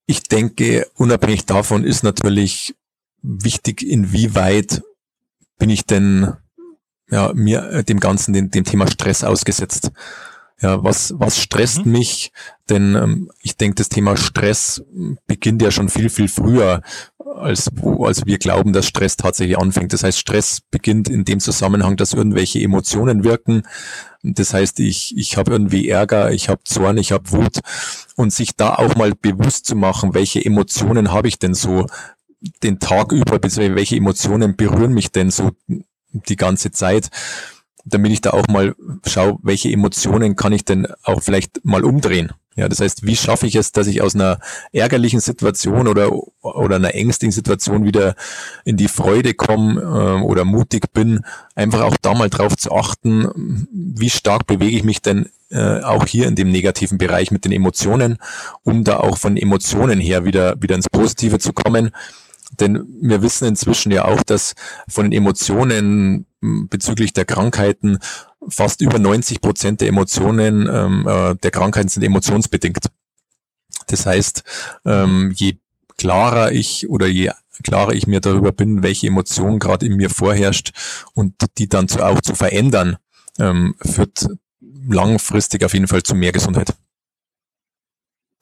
Ich 0.06 0.24
denke, 0.24 0.88
unabhängig 0.96 1.46
davon 1.46 1.84
ist 1.84 2.04
natürlich 2.04 2.76
wichtig, 3.22 3.84
inwieweit 3.84 4.84
bin 5.58 5.70
ich 5.70 5.86
denn 5.86 6.34
ja, 7.10 7.32
mir 7.34 7.64
äh, 7.70 7.84
dem 7.84 8.00
Ganzen, 8.00 8.34
dem, 8.34 8.52
dem 8.52 8.64
Thema 8.64 8.88
Stress 8.88 9.24
ausgesetzt. 9.24 9.92
Ja, 10.62 10.84
was, 10.84 11.14
was 11.18 11.40
stresst 11.40 11.86
mhm. 11.86 11.92
mich? 11.92 12.32
Denn 12.70 12.96
ähm, 12.96 13.32
ich 13.42 13.58
denke, 13.58 13.76
das 13.76 13.90
Thema 13.90 14.18
Stress 14.18 14.84
beginnt 15.28 15.62
ja 15.62 15.72
schon 15.72 15.90
viel, 15.90 16.10
viel 16.10 16.28
früher 16.28 16.82
als, 17.36 17.70
als 18.00 18.26
wir 18.26 18.38
glauben, 18.38 18.74
dass 18.74 18.88
Stress 18.88 19.18
tatsächlich 19.18 19.58
anfängt. 19.58 19.94
Das 19.94 20.04
heißt, 20.04 20.20
Stress 20.20 20.62
beginnt 20.72 21.10
in 21.10 21.26
dem 21.26 21.40
Zusammenhang, 21.40 21.98
dass 21.98 22.14
irgendwelche 22.14 22.60
Emotionen 22.60 23.24
wirken. 23.24 23.64
Das 24.24 24.54
heißt, 24.54 24.80
ich, 24.80 25.18
ich 25.18 25.38
habe 25.38 25.52
irgendwie 25.52 25.90
Ärger, 25.90 26.32
ich 26.32 26.50
habe 26.50 26.64
Zorn, 26.64 26.98
ich 26.98 27.12
habe 27.12 27.32
Wut 27.32 27.60
und 28.16 28.32
sich 28.32 28.56
da 28.56 28.76
auch 28.76 28.96
mal 28.96 29.14
bewusst 29.14 29.66
zu 29.66 29.76
machen, 29.76 30.14
welche 30.14 30.44
Emotionen 30.44 31.12
habe 31.12 31.28
ich 31.28 31.40
denn 31.40 31.54
so 31.54 31.88
den 32.62 32.80
Tag 32.80 33.12
über, 33.12 33.40
beziehungsweise 33.40 33.76
welche 33.76 33.96
Emotionen 33.96 34.56
berühren 34.56 34.94
mich 34.94 35.12
denn 35.12 35.32
so 35.32 35.52
die 36.12 36.36
ganze 36.36 36.72
Zeit, 36.72 37.10
damit 37.86 38.12
ich 38.12 38.22
da 38.22 38.32
auch 38.32 38.48
mal 38.48 38.76
schaue, 39.06 39.40
welche 39.44 39.72
Emotionen 39.72 40.36
kann 40.36 40.54
ich 40.54 40.66
denn 40.66 40.88
auch 41.04 41.22
vielleicht 41.22 41.64
mal 41.66 41.84
umdrehen. 41.84 42.32
Ja, 42.56 42.70
das 42.70 42.80
heißt, 42.80 43.06
wie 43.06 43.16
schaffe 43.16 43.48
ich 43.48 43.56
es, 43.56 43.72
dass 43.72 43.88
ich 43.88 44.02
aus 44.02 44.14
einer 44.14 44.40
ärgerlichen 44.72 45.20
Situation 45.20 45.88
oder, 45.88 46.12
oder 46.42 46.76
einer 46.76 46.94
ängstlichen 46.94 47.32
Situation 47.32 47.84
wieder 47.84 48.16
in 48.64 48.78
die 48.78 48.88
Freude 48.88 49.34
komme 49.34 49.82
äh, 49.82 50.22
oder 50.24 50.46
mutig 50.46 50.94
bin, 50.94 51.22
einfach 51.56 51.82
auch 51.82 51.98
da 52.02 52.14
mal 52.14 52.30
drauf 52.30 52.56
zu 52.56 52.72
achten, 52.72 53.68
wie 53.72 54.10
stark 54.10 54.46
bewege 54.46 54.78
ich 54.78 54.84
mich 54.84 55.02
denn 55.02 55.30
äh, 55.50 55.82
auch 55.82 56.06
hier 56.06 56.28
in 56.28 56.36
dem 56.36 56.52
negativen 56.52 56.98
Bereich 56.98 57.32
mit 57.32 57.46
den 57.46 57.52
Emotionen, 57.52 58.18
um 58.64 58.84
da 58.84 58.98
auch 58.98 59.18
von 59.18 59.36
Emotionen 59.38 60.00
her 60.00 60.26
wieder, 60.26 60.62
wieder 60.62 60.76
ins 60.76 60.90
Positive 60.90 61.40
zu 61.40 61.54
kommen. 61.54 61.92
Denn 62.60 62.86
wir 63.02 63.24
wissen 63.24 63.48
inzwischen 63.48 63.92
ja 63.92 64.06
auch, 64.06 64.22
dass 64.22 64.54
von 64.88 65.06
den 65.06 65.12
Emotionen 65.14 66.28
bezüglich 66.44 67.14
der 67.14 67.26
Krankheiten 67.26 68.00
fast 68.50 68.82
über 68.82 69.00
90 69.00 69.42
Prozent 69.42 69.82
der 69.82 69.88
Emotionen 69.88 70.68
ähm, 70.72 71.08
äh, 71.08 71.36
der 71.36 71.52
Krankheiten 71.52 71.90
sind 71.90 72.04
emotionsbedingt. 72.04 72.90
Das 73.88 74.06
heißt, 74.06 74.44
ähm, 74.86 75.32
je 75.36 75.58
klarer 75.98 76.52
ich 76.52 76.90
oder 76.90 77.08
je 77.08 77.32
klarer 77.64 77.94
ich 77.94 78.08
mir 78.08 78.20
darüber 78.20 78.52
bin, 78.52 78.84
welche 78.84 79.08
Emotion 79.08 79.60
gerade 79.60 79.86
in 79.86 79.96
mir 79.96 80.10
vorherrscht 80.10 80.72
und 81.14 81.36
die 81.58 81.70
dann 81.70 81.88
zu, 81.88 82.04
auch 82.04 82.22
zu 82.22 82.36
verändern, 82.36 82.98
ähm, 83.40 83.76
führt 83.80 84.28
langfristig 84.88 85.64
auf 85.64 85.74
jeden 85.74 85.88
Fall 85.88 86.04
zu 86.04 86.16
mehr 86.16 86.32
Gesundheit. 86.32 86.74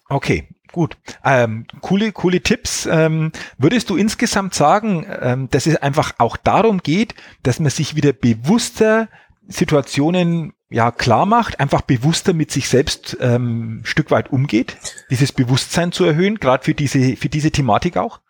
Okay, 0.08 0.48
gut. 0.72 0.98
Ähm, 1.24 1.66
coole, 1.82 2.12
coole 2.12 2.42
Tipps. 2.42 2.88
Ähm, 2.90 3.32
würdest 3.58 3.90
du 3.90 3.96
insgesamt 3.96 4.54
sagen, 4.54 5.06
ähm, 5.22 5.50
dass 5.52 5.68
es 5.68 5.76
einfach 5.78 6.14
auch 6.18 6.38
darum 6.38 6.80
geht, 6.80 7.16
dass 7.44 7.60
man 7.60 7.70
sich 7.70 7.96
wieder 7.96 8.14
bewusster 8.14 9.08
Situationen 9.48 10.54
ja 10.70 10.92
klar 10.92 11.26
macht, 11.26 11.60
einfach 11.60 11.82
bewusster 11.82 12.34
mit 12.34 12.52
sich 12.52 12.70
selbst 12.70 13.18
ähm, 13.20 13.82
Stück 13.84 14.10
weit 14.10 14.32
umgeht, 14.32 14.78
dieses 15.10 15.32
Bewusstsein 15.32 15.92
zu 15.92 16.06
erhöhen, 16.06 16.40
gerade 16.40 16.64
für 16.64 16.74
diese 16.74 17.18
für 17.18 17.30
diese 17.30 17.52
Thematik 17.52 17.98
auch? 17.98 18.22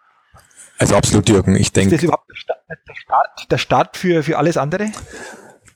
Also 0.79 0.95
absolut, 0.95 1.29
Jürgen. 1.29 1.55
Ich 1.55 1.71
denke. 1.71 1.93
Ist 1.93 2.01
das 2.01 2.07
überhaupt 2.07 2.27
der 2.29 2.95
Start, 2.95 3.51
der 3.51 3.57
Start 3.59 3.97
für 3.97 4.23
für 4.23 4.37
alles 4.39 4.57
andere? 4.57 4.91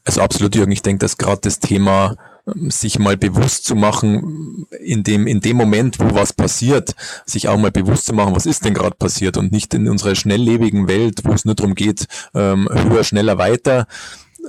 Also 0.03 0.21
absolut, 0.21 0.55
Jürgen. 0.55 0.71
Ich 0.71 0.81
denke, 0.81 0.99
dass 0.99 1.17
gerade 1.17 1.41
das 1.41 1.59
Thema 1.59 2.15
sich 2.45 2.99
mal 2.99 3.17
bewusst 3.17 3.65
zu 3.65 3.75
machen, 3.75 4.67
in 4.79 5.03
dem, 5.03 5.25
in 5.25 5.41
dem 5.41 5.57
Moment, 5.57 5.99
wo 5.99 6.13
was 6.13 6.31
passiert, 6.31 6.95
sich 7.25 7.47
auch 7.47 7.57
mal 7.57 7.71
bewusst 7.71 8.05
zu 8.05 8.13
machen, 8.13 8.35
was 8.35 8.45
ist 8.45 8.65
denn 8.65 8.75
gerade 8.75 8.95
passiert 8.95 9.37
und 9.37 9.51
nicht 9.51 9.73
in 9.73 9.89
unserer 9.89 10.15
schnelllebigen 10.15 10.87
Welt, 10.87 11.21
wo 11.23 11.33
es 11.33 11.45
nur 11.45 11.55
darum 11.55 11.73
geht, 11.73 12.05
ähm, 12.35 12.69
höher, 12.71 13.03
schneller, 13.03 13.37
weiter, 13.37 13.87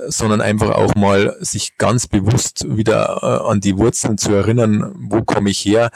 sondern 0.07 0.41
einfach 0.41 0.69
auch 0.71 0.93
mal 0.93 1.35
sich 1.39 1.77
ganz 1.77 2.07
bewusst 2.07 2.65
wieder 2.69 3.19
äh, 3.23 3.49
an 3.49 3.61
die 3.61 3.77
Wurzeln 3.77 4.19
zu 4.19 4.31
erinnern, 4.31 4.93
wo 4.95 5.23
komme 5.23 5.49
ich 5.49 5.65
her, 5.65 5.89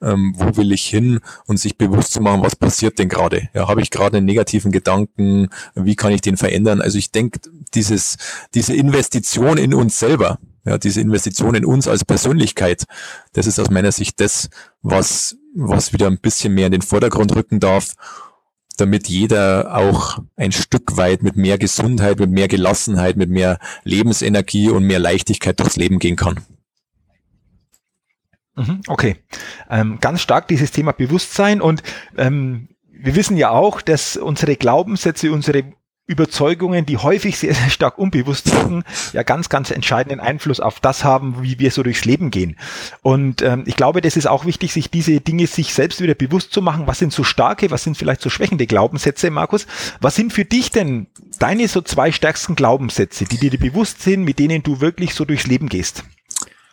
ähm, 0.00 0.34
wo 0.36 0.56
will 0.56 0.72
ich 0.72 0.86
hin 0.86 1.20
und 1.46 1.58
sich 1.58 1.76
bewusst 1.76 2.12
zu 2.12 2.20
machen, 2.20 2.42
was 2.42 2.54
passiert 2.56 2.98
denn 2.98 3.08
gerade? 3.08 3.48
Ja, 3.54 3.68
habe 3.68 3.82
ich 3.82 3.90
gerade 3.90 4.18
einen 4.18 4.26
negativen 4.26 4.70
Gedanken, 4.70 5.48
wie 5.74 5.96
kann 5.96 6.12
ich 6.12 6.20
den 6.20 6.36
verändern? 6.36 6.80
Also 6.80 6.96
ich 6.96 7.10
denke, 7.10 7.40
dieses, 7.74 8.16
diese 8.54 8.74
Investition 8.74 9.58
in 9.58 9.74
uns 9.74 9.98
selber, 9.98 10.38
ja, 10.64 10.78
diese 10.78 11.00
Investition 11.00 11.54
in 11.54 11.64
uns 11.64 11.88
als 11.88 12.04
Persönlichkeit, 12.04 12.84
das 13.32 13.46
ist 13.46 13.58
aus 13.58 13.70
meiner 13.70 13.92
Sicht 13.92 14.20
das, 14.20 14.50
was, 14.82 15.36
was 15.54 15.92
wieder 15.92 16.06
ein 16.06 16.18
bisschen 16.18 16.54
mehr 16.54 16.66
in 16.66 16.72
den 16.72 16.82
Vordergrund 16.82 17.34
rücken 17.34 17.60
darf 17.60 17.94
damit 18.80 19.08
jeder 19.08 19.76
auch 19.76 20.18
ein 20.36 20.52
Stück 20.52 20.96
weit 20.96 21.22
mit 21.22 21.36
mehr 21.36 21.58
Gesundheit, 21.58 22.18
mit 22.18 22.30
mehr 22.30 22.48
Gelassenheit, 22.48 23.16
mit 23.16 23.30
mehr 23.30 23.58
Lebensenergie 23.84 24.70
und 24.70 24.84
mehr 24.84 24.98
Leichtigkeit 24.98 25.60
durchs 25.60 25.76
Leben 25.76 25.98
gehen 25.98 26.16
kann. 26.16 26.40
Mhm, 28.56 28.80
okay, 28.88 29.16
ähm, 29.68 29.98
ganz 30.00 30.20
stark 30.20 30.48
dieses 30.48 30.70
Thema 30.70 30.92
Bewusstsein 30.92 31.60
und 31.60 31.82
ähm, 32.16 32.68
wir 32.90 33.14
wissen 33.14 33.36
ja 33.36 33.50
auch, 33.50 33.80
dass 33.80 34.16
unsere 34.16 34.56
Glaubenssätze, 34.56 35.32
unsere 35.32 35.72
Überzeugungen, 36.10 36.84
die 36.86 36.96
häufig 36.96 37.38
sehr, 37.38 37.54
sehr 37.54 37.70
stark 37.70 37.96
unbewusst 37.96 38.52
wirken, 38.52 38.82
ja 39.12 39.22
ganz, 39.22 39.48
ganz 39.48 39.70
entscheidenden 39.70 40.18
Einfluss 40.18 40.58
auf 40.58 40.80
das 40.80 41.04
haben, 41.04 41.42
wie 41.42 41.58
wir 41.60 41.70
so 41.70 41.82
durchs 41.84 42.04
Leben 42.04 42.30
gehen. 42.30 42.56
Und 43.02 43.42
ähm, 43.42 43.62
ich 43.66 43.76
glaube, 43.76 44.00
das 44.00 44.16
ist 44.16 44.26
auch 44.26 44.44
wichtig, 44.44 44.72
sich 44.72 44.90
diese 44.90 45.20
Dinge 45.20 45.46
sich 45.46 45.72
selbst 45.72 46.02
wieder 46.02 46.14
bewusst 46.14 46.52
zu 46.52 46.62
machen. 46.62 46.86
Was 46.86 46.98
sind 46.98 47.12
so 47.12 47.22
starke, 47.22 47.70
was 47.70 47.84
sind 47.84 47.96
vielleicht 47.96 48.22
so 48.22 48.28
schwächende 48.28 48.66
Glaubenssätze, 48.66 49.30
Markus? 49.30 49.66
Was 50.00 50.16
sind 50.16 50.32
für 50.32 50.44
dich 50.44 50.72
denn 50.72 51.06
deine 51.38 51.68
so 51.68 51.80
zwei 51.80 52.10
stärksten 52.10 52.56
Glaubenssätze, 52.56 53.24
die 53.24 53.38
dir 53.38 53.56
bewusst 53.56 54.02
sind, 54.02 54.24
mit 54.24 54.40
denen 54.40 54.62
du 54.64 54.80
wirklich 54.80 55.14
so 55.14 55.24
durchs 55.24 55.46
Leben 55.46 55.68
gehst? 55.68 56.02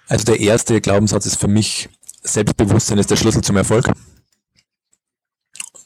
Also 0.08 0.26
der 0.26 0.40
erste 0.40 0.82
Glaubenssatz 0.82 1.28
ist 1.28 1.40
für 1.40 1.48
mich, 1.48 1.90
Selbstbewusstsein 2.24 2.98
ist 2.98 3.12
der 3.12 3.18
Schlüssel 3.18 3.44
zum 3.44 3.58
Erfolg. 3.58 3.86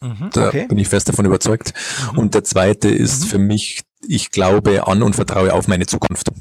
Mhm, 0.02 0.30
da 0.34 0.48
okay. 0.48 0.68
bin 0.68 0.78
ich 0.78 0.88
fest 0.88 1.08
davon 1.08 1.26
überzeugt. 1.26 1.74
Mhm. 2.12 2.20
Und 2.20 2.34
der 2.34 2.44
zweite 2.44 2.90
ist 2.90 3.26
mhm. 3.26 3.28
für 3.28 3.38
mich, 3.38 3.84
ich 4.08 4.32
glaube 4.32 4.88
an 4.88 5.04
und 5.04 5.16
vertraue 5.16 5.54
auf 5.54 5.68
meine 5.68 5.86
Zukunft. 5.86 6.32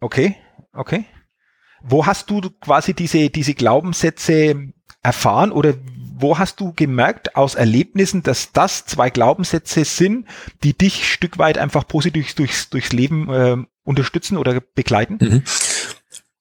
Okay, 0.00 0.36
okay. 0.72 1.04
Wo 1.82 2.06
hast 2.06 2.30
du 2.30 2.40
quasi 2.60 2.94
diese, 2.94 3.28
diese 3.30 3.54
Glaubenssätze 3.54 4.72
erfahren 5.02 5.52
oder 5.52 5.74
wo 6.14 6.38
hast 6.38 6.60
du 6.60 6.72
gemerkt 6.72 7.36
aus 7.36 7.56
Erlebnissen, 7.56 8.22
dass 8.22 8.52
das 8.52 8.86
zwei 8.86 9.10
Glaubenssätze 9.10 9.84
sind, 9.84 10.26
die 10.62 10.76
dich 10.76 11.12
Stück 11.12 11.38
weit 11.38 11.58
einfach 11.58 11.86
positiv 11.86 12.34
durchs, 12.34 12.70
durchs 12.70 12.92
Leben 12.92 13.28
äh, 13.28 13.56
unterstützen 13.84 14.38
oder 14.38 14.60
begleiten? 14.60 15.42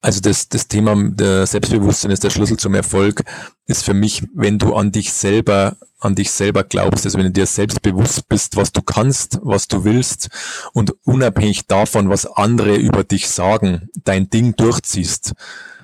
Also 0.04 0.20
das, 0.20 0.50
das 0.50 0.68
Thema 0.68 0.96
der 1.12 1.46
Selbstbewusstsein 1.46 2.10
ist 2.10 2.24
der 2.24 2.32
Schlüssel 2.32 2.58
zum 2.58 2.74
Erfolg, 2.74 3.24
ist 3.68 3.84
für 3.84 3.94
mich, 3.94 4.24
wenn 4.34 4.58
du 4.58 4.74
an 4.74 4.92
dich 4.92 5.14
selber, 5.14 5.78
an 6.00 6.16
dich 6.16 6.32
selber 6.32 6.64
glaubst, 6.64 7.06
also 7.06 7.20
wenn 7.20 7.26
du 7.26 7.32
dir 7.32 7.46
selbst 7.46 7.84
bewusst 7.84 8.28
bist, 8.28 8.56
was 8.56 8.72
du 8.72 8.82
kannst, 8.82 9.40
was 9.44 9.68
du 9.68 9.84
willst 9.84 10.30
und 10.74 10.96
unabhängig 11.06 11.68
davon, 11.68 12.10
was 12.10 12.26
andere 12.26 12.78
über 12.78 13.04
dich 13.04 13.30
sagen, 13.30 13.90
dein 14.04 14.28
Ding 14.32 14.56
durchziehst 14.56 15.34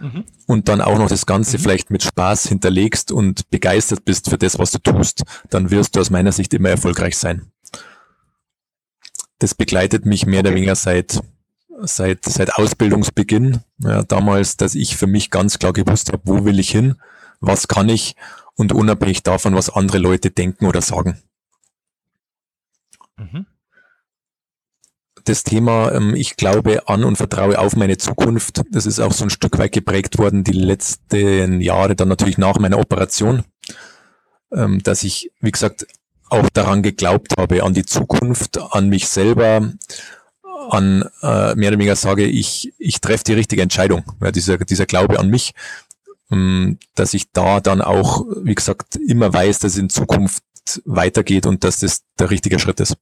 mhm. 0.01 0.26
und 0.47 0.68
dann 0.68 0.82
auch 0.82 0.97
noch 0.97 1.09
das 1.09 1.28
Ganze 1.28 1.59
mhm. 1.59 1.61
vielleicht 1.61 1.91
mit 1.91 2.01
Spaß 2.01 2.47
hinterlegst 2.47 3.11
und 3.11 3.51
begeistert 3.51 4.03
bist 4.03 4.32
für 4.32 4.39
das, 4.39 4.57
was 4.57 4.72
du 4.72 4.80
tust, 4.80 5.26
dann 5.51 5.70
wirst 5.70 5.95
du 5.95 5.99
aus 5.99 6.09
meiner 6.09 6.32
Sicht 6.32 6.55
immer 6.55 6.70
erfolgreich 6.70 7.15
sein. 7.18 7.51
Das 9.38 9.53
begleitet 9.53 10.07
mich 10.07 10.26
mehr 10.26 10.39
okay. 10.39 10.47
oder 10.47 10.55
weniger 10.55 10.76
seit 10.76 11.22
seit, 11.82 12.25
seit 12.25 12.55
Ausbildungsbeginn. 12.55 13.61
Ja, 13.80 14.03
damals, 14.03 14.57
dass 14.57 14.75
ich 14.75 14.97
für 14.97 15.07
mich 15.07 15.30
ganz 15.30 15.59
klar 15.59 15.73
gewusst 15.73 16.11
habe, 16.11 16.23
wo 16.25 16.45
will 16.45 16.59
ich 16.59 16.71
hin, 16.71 16.95
was 17.39 17.67
kann 17.67 17.89
ich 17.89 18.15
und 18.55 18.71
unabhängig 18.71 19.23
davon, 19.23 19.55
was 19.55 19.69
andere 19.69 19.99
Leute 19.99 20.32
denken 20.32 20.65
oder 20.65 20.82
sagen. 20.82 21.21
Mhm. 23.17 23.45
Das 25.23 25.43
Thema, 25.43 25.91
ähm, 25.91 26.15
ich 26.15 26.38
glaube 26.38 26.88
an 26.88 27.03
und 27.03 27.17
vertraue 27.17 27.59
auf 27.59 27.75
meine 27.75 27.97
Zukunft, 27.97 28.61
das 28.71 28.86
ist 28.86 28.99
auch 28.99 29.11
so 29.11 29.25
ein 29.25 29.30
Stück 29.30 29.57
weit 29.57 29.73
geprägt 29.73 30.17
worden, 30.17 30.43
die 30.43 30.53
letzten 30.53 31.59
Jahre, 31.59 31.95
dann 31.95 32.07
natürlich 32.07 32.38
nach 32.38 32.57
meiner 32.59 32.80
Operation, 32.80 33.43
ähm, 34.53 34.82
dass 34.84 35.03
ich, 35.03 35.32
wie 35.41 35.51
gesagt, 35.51 35.86
auch 36.30 36.49
daran 36.49 36.82
geglaubt 36.82 37.36
habe, 37.38 37.63
an 37.63 37.73
die 37.73 37.86
Zukunft, 37.86 38.57
an 38.57 38.89
mich 38.89 39.07
selber, 39.07 39.73
an 40.70 41.03
äh, 41.22 41.55
mehr 41.55 41.70
oder 41.70 41.80
weniger 41.80 41.95
sage, 41.95 42.26
ich, 42.26 42.74
ich 42.78 43.01
treffe 43.01 43.24
die 43.26 43.34
richtige 43.34 43.61
Entscheidung. 43.61 44.03
Ja, 44.22 44.32
dieser, 44.32 44.57
dieser 44.57 44.86
Glaube 44.86 45.20
an 45.20 45.30
mich, 45.30 45.53
ähm, 46.32 46.78
dass 46.95 47.13
ich 47.13 47.32
da 47.32 47.59
dann 47.59 47.82
auch, 47.82 48.26
wie 48.43 48.55
gesagt, 48.55 48.95
immer 48.95 49.34
weiß, 49.34 49.59
dass 49.59 49.74
es 49.74 49.78
in 49.78 49.89
Zukunft 49.89 50.43
weitergeht 50.86 51.45
und 51.45 51.63
dass 51.63 51.80
das 51.80 52.03
der 52.20 52.30
richtige 52.30 52.59
Schritt 52.59 52.80
ist. 52.80 52.97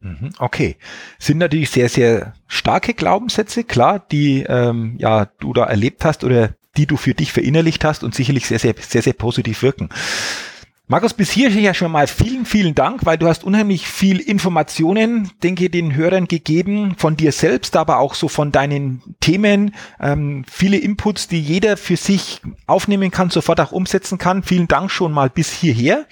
Mhm, 0.00 0.30
okay. 0.38 0.76
Sind 1.18 1.38
natürlich 1.38 1.70
sehr, 1.70 1.88
sehr 1.88 2.34
starke 2.46 2.94
Glaubenssätze, 2.94 3.64
klar, 3.64 3.98
die 3.98 4.42
ähm, 4.42 4.96
ja 4.98 5.26
du 5.38 5.52
da 5.52 5.64
erlebt 5.64 6.04
hast 6.04 6.24
oder 6.24 6.54
die 6.76 6.86
du 6.86 6.96
für 6.96 7.14
dich 7.14 7.32
verinnerlicht 7.32 7.84
hast 7.84 8.04
und 8.04 8.14
sicherlich 8.14 8.46
sehr, 8.46 8.58
sehr, 8.58 8.74
sehr, 8.78 9.02
sehr 9.02 9.14
positiv 9.14 9.62
wirken. 9.62 9.88
Markus, 10.88 11.14
bis 11.14 11.32
hier 11.32 11.50
ja 11.50 11.74
schon 11.74 11.90
mal 11.90 12.06
vielen, 12.06 12.46
vielen 12.46 12.76
Dank, 12.76 13.04
weil 13.04 13.18
du 13.18 13.26
hast 13.26 13.42
unheimlich 13.42 13.88
viel 13.88 14.20
Informationen, 14.20 15.32
denke 15.42 15.64
ich, 15.64 15.72
den 15.72 15.96
Hörern 15.96 16.28
gegeben, 16.28 16.94
von 16.96 17.16
dir 17.16 17.32
selbst, 17.32 17.74
aber 17.74 17.98
auch 17.98 18.14
so 18.14 18.28
von 18.28 18.52
deinen 18.52 19.02
Themen, 19.18 19.74
ähm, 19.98 20.44
viele 20.48 20.76
Inputs, 20.76 21.26
die 21.26 21.40
jeder 21.40 21.76
für 21.76 21.96
sich 21.96 22.40
aufnehmen 22.68 23.10
kann, 23.10 23.30
sofort 23.30 23.58
auch 23.60 23.72
umsetzen 23.72 24.18
kann. 24.18 24.44
Vielen 24.44 24.68
Dank 24.68 24.92
schon 24.92 25.10
mal 25.10 25.28
bis 25.28 25.50
hierher. 25.50 26.06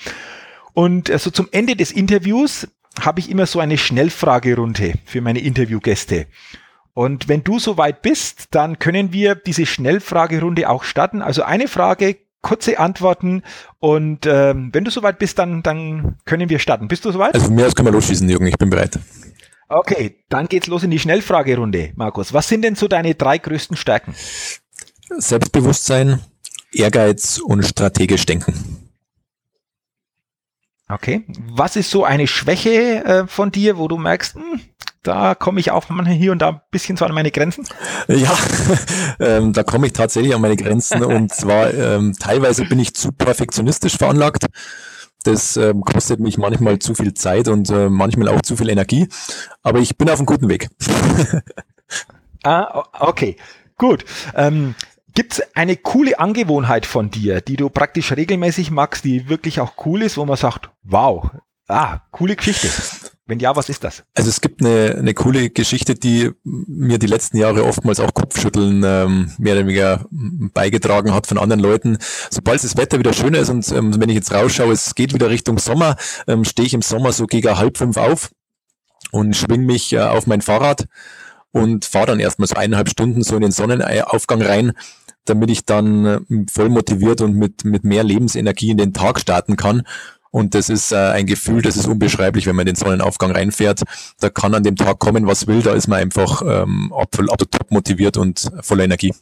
Und 0.72 1.08
äh, 1.08 1.20
so 1.20 1.30
zum 1.30 1.46
Ende 1.52 1.76
des 1.76 1.92
Interviews 1.92 2.66
habe 3.00 3.20
ich 3.20 3.30
immer 3.30 3.46
so 3.46 3.60
eine 3.60 3.78
Schnellfragerunde 3.78 4.94
für 5.04 5.20
meine 5.20 5.38
Interviewgäste. 5.38 6.26
Und 6.94 7.28
wenn 7.28 7.44
du 7.44 7.60
soweit 7.60 8.02
bist, 8.02 8.46
dann 8.50 8.80
können 8.80 9.12
wir 9.12 9.36
diese 9.36 9.66
Schnellfragerunde 9.66 10.68
auch 10.68 10.82
starten. 10.82 11.22
Also 11.22 11.44
eine 11.44 11.68
Frage 11.68 12.16
kurze 12.44 12.78
Antworten 12.78 13.42
und 13.80 14.26
ähm, 14.26 14.70
wenn 14.72 14.84
du 14.84 14.92
soweit 14.92 15.18
bist, 15.18 15.38
dann, 15.40 15.64
dann 15.64 16.18
können 16.24 16.48
wir 16.48 16.60
starten. 16.60 16.86
Bist 16.86 17.04
du 17.04 17.10
soweit? 17.10 17.34
Also 17.34 17.46
von 17.46 17.56
mir 17.56 17.66
aus 17.66 17.74
können 17.74 17.88
wir 17.88 17.92
losschießen, 17.92 18.28
Jürgen, 18.28 18.46
ich 18.46 18.58
bin 18.58 18.70
bereit. 18.70 19.00
Okay, 19.68 20.22
dann 20.28 20.46
geht's 20.46 20.68
los 20.68 20.84
in 20.84 20.90
die 20.90 20.98
Schnellfragerunde, 21.00 21.92
Markus. 21.96 22.32
Was 22.32 22.46
sind 22.46 22.62
denn 22.62 22.76
so 22.76 22.86
deine 22.86 23.14
drei 23.14 23.38
größten 23.38 23.76
Stärken? 23.76 24.14
Selbstbewusstsein, 25.08 26.20
Ehrgeiz 26.72 27.38
und 27.38 27.64
strategisch 27.64 28.26
denken. 28.26 28.90
Okay. 30.88 31.24
Was 31.48 31.76
ist 31.76 31.90
so 31.90 32.04
eine 32.04 32.26
Schwäche 32.26 33.04
äh, 33.04 33.26
von 33.26 33.50
dir, 33.50 33.78
wo 33.78 33.88
du 33.88 33.96
merkst, 33.96 34.34
hm, 34.34 34.60
da 35.04 35.34
komme 35.34 35.60
ich 35.60 35.70
auch 35.70 35.88
manchmal 35.88 36.16
hier 36.16 36.32
und 36.32 36.40
da 36.40 36.48
ein 36.48 36.60
bisschen 36.70 36.96
so 36.96 37.04
an 37.04 37.12
meine 37.14 37.30
Grenzen? 37.30 37.66
Ja, 38.08 38.36
ähm, 39.20 39.52
da 39.52 39.62
komme 39.62 39.86
ich 39.86 39.92
tatsächlich 39.92 40.34
an 40.34 40.40
meine 40.40 40.56
Grenzen 40.56 41.04
und 41.04 41.32
zwar 41.32 41.72
ähm, 41.72 42.14
teilweise 42.18 42.64
bin 42.64 42.78
ich 42.78 42.94
zu 42.94 43.12
perfektionistisch 43.12 43.96
veranlagt. 43.96 44.46
Das 45.22 45.56
ähm, 45.56 45.82
kostet 45.82 46.20
mich 46.20 46.36
manchmal 46.36 46.78
zu 46.78 46.94
viel 46.94 47.14
Zeit 47.14 47.48
und 47.48 47.70
äh, 47.70 47.88
manchmal 47.88 48.28
auch 48.28 48.42
zu 48.42 48.56
viel 48.56 48.68
Energie, 48.68 49.08
aber 49.62 49.78
ich 49.78 49.96
bin 49.96 50.10
auf 50.10 50.18
einem 50.18 50.26
guten 50.26 50.48
Weg. 50.48 50.68
ah, 52.42 52.84
okay, 52.98 53.36
gut. 53.78 54.04
Ähm, 54.34 54.74
Gibt 55.14 55.34
es 55.34 55.54
eine 55.54 55.76
coole 55.76 56.18
Angewohnheit 56.18 56.86
von 56.86 57.10
dir, 57.10 57.40
die 57.40 57.56
du 57.56 57.70
praktisch 57.70 58.10
regelmäßig 58.10 58.72
magst, 58.72 59.04
die 59.04 59.28
wirklich 59.28 59.60
auch 59.60 59.74
cool 59.86 60.02
ist, 60.02 60.16
wo 60.16 60.24
man 60.24 60.36
sagt, 60.36 60.70
wow, 60.82 61.30
ah, 61.68 62.00
coole 62.10 62.34
Geschichte? 62.34 62.68
Wenn 63.26 63.38
ja, 63.38 63.56
was 63.56 63.70
ist 63.70 63.82
das? 63.84 64.04
Also 64.14 64.28
es 64.28 64.42
gibt 64.42 64.60
eine, 64.60 64.96
eine 64.98 65.14
coole 65.14 65.48
Geschichte, 65.48 65.94
die 65.94 66.30
mir 66.44 66.98
die 66.98 67.06
letzten 67.06 67.38
Jahre 67.38 67.64
oftmals 67.64 67.98
auch 67.98 68.12
Kopfschütteln 68.12 68.82
ähm, 68.84 69.32
mehr 69.38 69.54
oder 69.54 69.66
weniger 69.66 70.04
beigetragen 70.10 71.14
hat 71.14 71.26
von 71.26 71.38
anderen 71.38 71.62
Leuten. 71.62 71.96
Sobald 72.30 72.62
das 72.62 72.76
Wetter 72.76 72.98
wieder 72.98 73.14
schöner 73.14 73.38
ist 73.38 73.48
und 73.48 73.66
ähm, 73.72 73.98
wenn 73.98 74.10
ich 74.10 74.16
jetzt 74.16 74.32
rausschaue, 74.32 74.72
es 74.72 74.94
geht 74.94 75.14
wieder 75.14 75.30
Richtung 75.30 75.58
Sommer, 75.58 75.96
ähm, 76.26 76.44
stehe 76.44 76.66
ich 76.66 76.74
im 76.74 76.82
Sommer 76.82 77.12
so 77.12 77.24
gegen 77.26 77.56
halb 77.56 77.78
fünf 77.78 77.96
auf 77.96 78.30
und 79.10 79.34
schwing 79.34 79.64
mich 79.64 79.94
äh, 79.94 80.00
auf 80.00 80.26
mein 80.26 80.42
Fahrrad 80.42 80.86
und 81.50 81.86
fahre 81.86 82.06
dann 82.08 82.20
erstmal 82.20 82.48
so 82.48 82.56
eineinhalb 82.56 82.90
Stunden 82.90 83.22
so 83.22 83.36
in 83.36 83.42
den 83.42 83.52
Sonnenaufgang 83.52 84.42
rein, 84.42 84.72
damit 85.24 85.50
ich 85.50 85.64
dann 85.64 86.04
äh, 86.04 86.20
voll 86.52 86.68
motiviert 86.68 87.22
und 87.22 87.36
mit, 87.36 87.64
mit 87.64 87.84
mehr 87.84 88.04
Lebensenergie 88.04 88.70
in 88.70 88.76
den 88.76 88.92
Tag 88.92 89.18
starten 89.18 89.56
kann 89.56 89.84
und 90.34 90.56
das 90.56 90.68
ist 90.68 90.90
äh, 90.90 90.96
ein 90.96 91.26
Gefühl, 91.26 91.62
das 91.62 91.76
ist 91.76 91.86
unbeschreiblich, 91.86 92.46
wenn 92.46 92.56
man 92.56 92.66
in 92.66 92.74
den 92.74 92.76
Sonnenaufgang 92.76 93.30
reinfährt. 93.30 93.82
Da 94.18 94.30
kann 94.30 94.52
an 94.52 94.64
dem 94.64 94.74
Tag 94.74 94.98
kommen, 94.98 95.28
was 95.28 95.46
will. 95.46 95.62
Da 95.62 95.74
ist 95.74 95.86
man 95.86 96.00
einfach 96.00 96.42
ähm, 96.44 96.92
absolut 96.92 97.30
top 97.52 97.70
motiviert 97.70 98.16
und 98.16 98.50
voller 98.60 98.82
Energie. 98.82 99.14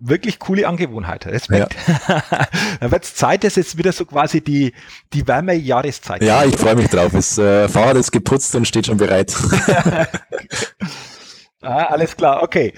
wirklich 0.00 0.38
coole 0.38 0.66
Angewohnheit. 0.66 1.26
Respekt. 1.26 1.76
Ja. 2.08 2.22
Dann 2.80 2.90
wird 2.90 3.04
es 3.04 3.14
Zeit, 3.14 3.44
dass 3.44 3.56
jetzt 3.56 3.76
wieder 3.76 3.92
so 3.92 4.06
quasi 4.06 4.40
die, 4.40 4.72
die 5.12 5.26
wärme 5.26 5.54
Jahreszeit 5.54 6.22
Ja, 6.22 6.42
ich 6.44 6.56
freue 6.56 6.76
mich 6.76 6.88
drauf. 6.88 7.12
Das 7.12 7.36
äh, 7.36 7.68
Fahrrad 7.68 7.96
ist 7.96 8.12
geputzt 8.12 8.54
und 8.54 8.66
steht 8.66 8.86
schon 8.86 8.96
bereit. 8.96 9.34
ah, 11.62 11.84
alles 11.84 12.16
klar, 12.16 12.42
okay. 12.42 12.72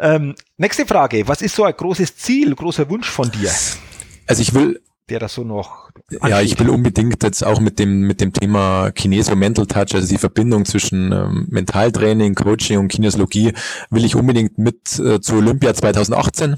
Ähm, 0.00 0.34
nächste 0.58 0.86
Frage. 0.86 1.26
Was 1.28 1.40
ist 1.40 1.54
so 1.54 1.64
ein 1.64 1.74
großes 1.76 2.16
Ziel, 2.16 2.54
großer 2.54 2.88
Wunsch 2.90 3.08
von 3.08 3.30
dir? 3.30 3.50
Also 4.30 4.42
ich 4.42 4.54
will 4.54 4.80
der 5.08 5.18
das 5.18 5.34
so 5.34 5.42
noch. 5.42 5.90
Ansteht. 6.08 6.30
Ja, 6.30 6.40
ich 6.40 6.56
will 6.60 6.70
unbedingt 6.70 7.22
jetzt 7.24 7.44
auch 7.44 7.58
mit 7.58 7.80
dem 7.80 8.02
mit 8.02 8.20
dem 8.20 8.32
Thema 8.32 8.92
Kinesio 8.92 9.34
Mental 9.34 9.66
Touch, 9.66 9.92
also 9.94 10.06
die 10.06 10.18
Verbindung 10.18 10.64
zwischen 10.64 11.10
ähm, 11.10 11.46
Mentaltraining, 11.50 12.36
Coaching 12.36 12.78
und 12.78 12.88
Kinesiologie, 12.88 13.52
will 13.90 14.04
ich 14.04 14.14
unbedingt 14.14 14.56
mit 14.56 15.00
äh, 15.00 15.20
zu 15.20 15.34
Olympia 15.34 15.74
2018. 15.74 16.56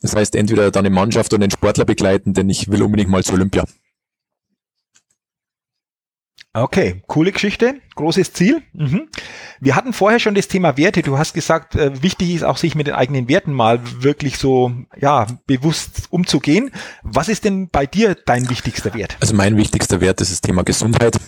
Das 0.00 0.14
heißt, 0.14 0.36
entweder 0.36 0.70
dann 0.70 0.86
eine 0.86 0.94
Mannschaft 0.94 1.32
oder 1.34 1.42
einen 1.42 1.50
Sportler 1.50 1.84
begleiten, 1.84 2.34
denn 2.34 2.48
ich 2.48 2.70
will 2.70 2.82
unbedingt 2.82 3.10
mal 3.10 3.24
zu 3.24 3.32
Olympia. 3.32 3.64
Okay, 6.56 7.02
coole 7.06 7.32
Geschichte, 7.32 7.74
großes 7.96 8.32
Ziel. 8.32 8.62
Mhm. 8.72 9.08
Wir 9.60 9.76
hatten 9.76 9.92
vorher 9.92 10.18
schon 10.18 10.34
das 10.34 10.48
Thema 10.48 10.78
Werte. 10.78 11.02
Du 11.02 11.18
hast 11.18 11.34
gesagt, 11.34 11.74
äh, 11.74 12.02
wichtig 12.02 12.34
ist 12.34 12.44
auch, 12.44 12.56
sich 12.56 12.74
mit 12.74 12.86
den 12.86 12.94
eigenen 12.94 13.28
Werten 13.28 13.52
mal 13.52 13.78
wirklich 14.02 14.38
so 14.38 14.72
ja 14.98 15.26
bewusst 15.46 16.04
umzugehen. 16.08 16.70
Was 17.02 17.28
ist 17.28 17.44
denn 17.44 17.68
bei 17.68 17.84
dir 17.84 18.14
dein 18.14 18.48
wichtigster 18.48 18.94
Wert? 18.94 19.18
Also 19.20 19.34
mein 19.34 19.58
wichtigster 19.58 20.00
Wert 20.00 20.22
ist 20.22 20.32
das 20.32 20.40
Thema 20.40 20.64
Gesundheit. 20.64 21.18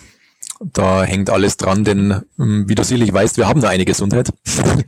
Da 0.61 1.03
hängt 1.03 1.29
alles 1.29 1.57
dran, 1.57 1.83
denn 1.83 2.23
ähm, 2.39 2.67
wie 2.67 2.73
du 2.73 2.83
sicherlich 2.83 3.13
weißt, 3.13 3.37
wir 3.37 3.47
haben 3.47 3.61
da 3.61 3.69
eine 3.69 3.85
Gesundheit. 3.85 4.33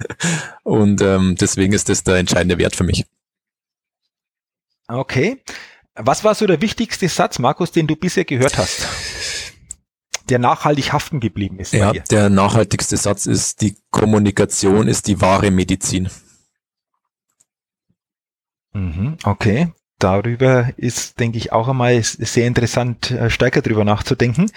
Und 0.63 1.03
ähm, 1.03 1.35
deswegen 1.39 1.73
ist 1.73 1.87
das 1.87 2.03
der 2.03 2.15
entscheidende 2.15 2.57
Wert 2.57 2.75
für 2.75 2.83
mich. 2.83 3.05
Okay. 4.87 5.43
Was 5.93 6.23
war 6.23 6.33
so 6.33 6.47
der 6.47 6.61
wichtigste 6.61 7.07
Satz, 7.09 7.37
Markus, 7.37 7.71
den 7.71 7.85
du 7.85 7.95
bisher 7.95 8.25
gehört 8.25 8.57
hast? 8.57 8.87
Der 10.31 10.39
nachhaltig 10.39 10.93
haften 10.93 11.19
geblieben 11.19 11.59
ist. 11.59 11.73
Ja, 11.73 11.91
der 11.91 12.29
nachhaltigste 12.29 12.97
Satz 12.97 13.25
ist, 13.25 13.61
die 13.61 13.75
Kommunikation 13.91 14.87
ist 14.87 15.07
die 15.07 15.19
wahre 15.19 15.51
Medizin. 15.51 16.09
Mhm, 18.73 19.17
okay. 19.23 19.73
Darüber 19.99 20.69
ist, 20.77 21.19
denke 21.19 21.37
ich, 21.37 21.51
auch 21.51 21.67
einmal 21.67 22.01
sehr 22.01 22.47
interessant, 22.47 23.11
äh, 23.11 23.29
stärker 23.29 23.61
drüber 23.61 23.83
nachzudenken. 23.83 24.49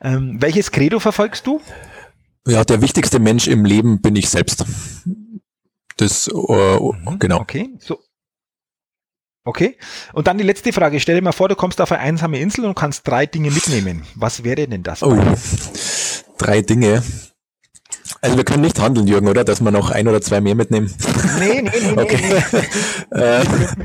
Ähm, 0.00 0.36
welches 0.40 0.70
Credo 0.70 1.00
verfolgst 1.00 1.46
du? 1.46 1.60
Ja, 2.46 2.62
der 2.64 2.82
wichtigste 2.82 3.18
Mensch 3.18 3.48
im 3.48 3.64
Leben 3.64 4.02
bin 4.02 4.14
ich 4.14 4.28
selbst. 4.28 4.64
Das, 5.96 6.28
äh, 6.28 6.32
mhm, 6.32 7.18
genau. 7.18 7.40
Okay, 7.40 7.70
so, 7.78 7.98
Okay. 9.44 9.76
Und 10.14 10.26
dann 10.26 10.38
die 10.38 10.44
letzte 10.44 10.72
Frage. 10.72 11.00
Stell 11.00 11.16
dir 11.16 11.22
mal 11.22 11.32
vor, 11.32 11.48
du 11.48 11.54
kommst 11.54 11.80
auf 11.80 11.92
eine 11.92 12.00
einsame 12.00 12.38
Insel 12.38 12.64
und 12.64 12.74
kannst 12.74 13.06
drei 13.06 13.26
Dinge 13.26 13.50
mitnehmen. 13.50 14.02
Was 14.14 14.42
wäre 14.42 14.66
denn 14.66 14.82
das? 14.82 15.02
Oh, 15.02 15.16
drei 16.38 16.62
Dinge. 16.62 17.02
Also 18.22 18.38
wir 18.38 18.44
können 18.44 18.62
nicht 18.62 18.80
handeln, 18.80 19.06
Jürgen, 19.06 19.28
oder? 19.28 19.44
Dass 19.44 19.60
wir 19.60 19.70
noch 19.70 19.90
ein 19.90 20.08
oder 20.08 20.22
zwei 20.22 20.40
mehr 20.40 20.54
mitnehmen. 20.54 20.92
Nee, 21.38 21.60
nee, 21.60 21.70
nee. 21.94 22.02
Okay. 22.02 22.18
Nee, 23.10 23.18
äh, 23.20 23.44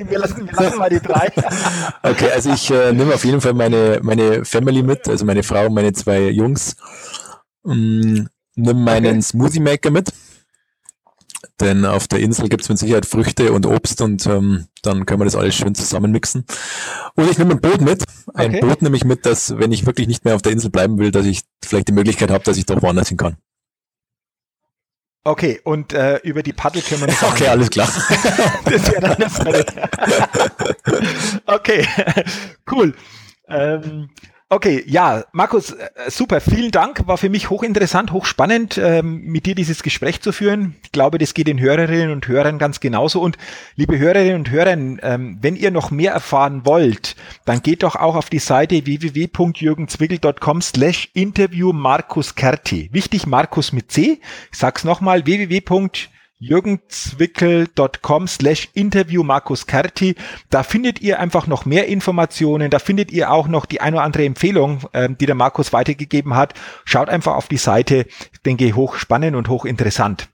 wir, 0.10 0.20
lassen, 0.20 0.48
wir 0.48 0.54
lassen 0.54 0.78
mal 0.78 0.90
die 0.90 1.02
drei. 1.02 1.30
okay, 2.04 2.32
also 2.34 2.54
ich 2.54 2.72
äh, 2.72 2.94
nehme 2.94 3.14
auf 3.14 3.26
jeden 3.26 3.42
Fall 3.42 3.54
meine, 3.54 4.00
meine 4.02 4.46
Family 4.46 4.82
mit, 4.82 5.10
also 5.10 5.26
meine 5.26 5.44
Frau 5.44 5.66
und 5.66 5.74
meine 5.74 5.92
zwei 5.92 6.30
Jungs. 6.30 6.78
Mm, 7.64 8.28
nimm 8.56 8.84
meinen 8.84 9.18
okay. 9.18 9.22
Smoothie 9.22 9.60
Maker 9.60 9.92
mit. 9.92 10.14
Denn 11.60 11.86
auf 11.86 12.08
der 12.08 12.20
Insel 12.20 12.48
gibt 12.48 12.64
es 12.64 12.70
mit 12.70 12.78
Sicherheit 12.78 13.06
Früchte 13.06 13.52
und 13.52 13.66
Obst 13.66 14.02
und 14.02 14.26
ähm, 14.28 14.68
dann 14.82 15.06
können 15.06 15.20
wir 15.20 15.26
das 15.26 15.36
alles 15.36 15.56
schön 15.56 15.76
zusammenmixen. 15.76 16.46
Und 17.16 17.30
ich 17.30 17.38
nehme 17.38 17.52
ein 17.52 17.62
Boot 17.62 17.82
mit. 17.82 18.04
Ein 18.34 18.52
okay. 18.52 18.62
Boot 18.62 18.82
nehme 18.82 18.96
ich 18.96 19.04
mit, 19.04 19.26
dass, 19.26 19.58
wenn 19.58 19.72
ich 19.72 19.86
wirklich 19.86 20.08
nicht 20.08 20.24
mehr 20.24 20.36
auf 20.36 20.42
der 20.42 20.54
Insel 20.54 20.70
bleiben 20.70 20.98
will, 21.00 21.12
dass 21.12 21.26
ich 21.26 21.42
vielleicht 21.64 21.90
die 21.90 21.94
Möglichkeit 21.94 22.32
habe, 22.32 22.44
dass 22.44 22.58
ich 22.58 22.66
doch 22.66 22.82
woanders 22.82 23.10
hin 23.10 23.18
kann. 23.18 23.38
Okay, 25.26 25.60
und 25.64 25.92
äh, 25.92 26.18
über 26.24 26.44
die 26.44 26.54
Paddel 26.54 26.82
können 26.82 27.02
wir 27.02 27.08
nicht 27.08 27.22
Okay, 27.22 27.48
alles 27.48 27.70
klar. 27.70 27.88
das 28.66 28.92
wäre 28.92 29.02
dann 29.02 29.22
eine 29.22 29.66
Okay, 31.46 31.86
cool. 32.72 32.96
Ähm, 33.50 34.10
Okay, 34.52 34.84
ja, 34.88 35.26
Markus, 35.32 35.74
äh, 35.74 35.90
super, 36.08 36.42
vielen 36.42 36.72
Dank. 36.72 37.06
War 37.06 37.20
für 37.20 37.30
mich 37.30 37.52
hochinteressant, 37.52 38.12
hochspannend, 38.12 38.80
ähm, 38.80 39.22
mit 39.22 39.46
dir 39.46 39.54
dieses 39.54 39.84
Gespräch 39.84 40.22
zu 40.22 40.32
führen. 40.32 40.76
Ich 40.82 40.92
glaube, 40.92 41.20
das 41.20 41.36
geht 41.36 41.46
den 41.46 41.60
Hörerinnen 41.60 42.10
und 42.10 42.28
Hörern 42.28 42.58
ganz 42.58 42.80
genauso. 42.80 43.22
Und 43.22 43.38
liebe 43.76 44.00
Hörerinnen 44.00 44.38
und 44.38 44.50
Hörer, 44.50 44.72
ähm, 44.72 45.38
wenn 45.40 45.56
ihr 45.56 45.70
noch 45.70 45.92
mehr 45.92 46.14
erfahren 46.14 46.66
wollt, 46.66 47.16
dann 47.46 47.62
geht 47.62 47.84
doch 47.84 47.96
auch 47.96 48.16
auf 48.16 48.32
die 48.32 48.40
Seite 48.40 48.88
www.jürgenzwickel.com 48.88 50.64
slash 50.64 51.12
interview 51.14 51.72
Markus 51.72 52.34
Kerti. 52.34 52.90
Wichtig, 52.92 53.28
Markus 53.28 53.72
mit 53.72 53.92
C. 53.92 54.20
Ich 54.52 54.58
sag's 54.58 54.84
nochmal, 54.84 55.28
www 55.28 55.62
jürgenzwickel.com 56.40 58.28
slash 58.28 58.70
interview 58.74 59.24
Markus 59.24 59.68
Kerti. 59.68 60.16
Da 60.50 60.64
findet 60.64 61.02
ihr 61.02 61.20
einfach 61.20 61.48
noch 61.48 61.66
mehr 61.66 61.88
Informationen. 61.88 62.70
Da 62.70 62.80
findet 62.80 63.12
ihr 63.12 63.32
auch 63.32 63.48
noch 63.48 63.66
die 63.66 63.82
eine 63.82 63.98
oder 63.98 64.06
andere 64.06 64.26
Empfehlung, 64.26 64.82
ähm, 64.94 65.18
die 65.18 65.26
der 65.26 65.36
Markus 65.36 65.74
weitergegeben 65.74 66.36
hat. 66.36 66.54
Schaut 66.86 67.10
einfach 67.10 67.36
auf 67.36 67.48
die 67.48 67.58
Seite. 67.58 68.06
Ich 68.34 68.42
denke, 68.46 68.74
hochspannend 68.74 69.36
und 69.36 69.50
hochinteressant. 69.50 70.30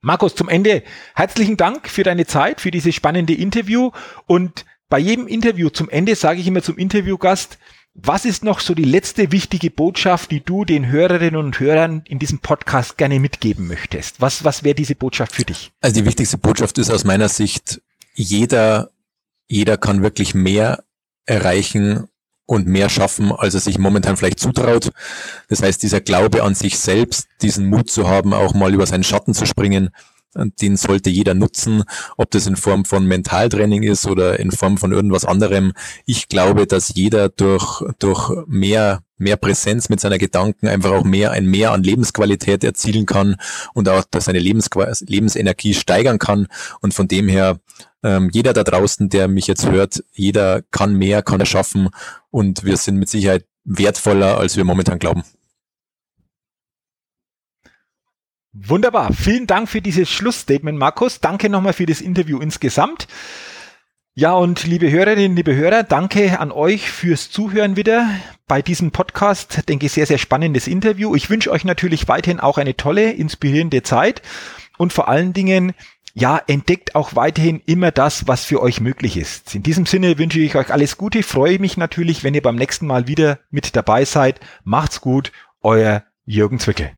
Markus, 0.00 0.34
zum 0.34 0.48
Ende 0.48 0.82
herzlichen 1.14 1.56
Dank 1.56 1.88
für 1.88 2.02
deine 2.02 2.26
Zeit, 2.26 2.60
für 2.60 2.70
dieses 2.70 2.94
spannende 2.94 3.34
Interview 3.34 3.90
und 4.26 4.64
bei 4.88 4.98
jedem 4.98 5.26
Interview 5.26 5.68
zum 5.68 5.88
Ende 5.88 6.14
sage 6.14 6.40
ich 6.40 6.46
immer 6.46 6.62
zum 6.62 6.78
Interviewgast, 6.78 7.58
was 7.98 8.24
ist 8.24 8.44
noch 8.44 8.60
so 8.60 8.74
die 8.74 8.84
letzte 8.84 9.32
wichtige 9.32 9.70
Botschaft, 9.70 10.30
die 10.30 10.40
du 10.40 10.64
den 10.64 10.88
Hörerinnen 10.88 11.36
und 11.36 11.58
Hörern 11.58 12.02
in 12.06 12.18
diesem 12.18 12.40
Podcast 12.40 12.98
gerne 12.98 13.18
mitgeben 13.18 13.66
möchtest? 13.66 14.20
Was, 14.20 14.44
was 14.44 14.62
wäre 14.62 14.74
diese 14.74 14.94
Botschaft 14.94 15.34
für 15.34 15.44
dich? 15.44 15.72
Also 15.80 16.00
die 16.00 16.06
wichtigste 16.06 16.36
Botschaft 16.36 16.76
ist 16.78 16.90
aus 16.90 17.04
meiner 17.04 17.28
Sicht, 17.28 17.80
jeder, 18.14 18.90
jeder 19.48 19.78
kann 19.78 20.02
wirklich 20.02 20.34
mehr 20.34 20.84
erreichen 21.24 22.08
und 22.44 22.66
mehr 22.66 22.88
schaffen, 22.88 23.32
als 23.32 23.54
er 23.54 23.60
sich 23.60 23.78
momentan 23.78 24.16
vielleicht 24.16 24.40
zutraut. 24.40 24.92
Das 25.48 25.62
heißt, 25.62 25.82
dieser 25.82 26.00
Glaube 26.00 26.42
an 26.42 26.54
sich 26.54 26.78
selbst, 26.78 27.26
diesen 27.42 27.66
Mut 27.66 27.90
zu 27.90 28.08
haben, 28.08 28.34
auch 28.34 28.54
mal 28.54 28.74
über 28.74 28.86
seinen 28.86 29.04
Schatten 29.04 29.34
zu 29.34 29.46
springen, 29.46 29.90
den 30.34 30.76
sollte 30.76 31.10
jeder 31.10 31.34
nutzen, 31.34 31.84
ob 32.16 32.30
das 32.30 32.46
in 32.46 32.56
Form 32.56 32.84
von 32.84 33.06
Mentaltraining 33.06 33.82
ist 33.82 34.06
oder 34.06 34.38
in 34.38 34.50
Form 34.50 34.78
von 34.78 34.92
irgendwas 34.92 35.24
anderem. 35.24 35.72
Ich 36.04 36.28
glaube, 36.28 36.66
dass 36.66 36.94
jeder 36.94 37.28
durch, 37.28 37.82
durch 37.98 38.30
mehr, 38.46 39.02
mehr 39.18 39.36
Präsenz 39.36 39.88
mit 39.88 40.00
seiner 40.00 40.18
Gedanken 40.18 40.68
einfach 40.68 40.92
auch 40.92 41.04
mehr, 41.04 41.30
ein 41.32 41.46
Mehr 41.46 41.72
an 41.72 41.82
Lebensqualität 41.82 42.64
erzielen 42.64 43.06
kann 43.06 43.36
und 43.72 43.88
auch 43.88 44.04
seine 44.18 44.38
Lebensqu 44.38 44.82
Lebensenergie 45.06 45.74
steigern 45.74 46.18
kann. 46.18 46.48
Und 46.80 46.92
von 46.92 47.08
dem 47.08 47.28
her, 47.28 47.58
ähm, 48.02 48.28
jeder 48.32 48.52
da 48.52 48.62
draußen, 48.62 49.08
der 49.08 49.28
mich 49.28 49.46
jetzt 49.46 49.70
hört, 49.70 50.04
jeder 50.12 50.62
kann 50.70 50.94
mehr, 50.94 51.22
kann 51.22 51.40
er 51.40 51.46
schaffen 51.46 51.88
und 52.30 52.64
wir 52.64 52.76
sind 52.76 52.96
mit 52.96 53.08
Sicherheit 53.08 53.46
wertvoller, 53.64 54.38
als 54.38 54.56
wir 54.56 54.64
momentan 54.64 54.98
glauben. 54.98 55.24
Wunderbar. 58.64 59.12
Vielen 59.12 59.46
Dank 59.46 59.68
für 59.68 59.82
dieses 59.82 60.10
Schlussstatement, 60.10 60.78
Markus. 60.78 61.20
Danke 61.20 61.50
nochmal 61.50 61.74
für 61.74 61.84
das 61.84 62.00
Interview 62.00 62.40
insgesamt. 62.40 63.06
Ja, 64.14 64.32
und 64.32 64.64
liebe 64.64 64.90
Hörerinnen, 64.90 65.36
liebe 65.36 65.54
Hörer, 65.54 65.82
danke 65.82 66.40
an 66.40 66.50
euch 66.50 66.90
fürs 66.90 67.30
Zuhören 67.30 67.76
wieder 67.76 68.08
bei 68.48 68.62
diesem 68.62 68.92
Podcast. 68.92 69.68
Denke 69.68 69.86
ich, 69.86 69.92
sehr, 69.92 70.06
sehr 70.06 70.16
spannendes 70.16 70.68
Interview. 70.68 71.14
Ich 71.14 71.28
wünsche 71.28 71.50
euch 71.50 71.64
natürlich 71.64 72.08
weiterhin 72.08 72.40
auch 72.40 72.56
eine 72.56 72.74
tolle, 72.78 73.12
inspirierende 73.12 73.82
Zeit 73.82 74.22
und 74.78 74.94
vor 74.94 75.08
allen 75.08 75.34
Dingen, 75.34 75.74
ja, 76.14 76.40
entdeckt 76.46 76.94
auch 76.94 77.14
weiterhin 77.14 77.60
immer 77.66 77.90
das, 77.90 78.26
was 78.26 78.46
für 78.46 78.62
euch 78.62 78.80
möglich 78.80 79.18
ist. 79.18 79.54
In 79.54 79.64
diesem 79.64 79.84
Sinne 79.84 80.16
wünsche 80.16 80.40
ich 80.40 80.56
euch 80.56 80.72
alles 80.72 80.96
Gute, 80.96 81.22
freue 81.22 81.58
mich 81.58 81.76
natürlich, 81.76 82.24
wenn 82.24 82.32
ihr 82.32 82.40
beim 82.40 82.56
nächsten 82.56 82.86
Mal 82.86 83.06
wieder 83.06 83.38
mit 83.50 83.76
dabei 83.76 84.06
seid. 84.06 84.40
Macht's 84.64 85.02
gut, 85.02 85.30
euer 85.60 86.04
Jürgen 86.24 86.58
Zwickel. 86.58 86.92